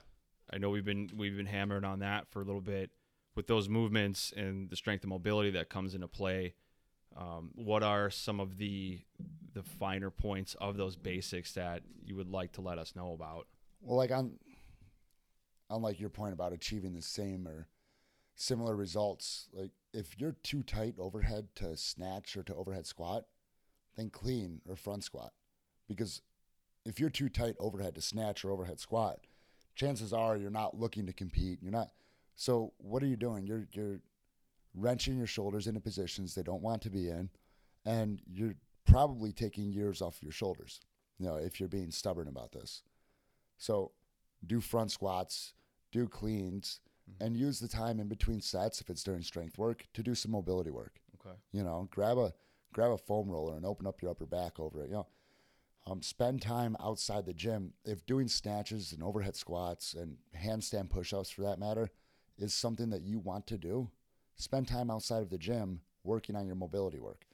I 0.51 0.57
know 0.57 0.69
we've 0.71 0.83
been 0.83 1.09
we've 1.15 1.37
been 1.37 1.45
hammering 1.45 1.83
on 1.83 1.99
that 1.99 2.27
for 2.29 2.41
a 2.41 2.45
little 2.45 2.61
bit 2.61 2.91
with 3.35 3.47
those 3.47 3.69
movements 3.69 4.33
and 4.35 4.69
the 4.69 4.75
strength 4.75 5.03
and 5.03 5.09
mobility 5.09 5.51
that 5.51 5.69
comes 5.69 5.95
into 5.95 6.07
play. 6.07 6.55
Um, 7.15 7.51
what 7.55 7.83
are 7.83 8.09
some 8.09 8.39
of 8.39 8.57
the 8.57 9.01
the 9.53 9.63
finer 9.63 10.09
points 10.09 10.55
of 10.59 10.77
those 10.77 10.95
basics 10.95 11.53
that 11.53 11.83
you 12.03 12.15
would 12.15 12.29
like 12.29 12.53
to 12.53 12.61
let 12.61 12.79
us 12.79 12.95
know 12.95 13.13
about? 13.13 13.47
Well, 13.81 13.97
like 13.97 14.11
on, 14.11 14.39
unlike 15.69 15.99
your 15.99 16.09
point 16.09 16.33
about 16.33 16.53
achieving 16.53 16.93
the 16.93 17.01
same 17.03 17.47
or 17.47 17.67
similar 18.35 18.75
results, 18.75 19.49
like 19.53 19.71
if 19.93 20.19
you're 20.19 20.35
too 20.43 20.63
tight 20.63 20.95
overhead 20.97 21.49
to 21.55 21.77
snatch 21.77 22.35
or 22.35 22.43
to 22.43 22.55
overhead 22.55 22.87
squat, 22.87 23.25
then 23.95 24.09
clean 24.09 24.61
or 24.67 24.75
front 24.75 25.03
squat. 25.03 25.33
Because 25.87 26.21
if 26.85 26.99
you're 26.99 27.09
too 27.09 27.29
tight 27.29 27.55
overhead 27.59 27.95
to 27.95 28.01
snatch 28.01 28.43
or 28.43 28.51
overhead 28.51 28.79
squat, 28.79 29.19
chances 29.75 30.13
are 30.13 30.35
you're 30.35 30.49
not 30.49 30.79
looking 30.79 31.05
to 31.05 31.13
compete. 31.13 31.59
You're 31.61 31.71
not. 31.71 31.91
So 32.35 32.73
what 32.77 33.03
are 33.03 33.07
you 33.07 33.15
doing? 33.15 33.45
You're 33.45 33.67
you're 33.71 33.99
wrenching 34.73 35.17
your 35.17 35.27
shoulders 35.27 35.67
into 35.67 35.79
positions 35.79 36.33
they 36.33 36.43
don't 36.43 36.61
want 36.61 36.81
to 36.83 36.89
be 36.89 37.09
in, 37.09 37.29
and 37.85 38.21
you're 38.25 38.55
probably 38.85 39.31
taking 39.31 39.71
years 39.71 40.01
off 40.01 40.21
your 40.21 40.31
shoulders. 40.31 40.81
You 41.19 41.27
know, 41.27 41.35
if 41.35 41.59
you're 41.59 41.69
being 41.69 41.91
stubborn 41.91 42.27
about 42.27 42.51
this. 42.51 42.83
So 43.57 43.91
do 44.45 44.59
front 44.59 44.91
squats, 44.91 45.53
do 45.91 46.07
cleans, 46.07 46.79
and 47.19 47.37
use 47.37 47.59
the 47.59 47.67
time 47.67 47.99
in 47.99 48.07
between 48.07 48.41
sets 48.41 48.81
if 48.81 48.89
it's 48.89 49.03
during 49.03 49.21
strength 49.21 49.57
work 49.57 49.85
to 49.93 50.03
do 50.03 50.15
some 50.15 50.31
mobility 50.31 50.71
work. 50.71 50.99
Okay. 51.19 51.35
You 51.51 51.63
know, 51.63 51.87
grab 51.91 52.17
a 52.17 52.33
grab 52.73 52.91
a 52.91 52.97
foam 52.97 53.29
roller 53.29 53.55
and 53.55 53.65
open 53.65 53.85
up 53.85 54.01
your 54.01 54.11
upper 54.11 54.25
back 54.25 54.59
over 54.59 54.83
it. 54.83 54.89
You 54.89 54.95
know, 54.95 55.07
um, 55.85 56.01
spend 56.01 56.41
time 56.41 56.75
outside 56.79 57.25
the 57.25 57.33
gym. 57.33 57.73
If 57.85 58.05
doing 58.05 58.27
snatches 58.27 58.93
and 58.93 59.03
overhead 59.03 59.35
squats 59.35 59.93
and 59.93 60.17
handstand 60.35 60.89
push-ups, 60.89 61.29
for 61.29 61.43
that 61.43 61.59
matter, 61.59 61.89
is 62.37 62.53
something 62.53 62.89
that 62.89 63.03
you 63.03 63.19
want 63.19 63.47
to 63.47 63.57
do, 63.57 63.89
spend 64.35 64.67
time 64.67 64.89
outside 64.91 65.21
of 65.21 65.29
the 65.29 65.37
gym 65.37 65.81
working 66.03 66.35
on 66.35 66.45
your 66.45 66.55
mobility 66.55 66.99
work. 66.99 67.25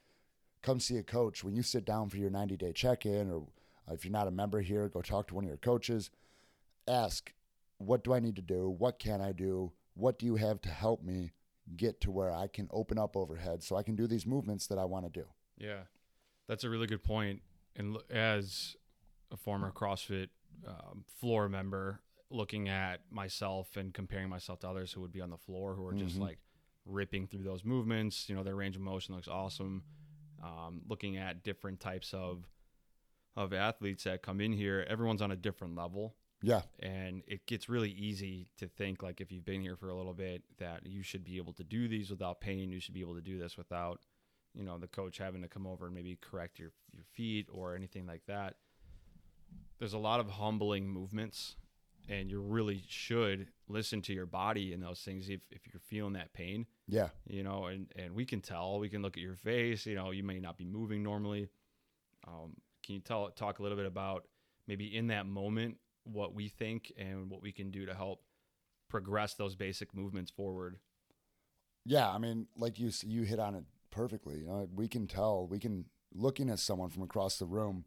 Come 0.62 0.80
see 0.80 0.98
a 0.98 1.04
coach 1.04 1.44
when 1.44 1.56
you 1.56 1.64
sit 1.64 1.86
down 1.86 2.10
for 2.10 2.18
your 2.18 2.30
90-day 2.30 2.74
check-in, 2.74 3.32
or 3.32 3.48
uh, 3.90 3.94
if 3.94 4.04
you're 4.04 4.12
not 4.12 4.28
a 4.28 4.32
member 4.32 4.62
here, 4.62 4.88
go 4.90 5.02
talk 5.02 5.28
to 5.28 5.36
one 5.36 5.44
of 5.44 5.48
your 5.48 5.58
coaches. 5.58 6.12
Ask, 6.88 7.34
what 7.78 8.04
do 8.04 8.14
I 8.14 8.20
need 8.20 8.36
to 8.36 8.42
do? 8.42 8.70
What 8.70 9.00
can 9.00 9.22
I 9.22 9.32
do? 9.32 9.72
What 9.94 10.20
do 10.20 10.26
you 10.26 10.36
have 10.36 10.62
to 10.62 10.70
help 10.70 11.02
me 11.04 11.32
get 11.78 12.02
to 12.02 12.12
where 12.12 12.32
I 12.32 12.48
can 12.48 12.68
open 12.72 12.98
up 12.98 13.16
overhead 13.16 13.64
so 13.64 13.76
I 13.76 13.84
can 13.84 13.96
do 13.96 14.08
these 14.08 14.26
movements 14.26 14.68
that 14.68 14.78
I 14.78 14.86
want 14.86 15.06
to 15.06 15.12
do? 15.22 15.26
Yeah, 15.58 15.84
that's 16.48 16.64
a 16.64 16.70
really 16.70 16.88
good 16.88 17.04
point. 17.04 17.42
And 17.76 17.98
as 18.10 18.76
a 19.32 19.38
former 19.38 19.72
CrossFit 19.72 20.30
um, 20.68 21.06
floor 21.20 21.48
member, 21.48 22.02
looking 22.32 22.68
at 22.68 23.00
myself 23.12 23.78
and 23.78 23.94
comparing 23.94 24.30
myself 24.30 24.60
to 24.60 24.70
others 24.70 24.92
who 24.92 25.02
would 25.02 25.12
be 25.14 25.22
on 25.22 25.30
the 25.30 25.38
floor 25.38 25.76
who 25.76 25.86
are 25.88 25.94
just 25.94 26.18
Mhm. 26.18 26.22
like 26.22 26.40
ripping 26.89 27.28
through 27.28 27.43
those 27.43 27.63
movements, 27.63 28.28
you 28.28 28.36
know, 28.36 28.43
their 28.43 28.56
range 28.56 28.75
of 28.75 28.82
motion 28.82 29.15
looks 29.15 29.28
awesome. 29.28 29.84
Um, 30.43 30.82
looking 30.88 31.17
at 31.17 31.43
different 31.43 31.80
types 31.80 32.13
of 32.13 32.45
of 33.36 33.54
athletes 33.54 34.04
that 34.04 34.21
come 34.21 34.41
in 34.41 34.52
here, 34.52 34.86
everyone's 34.89 35.21
on 35.21 35.32
a 35.32 35.36
different 35.36 35.75
level. 35.75 36.15
Yeah, 36.41 36.62
and 36.80 37.21
it 37.28 37.45
gets 37.45 37.67
really 37.67 37.91
easy 37.91 38.47
to 38.58 38.67
think 38.67 39.04
like 39.04 39.19
if 39.19 39.32
you've 39.32 39.45
been 39.45 39.62
here 39.62 39.75
for 39.75 39.89
a 39.89 39.95
little 39.95 40.13
bit 40.13 40.43
that 40.58 40.86
you 40.86 41.04
should 41.04 41.23
be 41.23 41.38
able 41.38 41.54
to 41.54 41.63
do 41.63 41.88
these 41.88 42.10
without 42.10 42.39
pain. 42.39 42.71
You 42.71 42.80
should 42.80 42.93
be 42.93 43.02
able 43.02 43.15
to 43.15 43.21
do 43.21 43.38
this 43.38 43.58
without 43.58 43.99
you 44.54 44.63
know 44.63 44.78
the 44.78 44.88
coach 44.88 45.17
having 45.17 45.41
to 45.41 45.49
come 45.49 45.67
over 45.67 45.86
and 45.86 45.95
maybe 45.95 46.17
correct 46.21 46.60
your 46.60 46.71
your 46.93 47.04
feet 47.13 47.47
or 47.52 47.75
anything 47.75 48.06
like 48.06 48.23
that. 48.28 48.56
There's 49.80 49.93
a 49.93 49.99
lot 49.99 50.19
of 50.19 50.30
humbling 50.30 50.88
movements 50.88 51.56
and 52.08 52.30
you 52.30 52.40
really 52.40 52.84
should 52.88 53.48
listen 53.68 54.02
to 54.02 54.14
your 54.14 54.26
body 54.26 54.74
in 54.74 54.80
those 54.80 55.00
things 55.02 55.30
if, 55.30 55.42
if 55.52 55.62
you're 55.72 55.82
feeling 55.82 56.14
that 56.14 56.34
pain 56.34 56.66
yeah, 56.90 57.10
you 57.28 57.44
know, 57.44 57.66
and, 57.66 57.88
and 57.96 58.16
we 58.16 58.26
can 58.26 58.42
tell, 58.42 58.80
we 58.80 58.90
can 58.90 59.04
look 59.04 59.16
at 59.16 59.22
your 59.22 59.36
face, 59.36 59.86
you 59.86 59.96
know, 59.96 60.10
you 60.10 60.24
may 60.24 60.40
not 60.40 60.58
be 60.58 60.66
moving 60.66 61.04
normally. 61.04 61.50
Um, 62.28 62.56
can 62.84 62.96
you 62.96 63.02
tell, 63.02 63.30
talk 63.30 63.60
a 63.60 63.62
little 63.62 63.78
bit 63.78 63.86
about 63.86 64.24
maybe 64.68 64.96
in 64.98 65.08
that 65.08 65.28
moment, 65.28 65.78
what 66.04 66.34
we 66.34 66.48
think 66.50 66.92
and 66.98 67.30
what 67.30 67.44
we 67.44 67.52
can 67.52 67.70
do 67.70 67.86
to 67.86 67.94
help 67.94 68.24
progress 68.90 69.36
those 69.36 69.56
basic 69.56 69.94
movements 69.94 70.32
forward? 70.32 70.80
yeah. 71.86 72.10
I 72.10 72.18
mean, 72.18 72.48
like 72.58 72.80
you 72.80 72.92
you 73.06 73.24
hit 73.24 73.40
on 73.40 73.56
it 73.56 73.64
perfectly. 73.92 74.40
You 74.40 74.48
know, 74.48 74.70
we 74.74 74.88
can 74.88 75.08
tell. 75.08 75.48
We 75.48 75.60
can 75.60 75.86
looking 76.14 76.50
at 76.50 76.60
someone 76.60 76.90
from 76.90 77.04
across 77.04 77.38
the 77.38 77.46
room. 77.46 77.86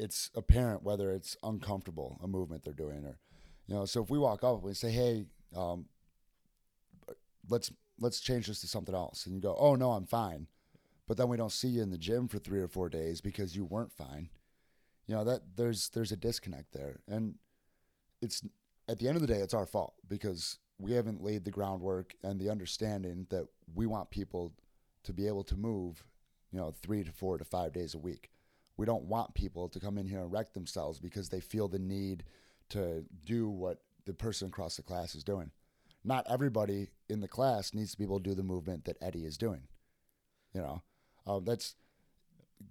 It's 0.00 0.30
apparent 0.34 0.82
whether 0.82 1.12
it's 1.12 1.36
uncomfortable 1.42 2.18
a 2.22 2.26
movement 2.26 2.64
they're 2.64 2.72
doing, 2.72 3.04
or 3.04 3.18
you 3.66 3.74
know. 3.74 3.84
So 3.84 4.02
if 4.02 4.10
we 4.10 4.18
walk 4.18 4.42
up 4.42 4.64
and 4.64 4.76
say, 4.76 4.90
"Hey, 4.90 5.26
um, 5.54 5.86
let's 7.48 7.70
let's 7.98 8.20
change 8.20 8.46
this 8.46 8.60
to 8.62 8.66
something 8.66 8.94
else," 8.94 9.26
and 9.26 9.34
you 9.34 9.40
go, 9.40 9.54
"Oh 9.58 9.74
no, 9.74 9.92
I'm 9.92 10.06
fine," 10.06 10.46
but 11.06 11.16
then 11.16 11.28
we 11.28 11.36
don't 11.36 11.52
see 11.52 11.68
you 11.68 11.82
in 11.82 11.90
the 11.90 11.98
gym 11.98 12.28
for 12.28 12.38
three 12.38 12.60
or 12.60 12.68
four 12.68 12.88
days 12.88 13.20
because 13.20 13.54
you 13.54 13.64
weren't 13.64 13.92
fine. 13.92 14.30
You 15.06 15.16
know 15.16 15.24
that 15.24 15.56
there's 15.56 15.90
there's 15.90 16.12
a 16.12 16.16
disconnect 16.16 16.72
there, 16.72 17.00
and 17.06 17.34
it's 18.22 18.42
at 18.88 18.98
the 18.98 19.06
end 19.06 19.16
of 19.16 19.20
the 19.22 19.28
day, 19.28 19.40
it's 19.40 19.54
our 19.54 19.66
fault 19.66 19.94
because 20.08 20.58
we 20.78 20.92
haven't 20.92 21.22
laid 21.22 21.44
the 21.44 21.50
groundwork 21.50 22.14
and 22.24 22.40
the 22.40 22.50
understanding 22.50 23.26
that 23.30 23.46
we 23.74 23.86
want 23.86 24.10
people 24.10 24.52
to 25.04 25.12
be 25.12 25.26
able 25.26 25.44
to 25.44 25.56
move, 25.56 26.04
you 26.50 26.58
know, 26.58 26.72
three 26.72 27.04
to 27.04 27.12
four 27.12 27.38
to 27.38 27.44
five 27.44 27.72
days 27.72 27.94
a 27.94 27.98
week. 27.98 28.30
We 28.80 28.86
don't 28.86 29.04
want 29.04 29.34
people 29.34 29.68
to 29.68 29.78
come 29.78 29.98
in 29.98 30.06
here 30.06 30.20
and 30.20 30.32
wreck 30.32 30.54
themselves 30.54 31.00
because 31.00 31.28
they 31.28 31.40
feel 31.40 31.68
the 31.68 31.78
need 31.78 32.24
to 32.70 33.04
do 33.26 33.46
what 33.46 33.82
the 34.06 34.14
person 34.14 34.48
across 34.48 34.76
the 34.76 34.82
class 34.82 35.14
is 35.14 35.22
doing. 35.22 35.50
Not 36.02 36.24
everybody 36.30 36.88
in 37.06 37.20
the 37.20 37.28
class 37.28 37.74
needs 37.74 37.92
to 37.92 37.98
be 37.98 38.04
able 38.04 38.20
to 38.20 38.30
do 38.30 38.34
the 38.34 38.42
movement 38.42 38.86
that 38.86 38.96
Eddie 39.02 39.26
is 39.26 39.36
doing. 39.36 39.64
You 40.54 40.62
know, 40.62 40.82
uh, 41.26 41.40
that's 41.40 41.74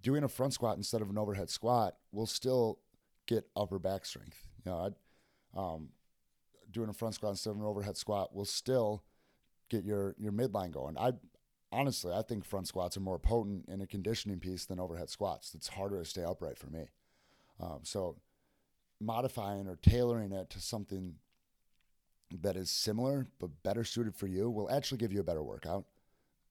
doing 0.02 0.24
a 0.24 0.28
front 0.28 0.54
squat 0.54 0.78
instead 0.78 1.04
of 1.04 1.12
an 1.12 1.17
overhead 1.19 1.52
squat 1.52 1.95
will 2.12 2.26
still 2.26 2.80
get 3.28 3.45
upper 3.56 3.78
back 3.78 4.04
strength. 4.04 4.48
You 4.65 4.72
know, 4.72 4.93
um, 5.56 5.89
doing 6.72 6.89
a 6.89 6.93
front 6.93 7.13
squat 7.13 7.34
instead 7.34 7.52
of 7.52 7.58
an 7.58 7.65
overhead 7.65 7.98
squat 7.98 8.34
will 8.34 8.45
still 8.45 9.04
get 9.69 9.86
your 9.86 10.15
your 10.17 10.32
midline 10.32 10.72
going. 10.72 10.98
I 10.98 11.12
honestly 11.71 12.13
I 12.13 12.21
think 12.21 12.45
front 12.45 12.67
squats 12.67 12.97
are 12.97 13.01
more 13.01 13.19
potent 13.19 13.65
in 13.67 13.82
a 13.82 13.88
conditioning 13.88 14.39
piece 14.39 14.65
than 14.65 14.79
overhead 14.79 15.10
squats. 15.10 15.53
It's 15.53 15.67
harder 15.69 15.99
to 15.99 16.05
stay 16.05 16.23
upright 16.23 16.58
for 16.58 16.67
me. 16.67 16.89
Um, 17.60 17.79
so 17.84 18.17
modifying 19.01 19.67
or 19.67 19.77
tailoring 19.77 20.32
it 20.32 20.49
to 20.51 20.60
something 20.60 21.15
that 22.41 22.55
is 22.55 22.69
similar 22.69 23.27
but 23.39 23.63
better 23.63 23.84
suited 23.84 24.15
for 24.15 24.27
you 24.27 24.49
will 24.49 24.69
actually 24.69 24.97
give 24.97 25.13
you 25.13 25.19
a 25.19 25.23
better 25.23 25.43
workout. 25.43 25.86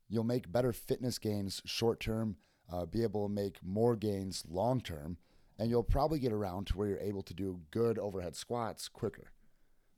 You'll 0.09 0.25
make 0.25 0.51
better 0.51 0.73
fitness 0.73 1.19
gains 1.19 1.63
short 1.65 2.01
term, 2.01 2.37
uh, 2.73 2.87
be 2.87 3.03
able 3.03 3.29
to 3.29 3.35
make 3.35 3.59
more 3.63 3.95
gains 3.95 4.45
long 4.49 4.81
term, 4.81 5.19
and 5.59 5.69
you'll 5.69 5.83
probably 5.83 6.19
get 6.19 6.33
around 6.33 6.67
to 6.69 6.79
where 6.79 6.89
you're 6.89 6.99
able 6.99 7.23
to 7.23 7.35
do 7.35 7.61
good 7.71 7.99
overhead 7.99 8.35
squats 8.35 8.89
quicker. 8.89 9.33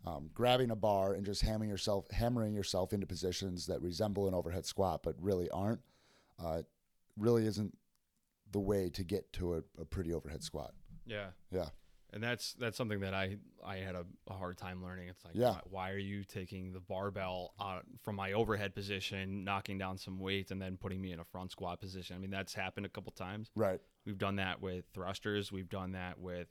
Um, 0.06 0.30
grabbing 0.32 0.70
a 0.70 0.76
bar 0.76 1.12
and 1.12 1.26
just 1.26 1.42
hammering 1.42 1.68
yourself, 1.68 2.10
hammering 2.10 2.54
yourself 2.54 2.94
into 2.94 3.06
positions 3.06 3.66
that 3.66 3.82
resemble 3.82 4.26
an 4.26 4.32
overhead 4.34 4.64
squat 4.64 5.02
but 5.02 5.14
really 5.20 5.50
aren't, 5.50 5.80
uh, 6.42 6.62
really 7.18 7.44
isn't 7.46 7.76
the 8.52 8.60
way 8.60 8.88
to 8.90 9.04
get 9.04 9.30
to 9.34 9.56
a, 9.56 9.62
a 9.78 9.84
pretty 9.84 10.14
overhead 10.14 10.42
squat. 10.42 10.72
Yeah. 11.04 11.26
Yeah. 11.52 11.66
And 12.12 12.20
that's 12.22 12.54
that's 12.54 12.76
something 12.76 13.00
that 13.00 13.14
I 13.14 13.36
I 13.64 13.76
had 13.76 13.94
a, 13.94 14.04
a 14.28 14.32
hard 14.32 14.56
time 14.58 14.82
learning. 14.82 15.08
It's 15.08 15.24
like, 15.24 15.34
Yeah. 15.36 15.50
why, 15.52 15.60
why 15.70 15.90
are 15.92 15.98
you 15.98 16.24
taking 16.24 16.72
the 16.72 16.80
barbell 16.80 17.52
out 17.60 17.84
from 18.02 18.16
my 18.16 18.32
overhead 18.32 18.74
position, 18.74 19.44
knocking 19.44 19.78
down 19.78 19.96
some 19.98 20.18
weight, 20.18 20.50
and 20.50 20.60
then 20.60 20.76
putting 20.76 21.00
me 21.00 21.12
in 21.12 21.20
a 21.20 21.24
front 21.24 21.52
squat 21.52 21.78
position? 21.78 22.16
I 22.16 22.18
mean, 22.18 22.30
that's 22.30 22.52
happened 22.54 22.86
a 22.86 22.88
couple 22.88 23.12
times. 23.12 23.50
Right. 23.54 23.80
We've 24.06 24.18
done 24.18 24.36
that 24.36 24.60
with 24.60 24.86
thrusters. 24.92 25.52
We've 25.52 25.68
done 25.68 25.92
that 25.92 26.18
with 26.18 26.48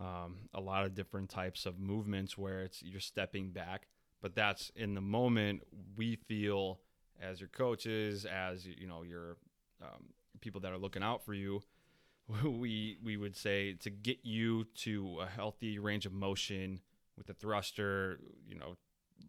um, 0.00 0.36
a 0.54 0.60
lot 0.60 0.84
of 0.84 0.94
different 0.94 1.28
types 1.30 1.66
of 1.66 1.78
movements 1.78 2.36
where 2.38 2.62
it's 2.62 2.82
you're 2.82 3.00
stepping 3.00 3.50
back, 3.50 3.86
but 4.22 4.34
that's 4.34 4.70
in 4.74 4.94
the 4.94 5.00
moment 5.00 5.62
we 5.96 6.16
feel 6.16 6.80
as 7.20 7.40
your 7.40 7.48
coaches, 7.50 8.24
as 8.24 8.66
you 8.66 8.86
know 8.86 9.02
your 9.02 9.36
um, 9.82 10.06
people 10.40 10.60
that 10.62 10.72
are 10.72 10.78
looking 10.78 11.02
out 11.02 11.24
for 11.24 11.34
you. 11.34 11.60
We 12.44 12.96
we 13.02 13.16
would 13.16 13.36
say 13.36 13.72
to 13.80 13.90
get 13.90 14.18
you 14.22 14.64
to 14.84 15.18
a 15.20 15.26
healthy 15.26 15.80
range 15.80 16.06
of 16.06 16.12
motion 16.12 16.80
with 17.18 17.26
the 17.26 17.34
thruster. 17.34 18.20
You 18.46 18.54
know, 18.54 18.76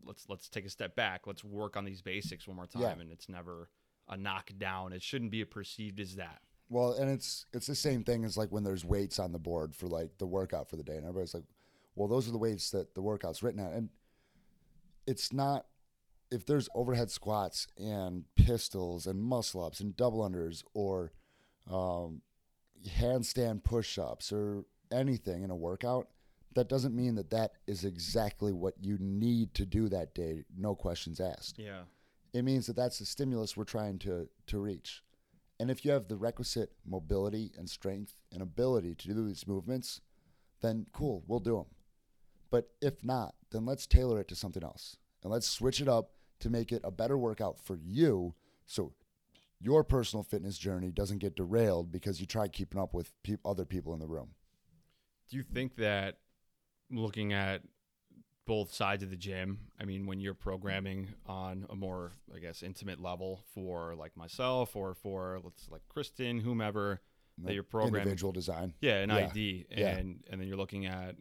let's 0.05 0.25
let's 0.29 0.47
take 0.49 0.65
a 0.65 0.69
step 0.69 0.95
back. 0.95 1.25
Let's 1.25 1.43
work 1.43 1.75
on 1.75 1.83
these 1.83 2.03
basics 2.03 2.47
one 2.47 2.57
more 2.57 2.67
time, 2.67 2.81
Yeah. 2.83 2.91
and 2.99 3.11
it's 3.11 3.27
never 3.27 3.69
a 4.07 4.15
knockdown. 4.17 4.93
It 4.93 5.01
shouldn't 5.01 5.31
be 5.31 5.43
perceived 5.45 5.99
as 5.99 6.15
that. 6.17 6.41
Well, 6.71 6.93
and 6.93 7.11
it's 7.11 7.45
it's 7.53 7.67
the 7.67 7.75
same 7.75 8.03
thing 8.05 8.23
as 8.23 8.37
like 8.37 8.49
when 8.49 8.63
there's 8.63 8.85
weights 8.85 9.19
on 9.19 9.33
the 9.33 9.37
board 9.39 9.75
for 9.75 9.87
like 9.87 10.17
the 10.19 10.25
workout 10.25 10.69
for 10.69 10.77
the 10.77 10.83
day, 10.83 10.95
and 10.95 11.03
everybody's 11.05 11.33
like, 11.33 11.43
"Well, 11.95 12.07
those 12.07 12.29
are 12.29 12.31
the 12.31 12.37
weights 12.37 12.71
that 12.71 12.95
the 12.95 13.01
workout's 13.01 13.43
written 13.43 13.59
at," 13.59 13.73
and 13.73 13.89
it's 15.05 15.33
not. 15.33 15.65
If 16.31 16.45
there's 16.45 16.69
overhead 16.73 17.11
squats 17.11 17.67
and 17.77 18.23
pistols 18.37 19.05
and 19.05 19.21
muscle 19.21 19.61
ups 19.65 19.81
and 19.81 19.97
double 19.97 20.19
unders 20.19 20.63
or 20.73 21.11
um, 21.69 22.21
handstand 22.87 23.65
push 23.65 23.99
ups 23.99 24.31
or 24.31 24.63
anything 24.93 25.43
in 25.43 25.51
a 25.51 25.55
workout, 25.57 26.07
that 26.55 26.69
doesn't 26.69 26.95
mean 26.95 27.15
that 27.15 27.31
that 27.31 27.51
is 27.67 27.83
exactly 27.83 28.53
what 28.53 28.75
you 28.79 28.97
need 28.97 29.53
to 29.55 29.65
do 29.65 29.89
that 29.89 30.15
day. 30.15 30.45
No 30.57 30.73
questions 30.73 31.19
asked 31.19 31.59
Yeah. 31.59 31.83
it 32.31 32.43
means 32.43 32.65
that 32.67 32.77
that's 32.77 32.99
the 32.99 33.05
stimulus 33.05 33.57
we're 33.57 33.65
trying 33.65 33.99
to 33.99 34.29
to 34.47 34.57
reach. 34.59 35.03
And 35.61 35.69
if 35.69 35.85
you 35.85 35.91
have 35.91 36.07
the 36.07 36.15
requisite 36.15 36.71
mobility 36.87 37.51
and 37.55 37.69
strength 37.69 38.13
and 38.33 38.41
ability 38.41 38.95
to 38.95 39.09
do 39.09 39.27
these 39.27 39.45
movements, 39.45 40.01
then 40.59 40.87
cool, 40.91 41.23
we'll 41.27 41.39
do 41.39 41.55
them. 41.55 41.67
But 42.49 42.71
if 42.81 43.03
not, 43.03 43.35
then 43.51 43.67
let's 43.67 43.85
tailor 43.85 44.19
it 44.19 44.27
to 44.29 44.35
something 44.35 44.63
else. 44.63 44.97
And 45.21 45.31
let's 45.31 45.47
switch 45.47 45.79
it 45.79 45.87
up 45.87 46.13
to 46.39 46.49
make 46.49 46.71
it 46.71 46.81
a 46.83 46.89
better 46.89 47.15
workout 47.15 47.59
for 47.59 47.77
you 47.77 48.33
so 48.65 48.93
your 49.59 49.83
personal 49.83 50.23
fitness 50.23 50.57
journey 50.57 50.89
doesn't 50.89 51.19
get 51.19 51.35
derailed 51.35 51.91
because 51.91 52.19
you 52.19 52.25
try 52.25 52.47
keeping 52.47 52.81
up 52.81 52.95
with 52.95 53.13
peop 53.21 53.39
other 53.45 53.63
people 53.63 53.93
in 53.93 53.99
the 53.99 54.07
room. 54.07 54.29
Do 55.29 55.37
you 55.37 55.43
think 55.43 55.75
that 55.75 56.17
looking 56.89 57.33
at 57.33 57.61
both 58.45 58.73
sides 58.73 59.03
of 59.03 59.09
the 59.09 59.15
gym, 59.15 59.59
I 59.79 59.85
mean, 59.85 60.05
when 60.07 60.19
you're 60.19 60.33
programming 60.33 61.09
on 61.27 61.65
a 61.69 61.75
more, 61.75 62.11
I 62.35 62.39
guess, 62.39 62.63
intimate 62.63 62.99
level 63.01 63.41
for 63.53 63.95
like 63.95 64.17
myself 64.17 64.75
or 64.75 64.93
for 64.95 65.39
let's 65.43 65.69
like 65.69 65.81
Kristen, 65.89 66.39
whomever 66.39 67.01
that 67.43 67.53
you're 67.53 67.63
programming, 67.63 68.01
Individual 68.01 68.31
design. 68.33 68.73
yeah, 68.81 68.97
an 68.99 69.09
Yeah. 69.09 69.15
ID, 69.29 69.65
and 69.69 69.79
Yeah. 69.79 69.97
and 69.97 70.41
then 70.41 70.47
you're 70.47 70.57
looking 70.57 70.85
at, 70.85 71.15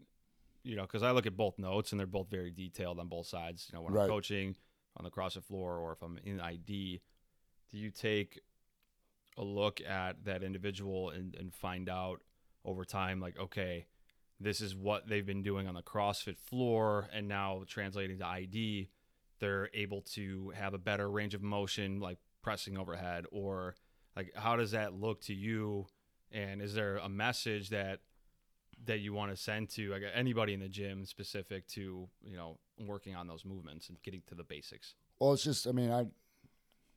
you 0.63 0.77
know, 0.77 0.83
because 0.83 1.03
I 1.03 1.11
look 1.13 1.27
at 1.27 1.37
both 1.37 1.59
notes 1.59 1.93
and 1.93 1.99
they're 2.01 2.07
both 2.07 2.29
very 2.31 2.51
detailed 2.51 2.99
on 2.99 3.09
both 3.09 3.27
sides. 3.27 3.69
You 3.71 3.77
know, 3.79 3.83
when 3.83 3.97
I'm 3.97 4.09
coaching 4.09 4.57
on 4.97 5.05
the 5.05 5.11
CrossFit 5.11 5.45
floor 5.45 5.79
or 5.79 5.93
if 5.93 6.03
I'm 6.03 6.19
in 6.25 6.41
ID, 6.41 7.01
do 7.71 7.77
you 7.79 7.91
take 7.91 8.41
a 9.37 9.45
look 9.45 9.81
at 9.81 10.25
that 10.25 10.43
individual 10.43 11.11
and, 11.11 11.35
and 11.37 11.55
find 11.55 11.89
out 11.89 12.21
over 12.65 12.85
time, 12.85 13.21
like, 13.21 13.39
okay, 13.39 13.87
this 14.41 14.61
is 14.61 14.75
what 14.75 15.09
they've 15.09 15.27
been 15.27 15.43
doing 15.43 15.69
on 15.69 15.75
the 15.75 15.83
CrossFit 15.83 16.39
floor, 16.39 17.09
and 17.13 17.29
now 17.29 17.63
translating 17.67 18.19
to 18.19 18.27
ID, 18.27 18.89
they're 19.39 19.69
able 19.75 20.01
to 20.03 20.53
have 20.57 20.75
a 20.75 20.79
better 20.79 21.11
range 21.11 21.35
of 21.35 21.43
motion, 21.43 22.01
like 22.01 22.19
pressing 22.43 22.79
overhead, 22.79 23.27
or 23.31 23.75
like 24.17 24.33
how 24.35 24.57
does 24.57 24.71
that 24.71 24.95
look 24.95 25.21
to 25.23 25.35
you? 25.35 25.87
And 26.33 26.63
is 26.63 26.75
there 26.75 26.97
a 26.97 27.09
message 27.09 27.71
that 27.71 28.01
that 28.87 29.01
you 29.01 29.13
want 29.13 29.31
to 29.31 29.37
send 29.37 29.69
to 29.69 29.91
like, 29.91 30.03
anybody 30.15 30.55
in 30.55 30.61
the 30.61 30.69
gym 30.69 31.05
specific 31.05 31.67
to 31.69 32.09
you 32.23 32.37
know 32.37 32.59
working 32.79 33.15
on 33.15 33.27
those 33.27 33.45
movements 33.45 33.89
and 33.89 34.03
getting 34.03 34.23
to 34.29 34.35
the 34.35 34.45
basics? 34.45 34.95
Well, 35.19 35.35
it's 35.35 35.45
just, 35.45 35.67
I 35.67 35.73
mean, 35.73 35.91
I, 35.91 36.01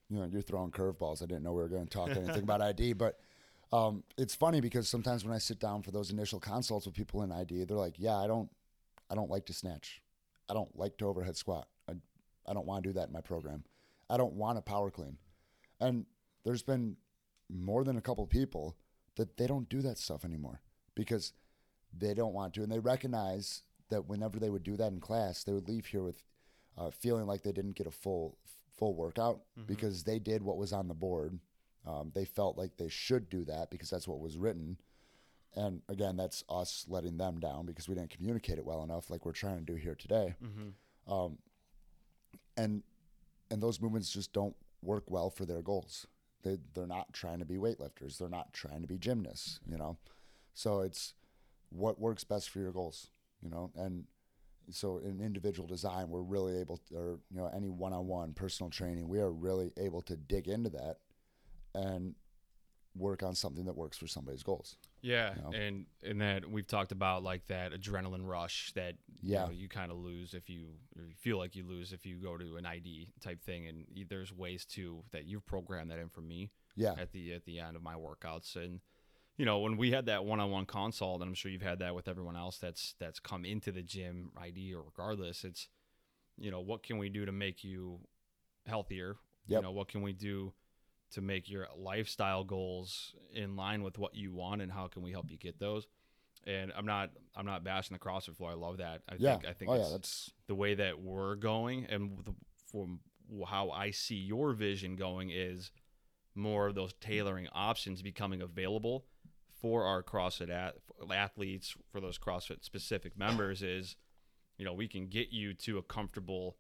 you 0.10 0.20
know, 0.20 0.26
you're 0.26 0.42
throwing 0.42 0.72
curveballs. 0.72 1.22
I 1.22 1.26
didn't 1.26 1.44
know 1.44 1.52
we 1.52 1.62
were 1.62 1.68
going 1.68 1.86
to 1.86 1.90
talk 1.90 2.10
anything 2.10 2.44
about 2.44 2.62
ID, 2.62 2.94
but 2.94 3.20
um, 3.74 4.04
it's 4.18 4.36
funny 4.36 4.62
because 4.62 4.88
sometimes 4.88 5.26
when 5.26 5.34
I 5.34 5.40
sit 5.40 5.60
down 5.60 5.82
for 5.82 5.90
those 5.90 6.12
initial 6.12 6.40
consults 6.40 6.86
with 6.86 6.96
people 6.96 7.24
in 7.24 7.32
ID, 7.32 7.64
they're 7.66 7.76
like, 7.76 7.96
"Yeah, 7.98 8.16
I 8.16 8.28
don't, 8.28 8.50
I 9.10 9.16
don't 9.16 9.32
like 9.32 9.48
to 9.48 9.54
snatch. 9.54 10.02
I 10.48 10.54
don't 10.54 10.78
like 10.78 10.98
to 10.98 11.08
overhead 11.08 11.36
squat. 11.36 11.68
I, 11.90 11.94
I 12.46 12.54
don't 12.54 12.68
want 12.68 12.84
to 12.84 12.90
do 12.90 12.94
that 12.94 13.08
in 13.08 13.14
my 13.14 13.22
program. 13.22 13.64
I 14.10 14.18
don't 14.18 14.34
want 14.34 14.58
to 14.58 14.62
power 14.62 14.92
clean." 14.92 15.18
And 15.80 16.06
there's 16.46 16.62
been 16.62 16.98
more 17.50 17.84
than 17.84 17.98
a 17.98 18.02
couple 18.02 18.26
people 18.28 18.76
that 19.16 19.38
they 19.38 19.48
don't 19.48 19.68
do 19.70 19.82
that 19.82 19.98
stuff 19.98 20.24
anymore 20.24 20.62
because 20.96 21.34
they 21.98 22.14
don't 22.14 22.34
want 22.34 22.54
to, 22.54 22.64
and 22.64 22.72
they 22.72 22.80
recognize 22.80 23.64
that 23.90 24.08
whenever 24.08 24.40
they 24.40 24.50
would 24.52 24.64
do 24.64 24.78
that 24.78 24.92
in 24.92 25.00
class, 25.00 25.44
they 25.44 25.52
would 25.52 25.68
leave 25.68 25.88
here 25.88 26.04
with 26.04 26.22
uh, 26.78 26.92
feeling 26.92 27.26
like 27.26 27.42
they 27.42 27.52
didn't 27.52 27.76
get 27.76 27.88
a 27.88 27.92
full 27.92 28.38
full 28.78 28.94
workout 28.96 29.42
because 29.68 30.04
they 30.04 30.20
did 30.20 30.44
what 30.44 30.58
was 30.58 30.74
on 30.74 30.88
the 30.88 30.94
board. 30.94 31.40
Um, 31.86 32.12
they 32.16 32.26
felt 32.26 32.58
like 32.58 32.78
they 32.78 32.90
should 32.90 33.30
do 33.30 33.44
that 33.46 33.70
because 33.70 33.90
that's 33.90 34.08
what 34.08 34.20
was 34.20 34.38
written. 34.38 34.78
And 35.56 35.82
again, 35.90 36.16
that's 36.18 36.44
us 36.50 36.86
letting 36.88 37.18
them 37.18 37.40
down 37.40 37.66
because 37.66 37.88
we 37.88 37.96
didn't 37.96 38.10
communicate 38.10 38.58
it 38.58 38.66
well 38.66 38.84
enough, 38.84 39.10
like 39.10 39.26
we're 39.26 39.34
trying 39.34 39.60
to 39.60 39.66
do 39.66 39.76
here 39.76 39.96
today. 39.96 40.36
Um, 41.08 41.38
and 42.58 42.84
and 43.52 43.62
those 43.62 43.82
movements 43.82 44.10
just 44.12 44.34
don't 44.34 44.56
work 44.82 45.04
well 45.10 45.30
for 45.30 45.46
their 45.46 45.62
goals. 45.62 46.08
They 46.44 46.58
they're 46.74 46.88
not 46.88 47.14
trying 47.14 47.40
to 47.40 47.46
be 47.46 47.56
weightlifters. 47.56 48.18
They're 48.18 48.30
not 48.30 48.54
trying 48.54 48.82
to 48.82 48.88
be 48.88 48.98
gymnasts. 48.98 49.60
You 49.70 49.78
know, 49.78 49.98
so 50.54 50.82
it's 50.82 51.14
what 51.70 52.00
works 52.00 52.24
best 52.24 52.50
for 52.50 52.60
your 52.60 52.72
goals. 52.72 53.10
You 53.42 53.50
know, 53.50 53.72
and 53.76 54.06
so 54.72 54.98
in 55.00 55.20
individual 55.20 55.68
design, 55.68 56.10
we're 56.10 56.22
really 56.22 56.58
able, 56.58 56.78
to, 56.78 56.96
or 56.96 57.20
you 57.30 57.38
know, 57.38 57.52
any 57.54 57.70
one-on-one 57.70 58.32
personal 58.34 58.70
training, 58.70 59.10
we 59.10 59.20
are 59.20 59.30
really 59.32 59.74
able 59.78 60.02
to 60.04 60.16
dig 60.16 60.48
into 60.48 60.70
that 60.70 61.00
and 61.76 62.16
work 62.96 63.24
on 63.24 63.34
something 63.34 63.66
that 63.66 63.76
works 63.76 63.98
for 63.98 64.06
somebody's 64.08 64.44
goals. 64.44 64.78
Yeah, 65.02 65.34
you 65.36 65.42
know? 65.42 65.50
and 65.52 65.86
and 66.04 66.22
that 66.22 66.50
we've 66.50 66.68
talked 66.68 66.92
about 66.92 67.24
like 67.24 67.48
that 67.48 67.72
adrenaline 67.74 68.26
rush 68.28 68.72
that 68.74 68.96
Yeah. 69.22 69.42
you, 69.42 69.46
know, 69.48 69.52
you 69.52 69.68
kind 69.68 69.92
of 69.92 69.98
lose 69.98 70.34
if 70.34 70.50
you, 70.50 70.68
or 70.98 71.04
you 71.06 71.16
feel 71.16 71.38
like 71.38 71.56
you 71.56 71.66
lose 71.66 71.92
if 71.92 72.06
you 72.06 72.18
go 72.18 72.38
to 72.38 72.56
an 72.58 72.66
ID 72.66 73.10
type 73.20 73.42
thing, 73.42 73.68
and 73.68 73.86
there's 74.10 74.32
ways 74.32 74.66
to 74.66 75.04
that 75.12 75.26
you've 75.26 75.46
programmed 75.46 75.90
that 75.92 76.00
in 76.00 76.10
for 76.10 76.22
me 76.22 76.52
Yeah, 76.76 76.94
at 76.98 77.12
the 77.12 77.34
at 77.34 77.46
the 77.46 77.60
end 77.60 77.76
of 77.76 77.82
my 77.82 77.96
workouts, 77.96 78.56
and 78.56 78.80
you 79.38 79.46
know 79.46 79.60
when 79.60 79.76
we 79.76 79.92
had 79.92 80.06
that 80.06 80.24
one-on-one 80.24 80.68
consult, 80.68 81.22
and 81.22 81.30
I'm 81.30 81.34
sure 81.36 81.50
you've 81.52 81.62
had 81.64 81.80
that 81.80 81.96
with 81.96 82.08
everyone 82.08 82.38
else 82.38 82.60
that's 82.60 82.94
that's 83.00 83.20
come 83.20 83.44
into 83.44 83.72
the 83.72 83.82
gym 83.82 84.32
ID 84.38 84.74
or 84.76 84.84
regardless, 84.84 85.44
it's 85.44 85.68
you 86.38 86.52
know 86.52 86.62
what 86.62 86.84
can 86.84 87.00
we 87.00 87.10
do 87.10 87.26
to 87.26 87.32
make 87.32 87.64
you 87.64 88.00
healthier? 88.68 89.16
You 89.48 89.62
know 89.62 89.72
what 89.72 89.88
can 89.90 90.02
we 90.04 90.14
do 90.14 90.54
to 91.14 91.22
make 91.22 91.50
your 91.50 91.68
lifestyle 91.78 92.44
goals 92.44 93.16
in 93.34 93.56
line 93.56 93.84
with 93.84 93.98
what 93.98 94.16
you 94.16 94.32
want 94.32 94.62
and 94.62 94.72
how 94.72 94.88
can 94.88 95.02
we 95.02 95.12
help 95.12 95.30
you 95.30 95.38
get 95.38 95.60
those 95.60 95.88
and 96.46 96.72
i'm 96.78 96.86
not 96.86 97.10
i'm 97.36 97.46
not 97.46 97.64
bashing 97.64 97.96
the 97.96 98.00
crossfit 98.00 98.36
floor 98.36 98.52
i 98.52 98.56
love 98.56 98.78
that 98.78 99.02
i 99.10 99.16
yeah. 99.18 99.32
think 99.32 99.48
i 99.48 99.54
think 99.54 99.72
oh 99.72 99.76
it's 99.76 99.84
yeah, 99.84 99.92
that's 99.92 100.32
the 100.48 100.56
way 100.56 100.76
that 100.76 101.00
we're 101.00 101.36
going 101.36 101.86
and 101.86 102.18
the, 102.26 102.34
from 102.72 103.00
how 103.48 103.70
i 103.70 103.92
see 103.92 104.16
your 104.16 104.54
vision 104.54 104.96
going 104.96 105.30
is 105.30 105.72
more 106.36 106.68
of 106.68 106.76
those 106.76 106.94
tailoring 107.00 107.48
options 107.54 108.02
becoming 108.02 108.42
available 108.42 109.06
for 109.64 109.86
our 109.86 110.04
CrossFit 110.04 110.50
at, 110.50 110.76
athletes, 111.12 111.76
for 111.92 112.02
those 112.02 112.18
CrossFit 112.18 112.64
specific 112.64 113.18
members, 113.18 113.64
is 113.64 113.96
you 114.58 114.66
know 114.66 114.74
we 114.74 114.88
can 114.88 115.08
get 115.08 115.32
you 115.32 115.54
to 115.54 115.78
a 115.78 115.82
comfortable 115.82 116.58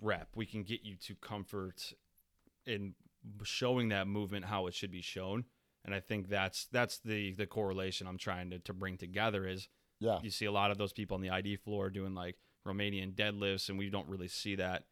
rep. 0.00 0.28
We 0.34 0.44
can 0.44 0.64
get 0.64 0.80
you 0.82 0.96
to 0.96 1.14
comfort 1.14 1.92
in 2.66 2.94
showing 3.42 3.88
that 3.88 4.06
movement 4.06 4.44
how 4.46 4.66
it 4.66 4.74
should 4.74 4.90
be 4.90 5.02
shown. 5.02 5.44
And 5.84 5.94
I 5.94 6.00
think 6.00 6.28
that's 6.28 6.66
that's 6.72 6.98
the 6.98 7.32
the 7.32 7.46
correlation 7.46 8.06
I'm 8.06 8.18
trying 8.18 8.50
to, 8.50 8.58
to 8.60 8.72
bring 8.72 8.96
together 8.96 9.46
is 9.46 9.68
yeah, 10.00 10.18
you 10.22 10.30
see 10.30 10.46
a 10.46 10.52
lot 10.52 10.70
of 10.70 10.78
those 10.78 10.92
people 10.92 11.14
on 11.14 11.20
the 11.20 11.30
ID 11.30 11.56
floor 11.56 11.90
doing 11.90 12.14
like 12.14 12.36
Romanian 12.66 13.14
deadlifts, 13.14 13.68
and 13.68 13.78
we 13.78 13.90
don't 13.90 14.08
really 14.08 14.28
see 14.28 14.56
that 14.56 14.84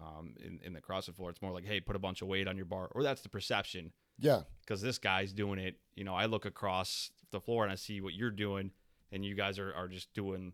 um, 0.00 0.34
in, 0.44 0.58
in 0.64 0.72
the 0.72 0.80
CrossFit 0.80 1.14
floor. 1.14 1.30
It's 1.30 1.40
more 1.42 1.52
like, 1.52 1.64
hey, 1.64 1.80
put 1.80 1.94
a 1.96 2.00
bunch 2.00 2.20
of 2.22 2.28
weight 2.28 2.48
on 2.48 2.56
your 2.56 2.66
bar, 2.66 2.88
or 2.92 3.02
that's 3.02 3.22
the 3.22 3.28
perception 3.28 3.92
yeah, 4.18 4.42
because 4.60 4.82
this 4.82 4.98
guy's 4.98 5.32
doing 5.32 5.58
it. 5.60 5.76
You 5.94 6.04
know, 6.04 6.14
I 6.14 6.26
look 6.26 6.44
across 6.46 7.10
the 7.30 7.40
floor 7.40 7.62
and 7.62 7.72
I 7.72 7.76
see 7.76 8.00
what 8.00 8.14
you're 8.14 8.30
doing, 8.32 8.72
and 9.12 9.24
you 9.24 9.34
guys 9.34 9.58
are, 9.58 9.72
are 9.74 9.88
just 9.88 10.12
doing 10.14 10.52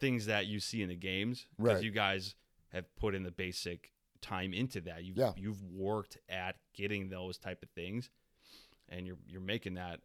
things 0.00 0.26
that 0.26 0.46
you 0.46 0.58
see 0.60 0.82
in 0.82 0.88
the 0.88 0.96
games 0.96 1.46
because 1.56 1.74
Right. 1.76 1.84
you 1.84 1.90
guys 1.90 2.34
have 2.72 2.84
put 2.96 3.14
in 3.14 3.22
the 3.22 3.30
basic 3.30 3.92
time 4.20 4.52
into 4.54 4.80
that. 4.82 5.04
You've 5.04 5.16
Yeah. 5.18 5.32
you've 5.36 5.62
worked 5.62 6.18
at 6.28 6.56
getting 6.74 7.08
those 7.08 7.38
type 7.38 7.62
of 7.62 7.70
things, 7.70 8.10
and 8.88 9.06
you're 9.06 9.18
you're 9.26 9.40
making 9.40 9.74
that 9.74 10.00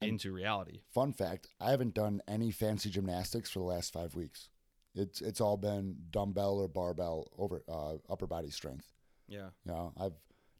And- 0.00 0.10
into 0.12 0.32
reality. 0.32 0.80
Fun 0.88 1.12
fact: 1.12 1.48
I 1.60 1.70
haven't 1.70 1.94
done 1.94 2.22
any 2.26 2.50
fancy 2.50 2.90
gymnastics 2.90 3.50
for 3.50 3.58
the 3.60 3.64
last 3.64 3.92
five 3.92 4.14
weeks. 4.14 4.48
It's 4.94 5.20
it's 5.22 5.40
all 5.40 5.56
been 5.56 6.06
dumbbell 6.10 6.58
or 6.58 6.68
barbell 6.68 7.30
over 7.38 7.62
uh, 7.68 7.98
upper 8.08 8.26
body 8.26 8.50
strength. 8.50 8.92
Yeah. 9.28 9.50
You 9.64 9.72
know, 9.72 9.92
I've 9.96 10.16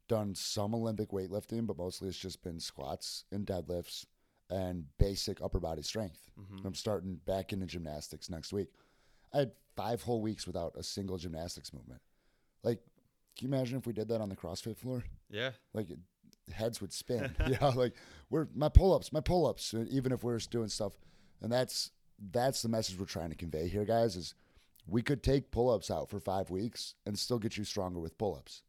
done 0.08 0.34
some 0.34 0.74
Olympic 0.74 1.10
weightlifting, 1.10 1.66
but 1.66 1.76
mostly 1.76 2.08
it's 2.08 2.18
just 2.18 2.42
been 2.42 2.58
squats 2.60 3.24
and 3.30 3.46
deadlifts 3.46 4.06
and 4.50 4.86
basic 4.98 5.40
upper 5.40 5.60
body 5.60 5.82
strength. 5.82 6.30
Mhm. 6.38 6.64
I'm 6.64 6.74
starting 6.74 7.16
back 7.16 7.52
into 7.52 7.66
gymnastics 7.66 8.28
next 8.30 8.52
week. 8.52 8.68
I 9.32 9.38
had 9.40 9.52
five 9.76 10.02
whole 10.02 10.20
weeks 10.20 10.46
without 10.46 10.76
a 10.76 10.82
single 10.82 11.16
gymnastics 11.16 11.72
movement. 11.72 12.02
Like, 12.62 12.82
can 13.36 13.48
you 13.48 13.54
imagine 13.54 13.78
if 13.78 13.86
we 13.86 13.92
did 13.92 14.08
that 14.08 14.20
on 14.20 14.28
the 14.28 14.36
CrossFit 14.36 14.76
floor? 14.76 15.04
Yeah. 15.30 15.50
Like, 15.72 15.90
it, 15.90 15.98
heads 16.52 16.80
would 16.80 16.92
spin. 16.92 17.34
yeah. 17.48 17.68
like 17.68 17.94
we're 18.30 18.48
my 18.54 18.68
pull 18.68 18.94
ups, 18.94 19.12
my 19.12 19.20
pull 19.20 19.46
ups. 19.46 19.74
Uh, 19.74 19.84
even 19.90 20.12
if 20.12 20.22
we're 20.22 20.38
just 20.38 20.50
doing 20.50 20.68
stuff, 20.68 20.92
and 21.40 21.50
that's 21.50 21.90
that's 22.30 22.62
the 22.62 22.68
message 22.68 22.98
we're 22.98 23.06
trying 23.06 23.30
to 23.30 23.36
convey 23.36 23.68
here, 23.68 23.84
guys. 23.84 24.16
Is 24.16 24.34
we 24.86 25.02
could 25.02 25.22
take 25.22 25.50
pull 25.50 25.70
ups 25.70 25.90
out 25.90 26.10
for 26.10 26.20
five 26.20 26.50
weeks 26.50 26.94
and 27.06 27.18
still 27.18 27.38
get 27.38 27.56
you 27.56 27.64
stronger 27.64 28.00
with 28.00 28.18
pull 28.18 28.34
ups. 28.34 28.62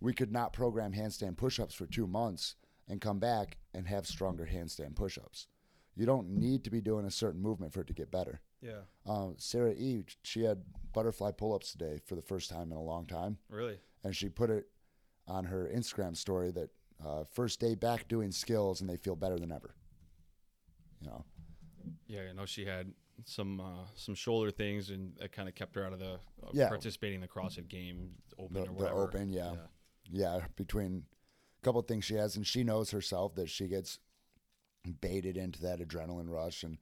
We 0.00 0.12
could 0.12 0.32
not 0.32 0.52
program 0.52 0.92
handstand 0.92 1.36
push 1.36 1.58
ups 1.58 1.74
for 1.74 1.86
two 1.86 2.06
months 2.06 2.54
and 2.88 3.00
come 3.00 3.18
back 3.18 3.58
and 3.74 3.86
have 3.86 4.06
stronger 4.06 4.48
handstand 4.50 4.94
push 4.94 5.18
ups. 5.18 5.48
You 5.96 6.06
don't 6.06 6.28
need 6.28 6.62
to 6.64 6.70
be 6.70 6.80
doing 6.80 7.04
a 7.04 7.10
certain 7.10 7.42
movement 7.42 7.72
for 7.72 7.80
it 7.80 7.88
to 7.88 7.92
get 7.92 8.12
better. 8.12 8.40
Yeah. 8.60 8.80
Uh, 9.06 9.28
Sarah 9.36 9.72
E, 9.72 10.04
she 10.22 10.42
had 10.42 10.62
butterfly 10.92 11.30
pull 11.32 11.54
ups 11.54 11.72
today 11.72 12.00
for 12.06 12.14
the 12.16 12.22
first 12.22 12.50
time 12.50 12.70
in 12.72 12.76
a 12.76 12.82
long 12.82 13.06
time. 13.06 13.38
Really? 13.48 13.78
And 14.04 14.14
she 14.14 14.28
put 14.28 14.50
it 14.50 14.66
on 15.26 15.44
her 15.44 15.70
Instagram 15.74 16.16
story 16.16 16.50
that 16.52 16.70
uh, 17.04 17.24
first 17.32 17.60
day 17.60 17.74
back 17.74 18.08
doing 18.08 18.32
skills 18.32 18.80
and 18.80 18.88
they 18.90 18.96
feel 18.96 19.14
better 19.14 19.38
than 19.38 19.52
ever. 19.52 19.74
You 21.00 21.08
know, 21.08 21.24
Yeah, 22.06 22.22
I 22.30 22.32
know 22.32 22.46
she 22.46 22.64
had 22.64 22.92
some 23.24 23.60
uh, 23.60 23.84
some 23.94 24.14
shoulder 24.14 24.50
things, 24.50 24.90
and 24.90 25.12
that 25.18 25.32
kind 25.32 25.48
of 25.48 25.54
kept 25.54 25.74
her 25.76 25.84
out 25.84 25.92
of 25.92 25.98
the 25.98 26.14
uh, 26.42 26.50
Yeah. 26.52 26.68
participating 26.68 27.16
in 27.16 27.20
the 27.20 27.28
CrossFit 27.28 27.68
game 27.68 28.14
open 28.38 28.54
the, 28.54 28.60
or 28.62 28.66
the 28.66 28.72
whatever. 28.72 29.02
open, 29.02 29.32
yeah. 29.32 29.54
yeah, 30.10 30.40
between 30.56 31.04
a 31.60 31.64
couple 31.64 31.80
of 31.80 31.86
things 31.86 32.04
she 32.04 32.14
has, 32.14 32.36
and 32.36 32.46
she 32.46 32.64
knows 32.64 32.90
herself 32.90 33.34
that 33.36 33.48
she 33.50 33.68
gets 33.68 33.98
baited 35.00 35.36
into 35.36 35.60
that 35.62 35.80
adrenaline 35.80 36.28
rush, 36.28 36.62
and 36.62 36.78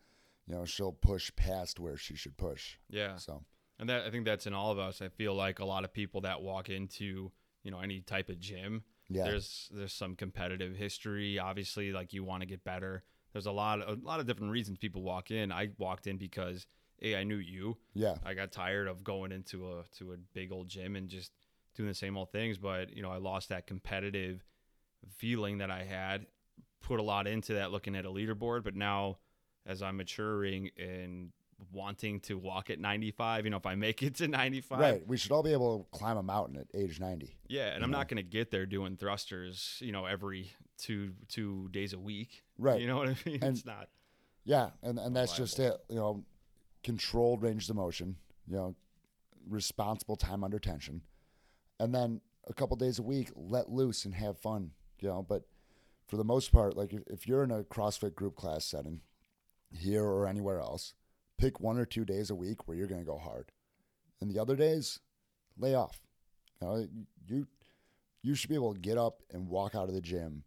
you 0.46 0.54
know 0.54 0.64
she'll 0.64 0.92
push 0.92 1.30
past 1.36 1.80
where 1.80 1.96
she 1.96 2.16
should 2.16 2.36
push. 2.36 2.76
Yeah. 2.88 3.16
So 3.16 3.44
And 3.78 3.88
that 3.88 4.06
I 4.06 4.10
think 4.10 4.24
that's 4.24 4.46
in 4.46 4.54
all 4.54 4.70
of 4.70 4.78
us. 4.78 5.02
I 5.02 5.08
feel 5.08 5.34
like 5.34 5.58
a 5.58 5.64
lot 5.64 5.84
of 5.84 5.92
people 5.92 6.22
that 6.22 6.42
walk 6.42 6.68
into 6.68 7.32
you 7.62 7.70
know 7.70 7.80
any 7.80 8.00
type 8.00 8.28
of 8.28 8.38
gym, 8.38 8.84
yeah, 9.08 9.24
there's 9.24 9.68
there's 9.72 9.92
some 9.92 10.14
competitive 10.14 10.76
history. 10.76 11.38
Obviously, 11.38 11.92
like 11.92 12.12
you 12.12 12.24
want 12.24 12.42
to 12.42 12.46
get 12.46 12.64
better. 12.64 13.02
There's 13.32 13.46
a 13.46 13.52
lot 13.52 13.80
of, 13.82 13.98
a 13.98 14.00
lot 14.02 14.20
of 14.20 14.26
different 14.26 14.52
reasons 14.52 14.78
people 14.78 15.02
walk 15.02 15.30
in. 15.30 15.52
I 15.52 15.70
walked 15.78 16.06
in 16.06 16.16
because 16.16 16.66
hey, 16.98 17.16
I 17.16 17.24
knew 17.24 17.36
you. 17.36 17.76
yeah, 17.94 18.14
I 18.24 18.34
got 18.34 18.52
tired 18.52 18.88
of 18.88 19.04
going 19.04 19.32
into 19.32 19.68
a 19.68 19.84
to 19.98 20.12
a 20.12 20.16
big 20.32 20.52
old 20.52 20.68
gym 20.68 20.96
and 20.96 21.08
just 21.08 21.32
doing 21.74 21.88
the 21.88 21.94
same 21.94 22.16
old 22.16 22.30
things. 22.32 22.56
But 22.56 22.94
you 22.96 23.02
know, 23.02 23.10
I 23.10 23.18
lost 23.18 23.48
that 23.50 23.66
competitive 23.66 24.44
feeling 25.16 25.58
that 25.58 25.70
I 25.70 25.84
had. 25.84 26.26
Put 26.80 27.00
a 27.00 27.02
lot 27.02 27.26
into 27.26 27.54
that, 27.54 27.72
looking 27.72 27.96
at 27.96 28.04
a 28.04 28.10
leaderboard. 28.10 28.62
But 28.62 28.76
now, 28.76 29.18
as 29.66 29.82
I'm 29.82 29.96
maturing 29.96 30.70
and 30.78 31.30
wanting 31.72 32.20
to 32.20 32.36
walk 32.36 32.68
at 32.70 32.78
95, 32.78 33.44
you 33.44 33.50
know, 33.50 33.56
if 33.56 33.66
I 33.66 33.74
make 33.74 34.02
it 34.02 34.14
to 34.16 34.28
95, 34.28 34.78
right. 34.78 35.06
We 35.06 35.16
should 35.16 35.32
all 35.32 35.42
be 35.42 35.52
able 35.52 35.88
to 35.90 35.98
climb 35.98 36.16
a 36.16 36.22
mountain 36.22 36.56
at 36.56 36.66
age 36.78 37.00
ninety. 37.00 37.36
yeah, 37.48 37.68
and 37.74 37.82
I'm 37.82 37.90
know? 37.90 37.98
not 37.98 38.08
going 38.08 38.18
to 38.18 38.22
get 38.22 38.50
there 38.50 38.66
doing 38.66 38.96
thrusters, 38.96 39.78
you 39.80 39.92
know, 39.92 40.04
every 40.04 40.52
two 40.78 41.12
two 41.28 41.68
days 41.70 41.92
a 41.92 41.98
week. 41.98 42.44
Right. 42.58 42.80
You 42.80 42.86
know 42.86 42.96
what 42.98 43.08
I 43.08 43.16
mean? 43.26 43.38
And- 43.42 43.56
it's 43.56 43.64
not. 43.66 43.88
Yeah, 44.44 44.70
and 44.82 44.98
and 44.98 45.16
that's 45.16 45.36
just 45.36 45.58
it. 45.58 45.74
You 45.88 45.96
know, 45.96 46.24
controlled 46.84 47.42
range 47.42 47.68
of 47.68 47.74
motion. 47.74 48.16
You 48.46 48.54
know, 48.56 48.76
responsible 49.48 50.14
time 50.14 50.44
under 50.44 50.60
tension, 50.60 51.02
and 51.80 51.92
then 51.92 52.20
a 52.46 52.52
couple 52.52 52.76
days 52.76 53.00
a 53.00 53.02
week, 53.02 53.32
let 53.34 53.70
loose 53.70 54.04
and 54.04 54.14
have 54.14 54.38
fun. 54.38 54.70
You 55.00 55.08
know, 55.08 55.26
but 55.28 55.42
for 56.06 56.16
the 56.16 56.22
most 56.22 56.52
part, 56.52 56.76
like 56.76 56.92
if, 56.92 57.02
if 57.08 57.26
you're 57.26 57.42
in 57.42 57.50
a 57.50 57.64
CrossFit 57.64 58.14
group 58.14 58.36
class 58.36 58.64
setting, 58.64 59.00
here 59.76 60.04
or 60.04 60.26
anywhere 60.26 60.60
else, 60.60 60.94
pick 61.38 61.60
one 61.60 61.78
or 61.78 61.84
two 61.84 62.04
days 62.04 62.30
a 62.30 62.34
week 62.34 62.66
where 62.66 62.76
you're 62.76 62.86
going 62.86 63.00
to 63.00 63.06
go 63.06 63.18
hard, 63.18 63.52
and 64.20 64.30
the 64.30 64.38
other 64.38 64.56
days, 64.56 65.00
lay 65.58 65.74
off. 65.74 66.00
You 66.60 66.66
know, 66.66 66.88
you 67.26 67.46
you 68.22 68.34
should 68.34 68.50
be 68.50 68.56
able 68.56 68.74
to 68.74 68.80
get 68.80 68.98
up 68.98 69.22
and 69.32 69.48
walk 69.48 69.74
out 69.74 69.88
of 69.88 69.94
the 69.94 70.00
gym 70.00 70.44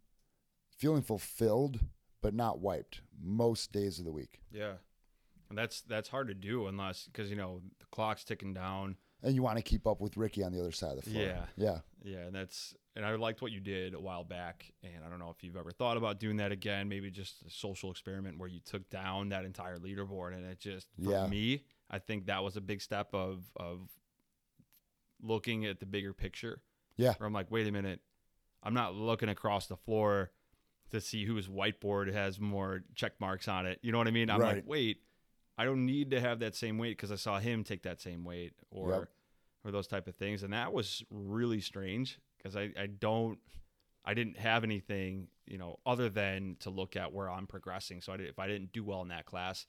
feeling 0.76 1.02
fulfilled 1.02 1.80
but 2.22 2.34
not 2.34 2.60
wiped 2.60 3.00
most 3.22 3.72
days 3.72 3.98
of 3.98 4.04
the 4.04 4.12
week. 4.12 4.40
Yeah. 4.52 4.74
And 5.48 5.58
that's 5.58 5.80
that's 5.82 6.08
hard 6.08 6.28
to 6.28 6.34
do 6.34 6.66
unless 6.66 7.06
because 7.06 7.30
you 7.30 7.36
know 7.36 7.60
the 7.78 7.86
clock's 7.86 8.24
ticking 8.24 8.54
down. 8.54 8.96
And 9.22 9.34
you 9.34 9.42
want 9.42 9.58
to 9.58 9.62
keep 9.62 9.86
up 9.86 10.00
with 10.00 10.16
Ricky 10.16 10.42
on 10.42 10.52
the 10.52 10.60
other 10.60 10.72
side 10.72 10.96
of 10.98 11.04
the 11.04 11.10
floor. 11.10 11.22
Yeah. 11.24 11.44
Yeah. 11.56 11.78
Yeah, 12.02 12.18
and 12.20 12.34
that's 12.34 12.74
and 12.96 13.04
I 13.04 13.14
liked 13.16 13.42
what 13.42 13.52
you 13.52 13.60
did 13.60 13.92
a 13.94 14.00
while 14.00 14.24
back, 14.24 14.72
and 14.82 15.04
I 15.04 15.10
don't 15.10 15.18
know 15.18 15.30
if 15.30 15.44
you've 15.44 15.56
ever 15.56 15.70
thought 15.70 15.96
about 15.98 16.18
doing 16.18 16.38
that 16.38 16.50
again. 16.50 16.88
Maybe 16.88 17.10
just 17.10 17.42
a 17.46 17.50
social 17.50 17.90
experiment 17.90 18.38
where 18.38 18.48
you 18.48 18.60
took 18.60 18.88
down 18.88 19.28
that 19.28 19.44
entire 19.44 19.78
leaderboard, 19.78 20.34
and 20.34 20.44
it 20.46 20.58
just 20.58 20.88
for 21.02 21.10
Yeah. 21.10 21.26
me, 21.26 21.64
I 21.90 21.98
think 21.98 22.26
that 22.26 22.42
was 22.42 22.56
a 22.56 22.60
big 22.62 22.80
step 22.80 23.12
of 23.14 23.44
of 23.56 23.90
looking 25.22 25.66
at 25.66 25.80
the 25.80 25.86
bigger 25.86 26.12
picture. 26.12 26.62
Yeah. 26.96 27.14
where 27.16 27.26
I'm 27.26 27.32
like, 27.32 27.50
wait 27.50 27.66
a 27.66 27.72
minute, 27.72 28.00
I'm 28.62 28.74
not 28.74 28.94
looking 28.94 29.28
across 29.30 29.66
the 29.66 29.76
floor 29.76 30.32
to 30.90 31.00
see 31.00 31.24
whose 31.24 31.48
whiteboard 31.48 32.12
has 32.12 32.38
more 32.38 32.82
check 32.94 33.12
marks 33.20 33.48
on 33.48 33.64
it. 33.64 33.78
You 33.82 33.90
know 33.92 33.96
what 33.98 34.06
I 34.08 34.10
mean? 34.10 34.28
I'm 34.28 34.40
Right. 34.40 34.56
like, 34.56 34.66
wait, 34.66 35.02
I 35.60 35.64
don't 35.64 35.84
need 35.84 36.10
to 36.12 36.20
have 36.20 36.38
that 36.40 36.54
same 36.54 36.78
weight 36.78 36.96
because 36.96 37.12
I 37.12 37.16
saw 37.16 37.38
him 37.38 37.64
take 37.64 37.82
that 37.82 38.00
same 38.00 38.24
weight 38.24 38.54
or 38.70 38.90
Yep. 38.90 39.08
or 39.64 39.70
those 39.70 39.86
type 39.86 40.08
of 40.08 40.14
things, 40.16 40.42
and 40.42 40.52
that 40.52 40.72
was 40.72 41.04
really 41.10 41.60
strange 41.60 42.18
because 42.38 42.56
I 42.56 42.72
I 42.78 42.86
don't 42.86 43.38
I 44.04 44.14
didn't 44.14 44.38
have 44.38 44.64
anything 44.64 45.28
you 45.46 45.58
know 45.58 45.78
other 45.84 46.08
than 46.08 46.56
to 46.60 46.70
look 46.70 46.96
at 46.96 47.12
where 47.12 47.28
I'm 47.30 47.46
progressing. 47.46 48.00
So 48.00 48.12
I 48.12 48.16
did, 48.16 48.28
if 48.28 48.38
I 48.38 48.46
didn't 48.46 48.72
do 48.72 48.82
well 48.82 49.02
in 49.02 49.08
that 49.08 49.26
class, 49.26 49.66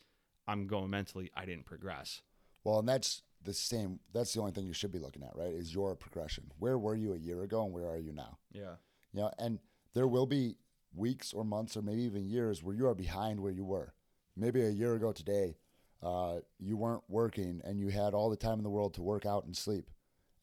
I'm 0.48 0.66
going 0.68 0.90
mentally 0.90 1.30
I 1.36 1.46
didn't 1.46 1.66
progress. 1.66 2.22
Well, 2.64 2.80
and 2.80 2.88
that's 2.88 3.24
the 3.44 3.54
same. 3.54 4.00
That's 4.14 4.34
the 4.34 4.40
only 4.40 4.54
thing 4.54 4.66
you 4.66 4.74
should 4.74 4.92
be 4.94 5.00
looking 5.00 5.24
at, 5.24 5.36
right? 5.36 5.54
Is 5.54 5.74
your 5.74 5.96
progression. 5.96 6.52
Where 6.60 6.78
were 6.78 6.96
you 6.96 7.14
a 7.14 7.18
year 7.18 7.42
ago 7.44 7.66
and 7.66 7.74
where 7.74 7.90
are 7.90 7.98
you 7.98 8.14
now? 8.14 8.38
Yeah. 8.52 8.76
You 9.12 9.22
know, 9.22 9.32
and 9.40 9.60
there 9.94 10.08
will 10.08 10.28
be 10.28 10.56
weeks 10.94 11.34
or 11.34 11.44
months 11.44 11.76
or 11.76 11.82
maybe 11.82 12.04
even 12.04 12.30
years 12.30 12.64
where 12.64 12.76
you 12.76 12.88
are 12.88 12.96
behind 12.96 13.40
where 13.42 13.52
you 13.52 13.66
were. 13.66 13.94
Maybe 14.38 14.62
a 14.62 14.70
year 14.70 14.94
ago 14.96 15.12
today, 15.12 15.58
uh, 16.04 16.40
you 16.60 16.78
weren't 16.78 17.04
working 17.08 17.62
and 17.64 17.80
you 17.80 17.90
had 17.90 18.14
all 18.14 18.30
the 18.30 18.36
time 18.36 18.58
in 18.58 18.64
the 18.64 18.70
world 18.70 18.94
to 18.96 19.02
work 19.02 19.26
out 19.26 19.46
and 19.46 19.56
sleep. 19.56 19.90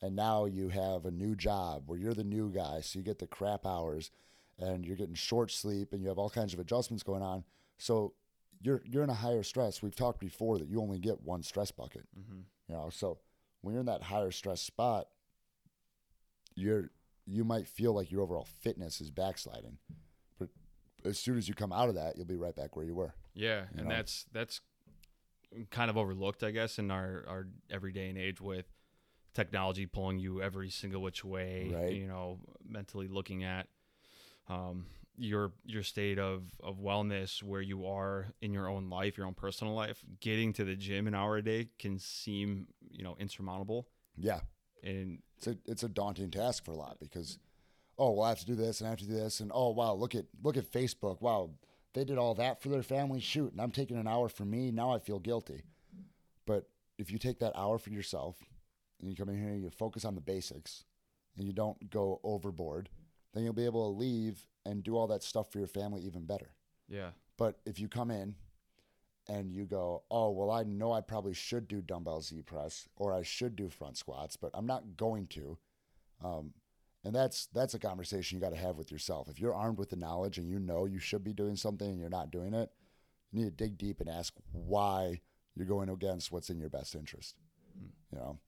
And 0.01 0.15
now 0.15 0.45
you 0.45 0.69
have 0.69 1.05
a 1.07 1.11
new 1.11 1.35
job 1.35 1.85
where 1.87 1.99
you're 1.99 2.15
the 2.15 2.23
new 2.23 2.51
guy, 2.53 2.81
so 2.81 2.99
you 2.99 3.05
get 3.05 3.19
the 3.19 3.27
crap 3.27 3.67
hours 3.67 4.11
and 4.59 4.85
you're 4.87 4.97
getting 4.97 5.15
short 5.15 5.51
sleep 5.51 5.93
and 5.93 6.01
you 6.03 6.09
have 6.09 6.19
all 6.19 6.31
kinds 6.31 6.55
of 6.55 6.61
adjustments 6.61 7.03
going 7.03 7.23
on. 7.23 7.43
So 7.79 8.15
you're 8.61 8.83
you're 8.85 9.03
in 9.05 9.11
a 9.11 9.15
higher 9.15 9.43
stress. 9.43 9.83
We've 9.83 9.95
talked 9.95 10.21
before 10.21 10.59
that 10.59 10.69
you 10.69 10.81
only 10.81 10.99
get 10.99 11.23
one 11.23 11.43
stress 11.43 11.71
bucket. 11.73 12.07
Mm-hmm. 12.19 12.41
You 12.69 12.75
know, 12.75 12.91
so 12.93 13.19
when 13.63 13.73
you're 13.75 13.81
in 13.81 13.87
that 13.87 14.05
higher 14.05 14.31
stress 14.31 14.61
spot, 14.61 15.09
you're 16.55 16.91
you 17.27 17.45
might 17.45 17.69
feel 17.69 17.93
like 17.93 18.11
your 18.11 18.23
overall 18.23 18.47
fitness 18.61 19.01
is 19.01 19.11
backsliding. 19.11 19.79
But 20.39 20.49
as 21.05 21.19
soon 21.19 21.37
as 21.39 21.49
you 21.49 21.55
come 21.55 21.73
out 21.73 21.89
of 21.89 21.95
that, 21.97 22.17
you'll 22.17 22.25
be 22.25 22.37
right 22.37 22.55
back 22.57 22.75
where 22.75 22.85
you 22.87 22.95
were. 22.95 23.15
Yeah, 23.35 23.63
You 23.73 23.81
and 23.81 23.89
know? 23.89 23.95
that's 23.95 24.27
that's 24.33 24.61
kind 25.71 25.91
of 25.91 25.97
overlooked, 25.97 26.43
I 26.43 26.51
guess, 26.51 26.79
in 26.79 26.91
our 26.91 27.25
our 27.29 27.49
everyday 27.71 28.09
and 28.09 28.19
age 28.19 28.41
with 28.41 28.67
technology 29.35 29.87
pulling 29.87 30.19
you 30.19 30.43
every 30.43 30.71
single 30.71 31.03
which 31.03 31.25
way. 31.25 31.71
Right. 31.75 31.93
You 31.95 32.07
know, 32.09 32.39
mentally 32.67 33.09
looking 33.09 33.45
at 33.45 33.67
um, 34.49 34.87
your 35.17 35.53
your 35.65 35.83
state 35.83 36.19
of 36.19 36.45
of 36.63 36.79
wellness, 36.79 37.43
where 37.43 37.61
you 37.63 37.87
are 37.87 38.27
in 38.41 38.53
your 38.53 38.69
own 38.69 38.89
life, 38.91 39.17
your 39.17 39.27
own 39.27 39.35
personal 39.35 39.75
life. 39.75 40.03
Getting 40.21 40.53
to 40.55 40.65
the 40.65 40.75
gym 40.77 41.07
an 41.07 41.15
hour 41.15 41.37
a 41.37 41.43
day 41.43 41.69
can 41.79 41.99
seem 41.99 42.69
you 42.91 43.05
know 43.05 43.17
insurmountable, 43.19 43.89
Yeah. 44.17 44.41
and 44.83 45.21
It's 45.37 45.47
a 45.47 45.57
it's 45.67 45.83
a 45.83 45.89
daunting 45.89 46.31
task 46.31 46.65
for 46.65 46.73
a 46.73 46.77
lot 46.77 46.99
because 47.01 47.39
oh 47.99 48.13
well 48.13 48.25
I 48.25 48.29
have 48.31 48.39
to 48.41 48.47
do 48.47 48.55
this 48.55 48.81
and 48.81 48.87
I 48.87 48.91
have 48.91 48.99
to 49.01 49.07
do 49.07 49.15
this 49.15 49.41
and 49.41 49.51
oh 49.55 49.71
wow 49.71 49.93
look 49.95 50.15
at 50.15 50.27
look 50.43 50.57
at 50.57 50.71
Facebook. 50.71 51.21
Wow, 51.21 51.51
they 51.95 52.05
did 52.05 52.19
all 52.19 52.35
that 52.35 52.63
for 52.63 52.69
their 52.69 52.83
family. 52.83 53.21
Shoot, 53.21 53.53
and 53.53 53.61
I'm 53.61 53.71
taking 53.71 53.97
an 53.97 54.07
hour 54.09 54.29
for 54.29 54.45
me. 54.45 54.71
Now 54.71 54.93
I 54.93 54.99
feel 54.99 55.19
guilty. 55.19 55.63
But 56.47 56.69
if 56.99 57.11
you 57.11 57.19
take 57.19 57.39
that 57.41 57.57
hour 57.57 57.79
for 57.79 57.91
yourself 57.91 58.37
and 59.01 59.09
you 59.09 59.17
come 59.17 59.29
in 59.29 59.39
here 59.39 59.49
and 59.51 59.63
you 59.63 59.71
focus 59.71 60.05
on 60.05 60.15
the 60.15 60.21
basics 60.21 60.85
and 61.37 61.47
you 61.47 61.53
don't 61.53 61.91
go 61.91 62.21
overboard, 62.25 62.89
then 63.33 63.45
you'll 63.45 63.53
be 63.53 63.65
able 63.65 63.93
to 63.93 63.99
leave 63.99 64.47
and 64.65 64.83
do 64.83 64.97
all 64.97 65.07
that 65.09 65.23
stuff 65.23 65.51
for 65.53 65.59
your 65.59 65.69
family 65.69 66.03
even 66.03 66.25
better. 66.25 66.51
yeah, 66.89 67.11
But 67.37 67.59
if 67.65 67.79
you 67.79 67.89
come 67.89 68.11
in 68.11 68.35
and 69.29 69.53
you 69.53 69.65
go, 69.67 70.03
oh, 70.11 70.31
well, 70.31 70.51
I 70.51 70.63
know 70.65 70.93
I 70.93 71.01
probably 71.03 71.35
should 71.35 71.69
do 71.69 71.81
dumbbell 71.83 72.23
Z 72.23 72.43
press 72.43 72.89
or 72.97 73.13
I 73.13 73.23
should 73.23 73.57
do 73.57 73.69
front 73.69 73.97
squats, 73.97 74.37
but 74.37 74.51
I'm 74.55 74.67
not 74.67 74.97
going 74.97 75.27
to. 75.29 75.59
Um, 76.25 76.53
and 77.05 77.15
that's 77.15 77.47
that's 77.53 77.75
a 77.75 77.79
conversation 77.79 78.37
you 78.37 78.43
got 78.43 78.55
to 78.55 78.61
have 78.61 78.77
with 78.77 78.91
yourself. 78.91 79.29
If 79.29 79.41
you're 79.41 79.55
armed 79.55 79.79
with 79.79 79.91
the 79.91 79.97
knowledge 79.97 80.39
and 80.39 80.49
you 80.49 80.59
know 80.59 80.85
you 80.85 80.99
should 80.99 81.25
be 81.25 81.33
doing 81.33 81.57
something 81.57 81.89
and 81.89 81.99
you're 81.99 82.09
not 82.09 82.31
doing 82.31 82.55
it, 82.55 82.71
you 83.31 83.41
need 83.41 83.57
to 83.57 83.65
dig 83.65 83.79
deep 83.79 84.01
and 84.01 84.09
ask 84.09 84.35
why 84.53 85.21
you're 85.55 85.67
going 85.67 85.89
against 85.89 86.33
what's 86.33 86.51
in 86.51 86.59
your 86.59 86.69
best 86.69 86.95
interest. 86.95 87.37
You 88.13 88.19
know, 88.19 88.39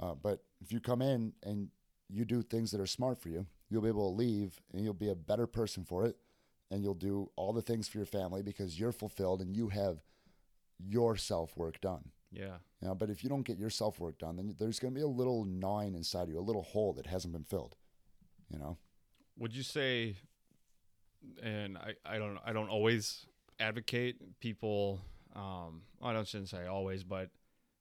uh, 0.00 0.14
but 0.14 0.42
if 0.60 0.72
you 0.72 0.80
come 0.80 1.02
in 1.02 1.32
and 1.42 1.68
you 2.08 2.24
do 2.24 2.42
things 2.42 2.70
that 2.72 2.80
are 2.80 2.86
smart 2.86 3.18
for 3.18 3.28
you, 3.28 3.46
you'll 3.68 3.82
be 3.82 3.88
able 3.88 4.10
to 4.10 4.16
leave 4.16 4.60
and 4.72 4.84
you'll 4.84 4.94
be 4.94 5.10
a 5.10 5.14
better 5.14 5.46
person 5.46 5.84
for 5.84 6.04
it 6.04 6.16
and 6.70 6.82
you'll 6.82 6.94
do 6.94 7.30
all 7.36 7.52
the 7.52 7.62
things 7.62 7.88
for 7.88 7.98
your 7.98 8.06
family 8.06 8.42
because 8.42 8.78
you're 8.78 8.92
fulfilled 8.92 9.40
and 9.40 9.56
you 9.56 9.68
have 9.68 9.98
your 10.78 11.16
self 11.16 11.56
work 11.56 11.80
done. 11.80 12.10
Yeah. 12.32 12.56
You 12.80 12.88
know, 12.88 12.94
but 12.94 13.10
if 13.10 13.22
you 13.22 13.30
don't 13.30 13.46
get 13.46 13.58
your 13.58 13.70
self 13.70 14.00
work 14.00 14.18
done, 14.18 14.36
then 14.36 14.54
there's 14.58 14.80
going 14.80 14.92
to 14.92 14.98
be 14.98 15.04
a 15.04 15.08
little 15.08 15.44
gnawing 15.44 15.94
inside 15.94 16.28
you, 16.28 16.38
a 16.38 16.40
little 16.40 16.62
hole 16.62 16.92
that 16.94 17.06
hasn't 17.06 17.32
been 17.32 17.44
filled. 17.44 17.76
You 18.50 18.58
know, 18.58 18.76
Would 19.38 19.54
you 19.54 19.62
say, 19.62 20.16
and 21.42 21.76
I, 21.78 21.94
I 22.04 22.18
don't 22.18 22.38
I 22.44 22.52
don't 22.52 22.68
always 22.68 23.26
advocate 23.58 24.40
people. 24.40 25.00
Um, 25.34 25.82
I 26.02 26.12
don't 26.12 26.26
shouldn't 26.26 26.50
say 26.50 26.66
always, 26.66 27.02
but 27.02 27.30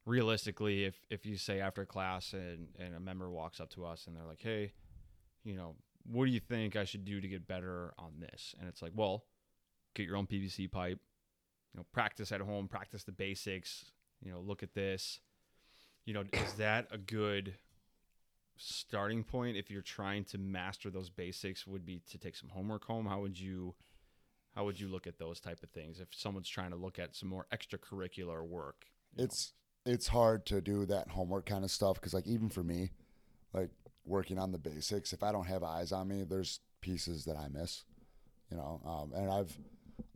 realistically, 0.05 0.85
if 0.85 0.95
if 1.09 1.25
you 1.25 1.37
say 1.37 1.59
after 1.59 1.85
class 1.85 2.33
and 2.33 2.69
and 2.79 2.95
a 2.95 2.99
member 2.99 3.29
walks 3.29 3.59
up 3.59 3.69
to 3.71 3.85
us 3.85 4.07
and 4.07 4.15
they're 4.15 4.25
like, 4.25 4.41
hey, 4.41 4.73
you 5.43 5.55
know, 5.55 5.75
what 6.05 6.25
do 6.25 6.31
you 6.31 6.39
think 6.39 6.75
I 6.75 6.85
should 6.85 7.05
do 7.05 7.21
to 7.21 7.27
get 7.27 7.47
better 7.47 7.93
on 7.97 8.13
this? 8.19 8.55
And 8.59 8.67
it's 8.67 8.81
like, 8.81 8.91
well, 8.95 9.25
get 9.93 10.07
your 10.07 10.17
own 10.17 10.27
PVC 10.27 10.71
pipe. 10.71 10.99
You 11.73 11.79
know, 11.79 11.85
practice 11.91 12.31
at 12.31 12.41
home, 12.41 12.67
practice 12.67 13.03
the 13.03 13.11
basics. 13.11 13.85
You 14.23 14.31
know, 14.31 14.39
look 14.39 14.63
at 14.63 14.73
this. 14.73 15.19
You 16.05 16.13
know, 16.13 16.23
is 16.33 16.53
that 16.55 16.87
a 16.91 16.97
good 16.97 17.55
starting 18.57 19.23
point 19.23 19.57
if 19.57 19.69
you're 19.69 19.81
trying 19.81 20.23
to 20.23 20.37
master 20.37 20.89
those 20.89 21.09
basics 21.09 21.65
would 21.65 21.85
be 21.85 22.01
to 22.09 22.17
take 22.17 22.35
some 22.35 22.49
homework 22.49 22.85
home 22.85 23.05
how 23.05 23.19
would 23.19 23.39
you 23.39 23.73
how 24.55 24.63
would 24.63 24.79
you 24.79 24.87
look 24.87 25.07
at 25.07 25.17
those 25.17 25.39
type 25.39 25.61
of 25.63 25.69
things 25.69 25.99
if 25.99 26.07
someone's 26.11 26.47
trying 26.47 26.69
to 26.69 26.75
look 26.75 26.99
at 26.99 27.15
some 27.15 27.27
more 27.27 27.47
extracurricular 27.51 28.45
work 28.47 28.85
you 29.13 29.23
know? 29.23 29.25
it's 29.25 29.53
it's 29.85 30.07
hard 30.07 30.45
to 30.45 30.61
do 30.61 30.85
that 30.85 31.09
homework 31.09 31.45
kind 31.45 31.63
of 31.63 31.71
stuff 31.71 31.95
because 31.95 32.13
like 32.13 32.27
even 32.27 32.49
for 32.49 32.63
me, 32.63 32.91
like 33.53 33.69
working 34.05 34.39
on 34.39 34.51
the 34.51 34.57
basics, 34.57 35.13
if 35.13 35.23
I 35.23 35.31
don't 35.31 35.47
have 35.47 35.63
eyes 35.63 35.91
on 35.91 36.07
me, 36.07 36.23
there's 36.23 36.59
pieces 36.81 37.25
that 37.25 37.37
I 37.37 37.47
miss. 37.49 37.83
You 38.49 38.57
know, 38.57 38.81
um, 38.85 39.11
and 39.19 39.31
I've 39.31 39.57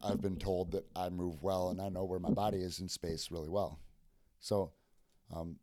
I've 0.04 0.22
been 0.22 0.38
told 0.38 0.72
that 0.72 0.86
I 0.96 1.10
move 1.10 1.42
well 1.42 1.70
and 1.70 1.82
I 1.82 1.90
know 1.90 2.06
where 2.06 2.20
my 2.20 2.30
body 2.30 2.60
is 2.60 2.80
in 2.80 2.88
space 2.88 3.30
really 3.32 3.50
well. 3.50 3.80
So, 4.40 4.72
um, 5.36 5.58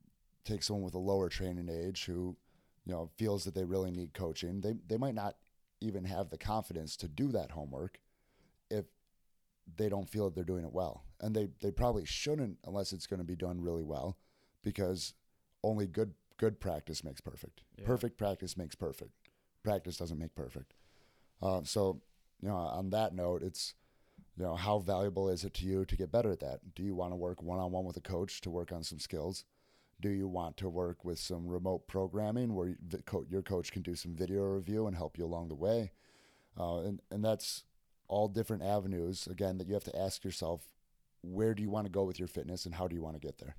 take 0.45 0.63
someone 0.63 0.85
with 0.85 0.95
a 0.95 0.99
lower 0.99 1.29
training 1.29 1.69
age 1.71 2.05
who, 2.05 2.37
you 2.85 2.93
know, 2.93 3.11
feels 3.17 3.45
that 3.45 3.55
they 3.55 3.65
really 3.65 3.91
need 3.91 4.15
coaching. 4.15 4.61
They 4.61 4.75
they 4.87 4.97
might 4.97 5.15
not 5.15 5.37
even 5.81 6.05
have 6.05 6.31
the 6.31 6.39
confidence 6.39 6.97
to 6.97 7.09
do 7.09 7.29
that 7.29 7.51
homework 7.51 7.99
if 8.71 8.87
they 9.77 9.89
don't 9.89 10.09
feel 10.09 10.25
that 10.25 10.35
they're 10.35 10.45
doing 10.45 10.65
it 10.65 10.73
well. 10.73 11.05
And 11.21 11.35
they, 11.35 11.49
they 11.61 11.71
probably 11.71 12.05
shouldn't 12.05 12.59
unless 12.67 12.93
it's 12.93 13.07
going 13.07 13.19
to 13.19 13.25
be 13.25 13.37
done 13.37 13.61
really 13.61 13.83
well 13.83 14.19
because 14.63 15.15
only 15.63 15.87
good 15.87 16.15
good 16.37 16.61
practice 16.61 17.05
makes 17.05 17.21
perfect. 17.21 17.63
Yeah. 17.79 17.87
Perfect 17.87 18.19
practice 18.19 18.57
makes 18.57 18.75
perfect. 18.75 19.13
Practice 19.63 19.97
doesn't 19.97 20.19
make 20.19 20.35
perfect. 20.35 20.75
Uh, 21.41 21.63
so, 21.65 22.01
you 22.43 22.49
know, 22.49 22.57
on 22.57 22.91
that 22.91 23.15
note, 23.15 23.43
it's 23.43 23.75
you 24.37 24.45
know, 24.45 24.57
how 24.57 24.79
valuable 24.81 25.29
is 25.29 25.45
it 25.45 25.55
to 25.55 25.65
you 25.65 25.85
to 25.85 25.97
get 25.97 26.11
better 26.11 26.33
at 26.33 26.41
that? 26.41 26.75
Do 26.75 26.83
you 26.83 26.95
want 26.95 27.13
to 27.13 27.17
work 27.17 27.43
one 27.43 27.61
on 27.61 27.71
one 27.71 27.85
with 27.85 27.97
a 27.97 28.01
coach 28.01 28.41
to 28.43 28.51
work 28.51 28.73
on 28.73 28.83
some 28.83 28.99
skills? 28.99 29.45
Do 30.05 30.11
you 30.11 30.29
want 30.29 30.59
to 30.59 30.69
work 30.69 31.03
with 31.03 31.19
some 31.19 31.47
remote 31.49 31.89
programming 31.89 32.55
where 32.55 32.69
you- 32.69 32.79
the 32.87 32.99
co- 32.99 33.25
your 33.31 33.41
coach 33.41 33.73
can 33.73 33.81
do 33.81 33.95
some 33.95 34.15
video 34.15 34.43
review 34.43 34.87
and 34.87 34.95
help 34.95 35.17
you 35.17 35.25
along 35.25 35.49
the 35.49 35.55
way? 35.55 35.93
Uh, 36.59 36.81
and, 36.81 37.01
and 37.11 37.25
that's 37.25 37.65
all 38.07 38.29
different 38.29 38.63
avenues, 38.63 39.27
again, 39.27 39.57
that 39.57 39.67
you 39.67 39.73
have 39.73 39.85
to 39.85 39.99
ask 39.99 40.23
yourself 40.23 40.75
where 41.23 41.55
do 41.55 41.63
you 41.63 41.71
want 41.71 41.87
to 41.87 41.91
go 41.91 42.05
with 42.05 42.19
your 42.19 42.29
fitness 42.29 42.67
and 42.67 42.75
how 42.75 42.87
do 42.87 42.95
you 42.95 43.01
want 43.01 43.15
to 43.15 43.27
get 43.27 43.39
there? 43.39 43.57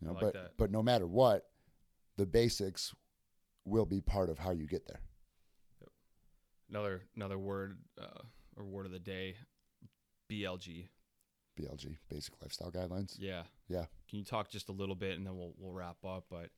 You 0.00 0.08
know, 0.08 0.14
like 0.14 0.22
but, 0.22 0.34
that. 0.34 0.56
but 0.56 0.72
no 0.72 0.82
matter 0.82 1.06
what, 1.06 1.48
the 2.16 2.26
basics 2.26 2.92
will 3.64 3.86
be 3.86 4.00
part 4.00 4.28
of 4.28 4.40
how 4.40 4.50
you 4.50 4.66
get 4.66 4.86
there. 4.88 5.02
another 6.68 7.02
another 7.14 7.38
word 7.38 7.78
uh, 7.96 8.22
or 8.56 8.64
word 8.64 8.86
of 8.86 8.92
the 8.92 8.98
day 8.98 9.36
blg 10.28 10.88
BLG, 11.62 11.96
basic 12.08 12.34
lifestyle 12.42 12.70
guidelines. 12.70 13.16
yeah 13.18 13.42
Yeah. 13.68 13.86
can 14.08 14.18
you 14.18 14.24
talk 14.24 14.48
just 14.50 14.68
a 14.68 14.72
little 14.72 14.94
bit 14.94 15.16
and 15.16 15.26
then 15.26 15.36
we'll 15.36 15.54
we'll 15.58 15.72
wrap 15.72 16.04
up 16.04 16.24
but 16.30 16.50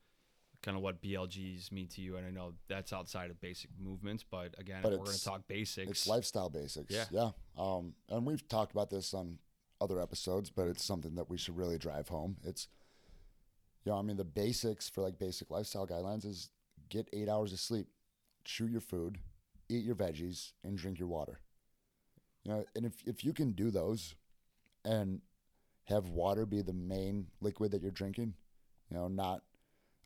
kind 0.62 0.76
of 0.78 0.82
what 0.82 1.02
blgs 1.02 1.70
mean 1.70 1.86
to 1.88 2.00
you 2.00 2.16
and 2.16 2.26
i 2.26 2.30
know 2.30 2.54
that's 2.68 2.90
outside 2.92 3.30
of 3.30 3.38
basic 3.40 3.68
movements 3.78 4.24
but 4.30 4.54
again 4.58 4.80
But 4.82 4.92
we're 4.92 5.04
going 5.04 5.18
to 5.18 5.24
talk 5.24 5.46
basics 5.46 5.90
It's 5.90 6.06
lifestyle 6.06 6.48
basics. 6.48 6.94
Yeah. 6.94 7.04
Yeah. 7.10 7.30
Um, 7.58 7.92
and 8.08 8.24
we've 8.24 8.46
talked 8.48 8.72
about 8.72 8.88
this 8.88 9.12
on 9.12 9.38
other 9.80 10.00
episodes, 10.00 10.48
but 10.50 10.66
it's 10.68 10.82
something 10.84 11.16
that 11.16 11.28
we 11.28 11.36
should 11.36 11.56
really 11.56 11.76
drive 11.76 12.08
home. 12.08 12.36
It's, 12.44 12.68
you 13.84 13.92
know, 13.92 13.98
I 13.98 14.02
mean, 14.02 14.16
the 14.16 14.24
basics 14.24 14.88
for 14.88 15.02
like 15.02 15.18
basic 15.18 15.50
lifestyle 15.50 15.86
guidelines 15.86 16.24
is 16.24 16.48
get 16.88 17.08
eight 17.12 17.28
hours 17.28 17.52
of 17.52 17.60
sleep, 17.60 17.88
chew 18.44 18.66
your 18.66 18.80
food, 18.80 19.18
eat 19.68 19.84
your 19.84 19.96
veggies, 19.96 20.52
and 20.62 20.78
drink 20.78 20.98
your 20.98 21.08
water. 21.08 21.40
You 22.44 22.52
know, 22.52 22.64
and 22.74 22.86
if, 22.86 23.02
if 23.06 23.24
you 23.24 23.34
can 23.34 23.52
do 23.52 23.70
those 23.70 24.14
and 24.84 25.20
have 25.84 26.08
water 26.08 26.46
be 26.46 26.62
the 26.62 26.72
main 26.72 27.26
liquid 27.40 27.70
that 27.72 27.82
you're 27.82 27.90
drinking, 27.90 28.34
you 28.90 28.96
know, 28.96 29.08
not 29.08 29.42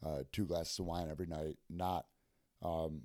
uh, 0.05 0.23
two 0.33 0.45
glasses 0.45 0.79
of 0.79 0.87
wine 0.87 1.09
every 1.11 1.27
night, 1.27 1.57
not 1.71 2.07
um, 2.63 3.03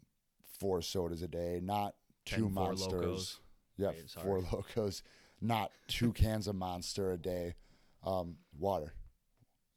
four 0.59 0.81
sodas 0.81 1.21
a 1.21 1.27
day, 1.27 1.59
not 1.61 1.95
two 2.25 2.45
10 2.45 2.53
Four 2.53 2.65
monsters. 2.67 2.93
Lokos. 2.93 3.37
Yeah, 3.77 3.87
Wait, 3.89 4.09
four 4.23 4.41
lokos, 4.51 5.01
not 5.41 5.71
two 5.87 6.13
cans 6.13 6.47
of 6.47 6.55
monster 6.55 7.11
a 7.11 7.17
day. 7.17 7.55
Um, 8.05 8.35
water, 8.57 8.93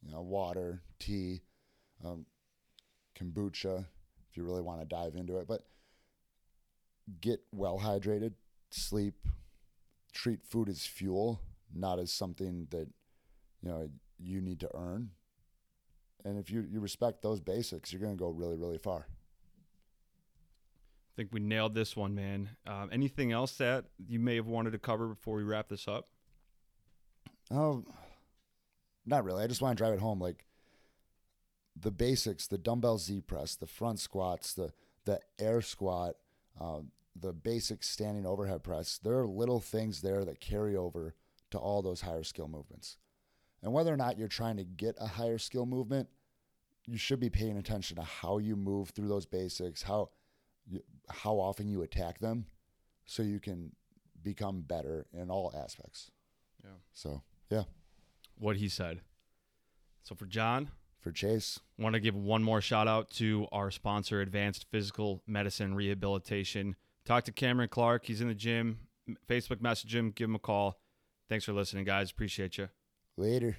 you 0.03 0.11
know, 0.11 0.21
water, 0.21 0.81
tea, 0.99 1.41
um, 2.03 2.25
kombucha, 3.17 3.85
if 4.29 4.37
you 4.37 4.43
really 4.43 4.61
want 4.61 4.81
to 4.81 4.85
dive 4.85 5.15
into 5.15 5.37
it. 5.37 5.47
But 5.47 5.61
get 7.21 7.39
well 7.53 7.79
hydrated, 7.79 8.33
sleep, 8.69 9.15
treat 10.13 10.43
food 10.43 10.67
as 10.69 10.85
fuel, 10.85 11.41
not 11.73 11.99
as 11.99 12.11
something 12.11 12.67
that 12.71 12.87
you 13.61 13.69
know 13.69 13.89
you 14.19 14.41
need 14.41 14.59
to 14.61 14.69
earn. 14.73 15.11
And 16.25 16.37
if 16.37 16.51
you, 16.51 16.65
you 16.69 16.79
respect 16.79 17.21
those 17.21 17.39
basics, 17.39 17.93
you're 17.93 18.01
going 18.01 18.15
to 18.15 18.19
go 18.19 18.29
really, 18.29 18.57
really 18.57 18.77
far. 18.77 19.07
I 19.07 21.13
think 21.15 21.29
we 21.31 21.39
nailed 21.39 21.73
this 21.73 21.95
one, 21.95 22.15
man. 22.15 22.49
Um, 22.65 22.89
anything 22.91 23.31
else 23.31 23.53
that 23.53 23.85
you 24.07 24.19
may 24.19 24.35
have 24.35 24.47
wanted 24.47 24.71
to 24.71 24.79
cover 24.79 25.07
before 25.07 25.37
we 25.37 25.43
wrap 25.43 25.69
this 25.69 25.87
up? 25.87 26.07
Oh, 27.49 27.85
not 29.05 29.23
really. 29.23 29.43
I 29.43 29.47
just 29.47 29.61
want 29.61 29.77
to 29.77 29.81
drive 29.81 29.93
it 29.93 29.99
home. 29.99 30.19
Like 30.19 30.45
the 31.79 31.91
basics, 31.91 32.47
the 32.47 32.57
dumbbell 32.57 32.97
Z 32.97 33.21
press, 33.21 33.55
the 33.55 33.67
front 33.67 33.99
squats, 33.99 34.53
the 34.53 34.71
the 35.05 35.19
air 35.39 35.61
squat, 35.61 36.15
um, 36.59 36.91
the 37.15 37.31
basic 37.31 37.83
standing 37.83 38.25
overhead 38.25 38.63
press. 38.63 38.99
There 39.01 39.19
are 39.19 39.27
little 39.27 39.61
things 39.61 40.01
there 40.01 40.25
that 40.25 40.41
carry 40.41 40.75
over 40.75 41.15
to 41.51 41.57
all 41.57 41.81
those 41.81 42.01
higher 42.01 42.23
skill 42.23 42.47
movements. 42.47 42.97
And 43.63 43.73
whether 43.73 43.93
or 43.93 43.97
not 43.97 44.17
you're 44.17 44.27
trying 44.27 44.57
to 44.57 44.63
get 44.63 44.95
a 44.99 45.07
higher 45.07 45.37
skill 45.37 45.65
movement, 45.65 46.09
you 46.85 46.97
should 46.97 47.19
be 47.19 47.29
paying 47.29 47.57
attention 47.57 47.97
to 47.97 48.03
how 48.03 48.37
you 48.37 48.55
move 48.55 48.89
through 48.89 49.07
those 49.07 49.25
basics, 49.25 49.83
how 49.83 50.09
you, 50.67 50.81
how 51.09 51.35
often 51.35 51.67
you 51.67 51.81
attack 51.81 52.19
them, 52.19 52.45
so 53.05 53.23
you 53.23 53.39
can 53.39 53.71
become 54.23 54.61
better 54.61 55.05
in 55.13 55.29
all 55.29 55.53
aspects. 55.55 56.11
Yeah. 56.63 56.71
So 56.93 57.21
yeah. 57.49 57.63
What 58.37 58.57
he 58.57 58.69
said. 58.69 59.01
So 60.03 60.15
for 60.15 60.25
John, 60.25 60.69
for 60.99 61.11
Chase. 61.11 61.59
want 61.77 61.93
to 61.93 61.99
give 61.99 62.15
one 62.15 62.43
more 62.43 62.61
shout 62.61 62.87
out 62.87 63.09
to 63.11 63.47
our 63.51 63.71
sponsor, 63.71 64.21
Advanced 64.21 64.65
Physical 64.71 65.21
Medicine 65.27 65.73
Rehabilitation. 65.73 66.75
Talk 67.05 67.23
to 67.25 67.31
Cameron 67.31 67.69
Clark. 67.69 68.05
He's 68.05 68.21
in 68.21 68.27
the 68.27 68.33
gym. 68.33 68.79
Facebook 69.29 69.61
message 69.61 69.95
him. 69.95 70.11
Give 70.11 70.29
him 70.29 70.35
a 70.35 70.39
call. 70.39 70.79
Thanks 71.29 71.45
for 71.45 71.53
listening, 71.53 71.85
guys. 71.85 72.11
Appreciate 72.11 72.57
you. 72.57 72.69
Later. 73.17 73.57